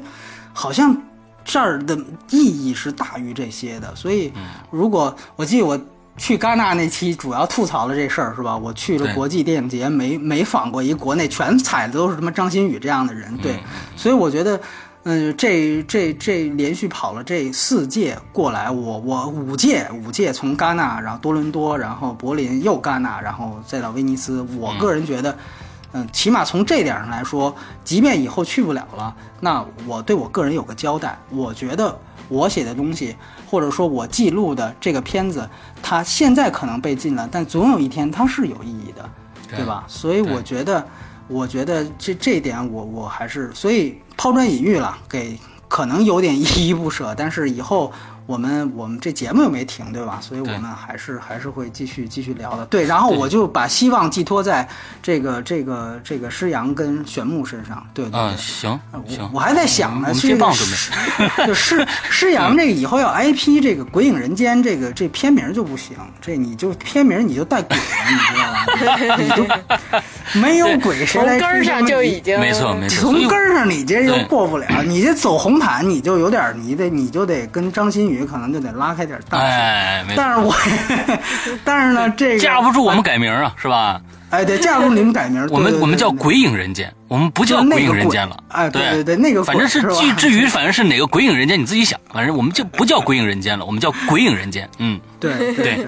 [0.54, 0.96] 好像
[1.44, 1.94] 这儿的
[2.30, 3.94] 意义是大于这些的。
[3.94, 4.32] 所以，
[4.70, 5.78] 如果我记得我
[6.16, 8.56] 去戛纳那期，主要吐槽了这事儿，是吧？
[8.56, 13.58] 我去了国际电影节，没没访过一国内，全踩的都是什么张馨予这样的人，对，
[13.96, 14.60] 所以我觉得。
[15.04, 24.46] 嗯，这这这连续跑了这四届过来，我我五届五届从戛纳，然后多伦多，然后柏林，又戛纳，然后再到威尼斯。
[24.56, 25.36] 我个人觉得，
[25.90, 27.52] 嗯，起码从这点上来说，
[27.82, 31.18] 即便以后去不了了，那我对我个人有个交代。
[31.30, 31.98] 我觉得
[32.28, 33.16] 我写的东西，
[33.52, 35.46] 或者说我记录的这个片子，
[35.82, 39.10] 它现在可能被禁了，但总有一天它是有意义的，
[39.50, 39.84] 对吧？
[39.86, 40.82] 所以我觉得。
[41.28, 47.90] 我觉得这这一点，我我还是所以抛砖引玉了，给可能有点 依依不舍，但是以后
[48.32, 50.18] 我我们我们这节目又没停，对吧？
[50.20, 52.64] 所以我们还是还是会继续继续聊的。
[52.66, 54.66] 对，然后我就把希望寄托在
[55.00, 57.86] 这个这个这个施阳跟玄牧身上。
[57.94, 58.36] 对对。
[58.36, 61.46] 行我行，我还在想呢，这个接棒准备。
[61.46, 69.16] 就施施阳这个以后要 IP 这个《鬼影人间》这个这片名就不行，这你就片名你就带鬼了，你知道吧？
[69.18, 69.28] 你
[70.34, 72.40] 就没有鬼谁来从根上就已经。
[72.40, 79.40] 没错没错，从根上你这就过不了，你这走红毯你就有点，你得你就得跟张馨予可能就得拉开点儿档。
[79.40, 80.54] 哎，没，但是我，
[81.64, 84.00] 但是呢，这个架不住我们改名啊，是吧？
[84.30, 85.46] 哎，对，架不住你们改名。
[85.52, 88.36] 我们我们叫鬼影人间，我们不叫鬼影人间了。
[88.48, 92.00] 哎对对对对那个反正是至至于 反正是哪个鬼影人间，你自己想。
[92.12, 94.68] 反正我们就不叫鬼影人间了，我们叫鬼影人间。
[94.78, 95.86] 嗯，对对，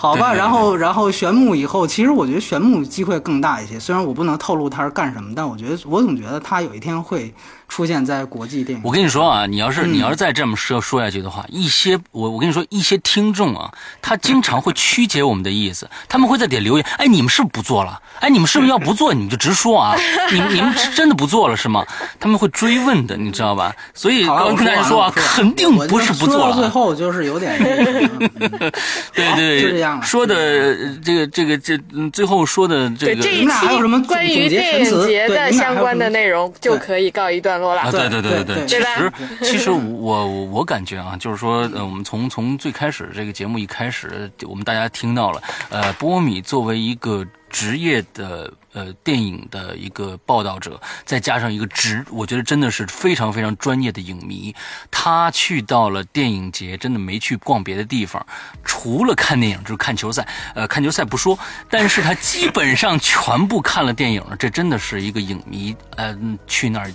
[0.00, 3.80] 好吧，对对对然后然后玄牧以后，其实我觉得玄牧机会更大一些。
[3.80, 7.34] 虽然我不能透露他是干什么，但我觉得我总觉得他有一天会
[7.66, 8.84] 出现在国际电影。
[8.84, 18.00] 我跟你说啊，你要是嗯你要是再这么说说下去的话，一些我我跟你说，一些听众啊，他经常会曲解我们的意思，他们会在底下留言，哎，你们是不是不做了？
[18.20, 19.12] 哎，你们是不是要不做？
[19.12, 19.96] 你们就直说啊，
[20.32, 21.84] 你们你们是真的不做了是吗？
[22.20, 23.74] 他们会追问的，你知道吧？
[23.94, 26.68] 所以，刚我跟大家说啊，肯定不是不做说到最。
[26.68, 30.02] 后就是有点对 对，就这样了。
[30.02, 37.82] 说的呃这个这个这嗯最后说的这个对这一你们俩还有什么期关于总结电影节的相关的内容就可以告一段落了。
[37.82, 38.18] 啊，对对。
[38.18, 45.40] 对对对其实其实我我我感觉啊，就是说，呃，我们从从最开始这个节目一开始，我们大家听到了，
[45.70, 54.54] 呃，波米作为一个职业的呃电影的一个报道者，再加上一个职，我觉得真的是非常非常专业的影迷。
[54.90, 58.24] 他去到了电影节，真的没去逛别的地方，
[58.64, 60.26] 除了看电影就是看球赛。
[60.54, 61.38] 呃，看球赛不说，
[61.70, 64.22] 但是他基本上全部看了电影。
[64.38, 66.16] 这真的是一个影迷，呃、
[66.46, 66.92] 去那儿。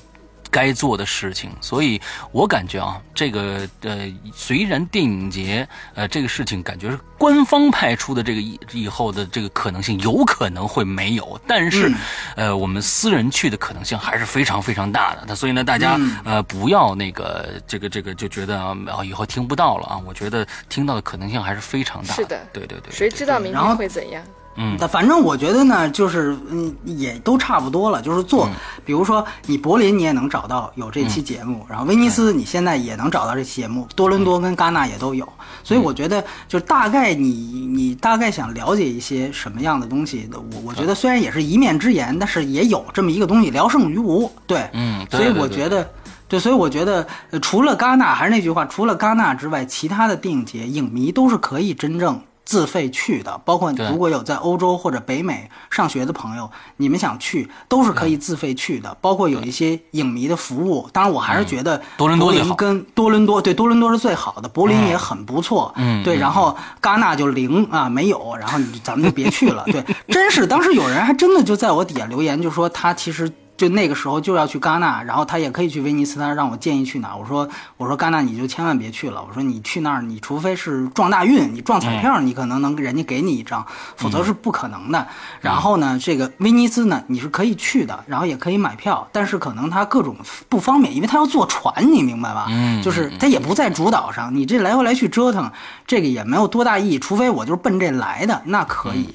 [0.53, 1.99] 该做的事情，所以
[2.31, 11.91] 我感觉啊，这个呃，虽然电影节呃这个事情感觉是官方派出的这个以以后的这个可能性有可能会没有，但是、
[12.35, 15.23] 呃我们私人去的可能性还是非常非常大的。
[15.27, 22.39] 那所以呢，大家、呃不要那个这个这个就觉得啊以后听不到了啊，我觉得听到的可能性还是非常大是的。
[22.53, 24.23] 对对对，谁知道明天会怎样？
[24.55, 28.01] 嗯但反正我觉得呢，就是嗯，也都差不多了。
[28.01, 28.47] 就是做，
[28.85, 35.27] 比如说你柏林你也能找到有这期节目，然后威尼斯你现在也能找到这期节目，多伦多跟戛纳也都有。
[35.63, 37.29] 所以我觉得，就大概你
[37.71, 44.31] 你大概想了解一些什么样的东西的，我我觉得虽然也是一面之言，但是也有这么一个东西，聊胜于无。
[44.45, 45.89] 对，嗯对所以我觉得。
[46.25, 53.39] 对，所以我觉得，呃，除了戛纳，还是那句话，除了戛纳之外，其他的电影节，影迷都是可以真正自费去的。
[53.45, 58.95] 包括如果有在欧洲或者北美上学的朋友，你们想去，都是可以自费去的。
[59.01, 65.71] 包括有一些影迷的服务，当然我还是觉得嗯多伦多柏林跟多伦多，对，多伦多是最好的，柏林也很不错。
[65.75, 69.63] 对，嗯对然后戛纳就零啊，没有，然后你咱们就别去了。
[69.65, 73.31] 对，真是当时有人还真的就在我底下留言，就说他其实。
[73.63, 77.17] 就那个时候就要去戛纳，然后他也可以去威尼斯，他让我建议去哪儿。
[77.17, 79.23] 我说我说戛纳你就千万别去了。
[79.25, 83.65] 我说你去那儿，你除非是撞大运，你撞彩票，你可能能人家给你一张，
[83.95, 85.07] 否则是不可能的。
[85.39, 90.13] 然后呢，这个威尼斯呢，你是可以去的，然后也可以买票，但是可能它各种
[90.49, 92.47] 不方便，因为它要坐船，你明白吧？
[92.49, 95.49] 嗯就是它也不在主岛上，你这来回来去折腾，
[95.87, 96.99] 这个也没有多大意义。
[96.99, 99.07] 除非我就是奔这来的，那可以。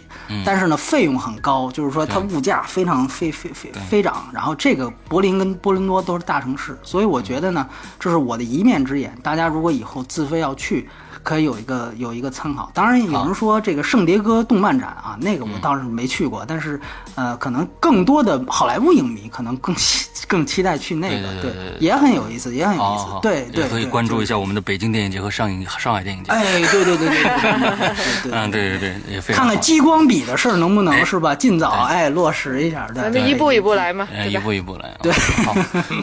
[0.42, 4.24] 但是呢，费用很高，就是说它物价非常飞飞飞飞涨。
[4.38, 9.12] 然后这个柏林跟波伦多都是大城市，所以我觉得呢，这是我的一面之言。
[9.20, 10.88] 大家如果以后自费要去，
[11.28, 12.70] 可以有一个有一个参考。
[12.72, 16.80] 当然有人说这个圣迭戈动漫展啊，那个我倒是没去过，但是
[17.16, 19.76] 呃，可能更多的好莱坞影迷可能更
[20.26, 23.68] 更期待去那个，对，也很有意思，也很有意思，对对。
[23.68, 26.32] 可以关注一下我们的北京电影节和上影上海电影节。
[26.32, 31.34] 哎，对对对对，嗯，对对对，看看激光笔的事儿能不能是吧？
[31.34, 34.96] 尽早哎落实一下，咱们一步一步来嘛，一步一步来。
[35.02, 35.12] 对，
[35.44, 35.54] 好，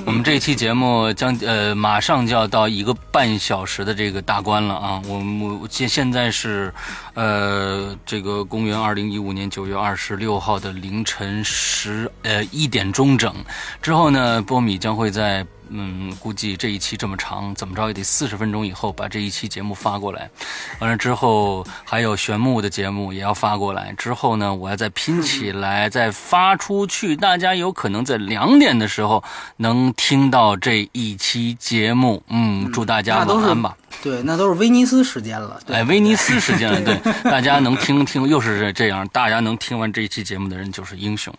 [0.05, 5.14] 我们这期节目将呃马上就要到一个半小时的这个大关了啊，我。
[5.19, 6.73] 们我现现在是
[7.13, 13.33] 呃这个公元二零一五年九月二十六号的凌晨十呃一点钟整，
[13.81, 15.45] 之后呢，波米将会在。
[15.69, 20.29] 嗯，估计这一期这么长，怎么着也得四十分钟以后把这一期节目发过来。
[20.77, 23.91] 完了之后，还有玄牧的节目也要发过来。
[23.97, 27.15] 之后呢，我要再拼起来，再发出去。
[27.15, 29.23] 大家有可能在两点的时候
[29.57, 32.21] 能听到这一期节目。
[32.27, 33.75] 嗯，祝大家晚安吧。
[34.03, 35.59] 对，那都是威尼斯时间了。
[35.65, 41.33] 对哎，威尼斯时间了， 对，大家能听听，又是这样，大家能听完这一期节目的人就是英雄，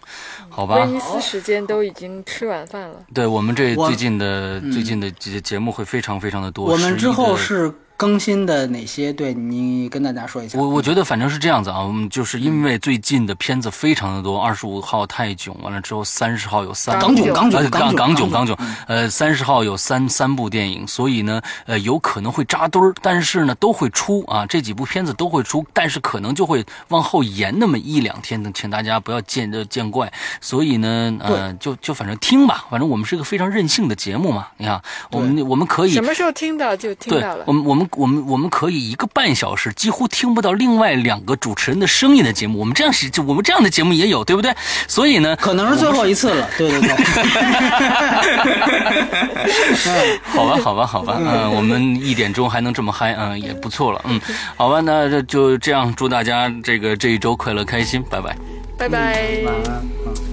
[0.49, 0.87] 好吧威？
[0.87, 6.69] 尼斯时间都已经吃晚饭了，对我们这最近的最近的节节目会非常非常的多。
[6.69, 9.13] 11我们之后是更新的哪些？
[9.13, 10.59] 对你跟大家说一下。
[10.59, 30.13] 我我觉得反正是这样子啊，我们就是因为最近的片子非常的多，二十五号泰囧完了之后，三十号有三港囧港囧呃港港囧港囧嗯，呃三十号有三三部电影，所以呢，呃有可能会扎堆儿，但是呢都会出啊，这几部片子都会出，但是可能就会往后延那么一两天，请大家不要见呃见怪。
[30.41, 37.53] 所以呢，呃就就反正听吧，反正我们是个非常任性的节目嘛，你看我们我们可以什么时候听到就听对到了我。
[37.53, 44.55] 们，我们，我们，我们可以一个半小时几乎听不到另外两个主持人的声音的节目，我们这样是，就我们这样的节目也有，对不对？
[44.89, 46.49] 所以呢，可能是最后一次了。
[46.59, 46.91] 对对对，
[50.25, 54.21] 好吧，好吧，好吧，嗯，我们一点钟还能这么嗨，嗯，也不错了，嗯，
[54.57, 58.37] 好吧，那就就这样，祝大家这个这一周快乐开心，拜拜。
[58.79, 59.41] 拜拜。
[59.45, 60.26] 晚安。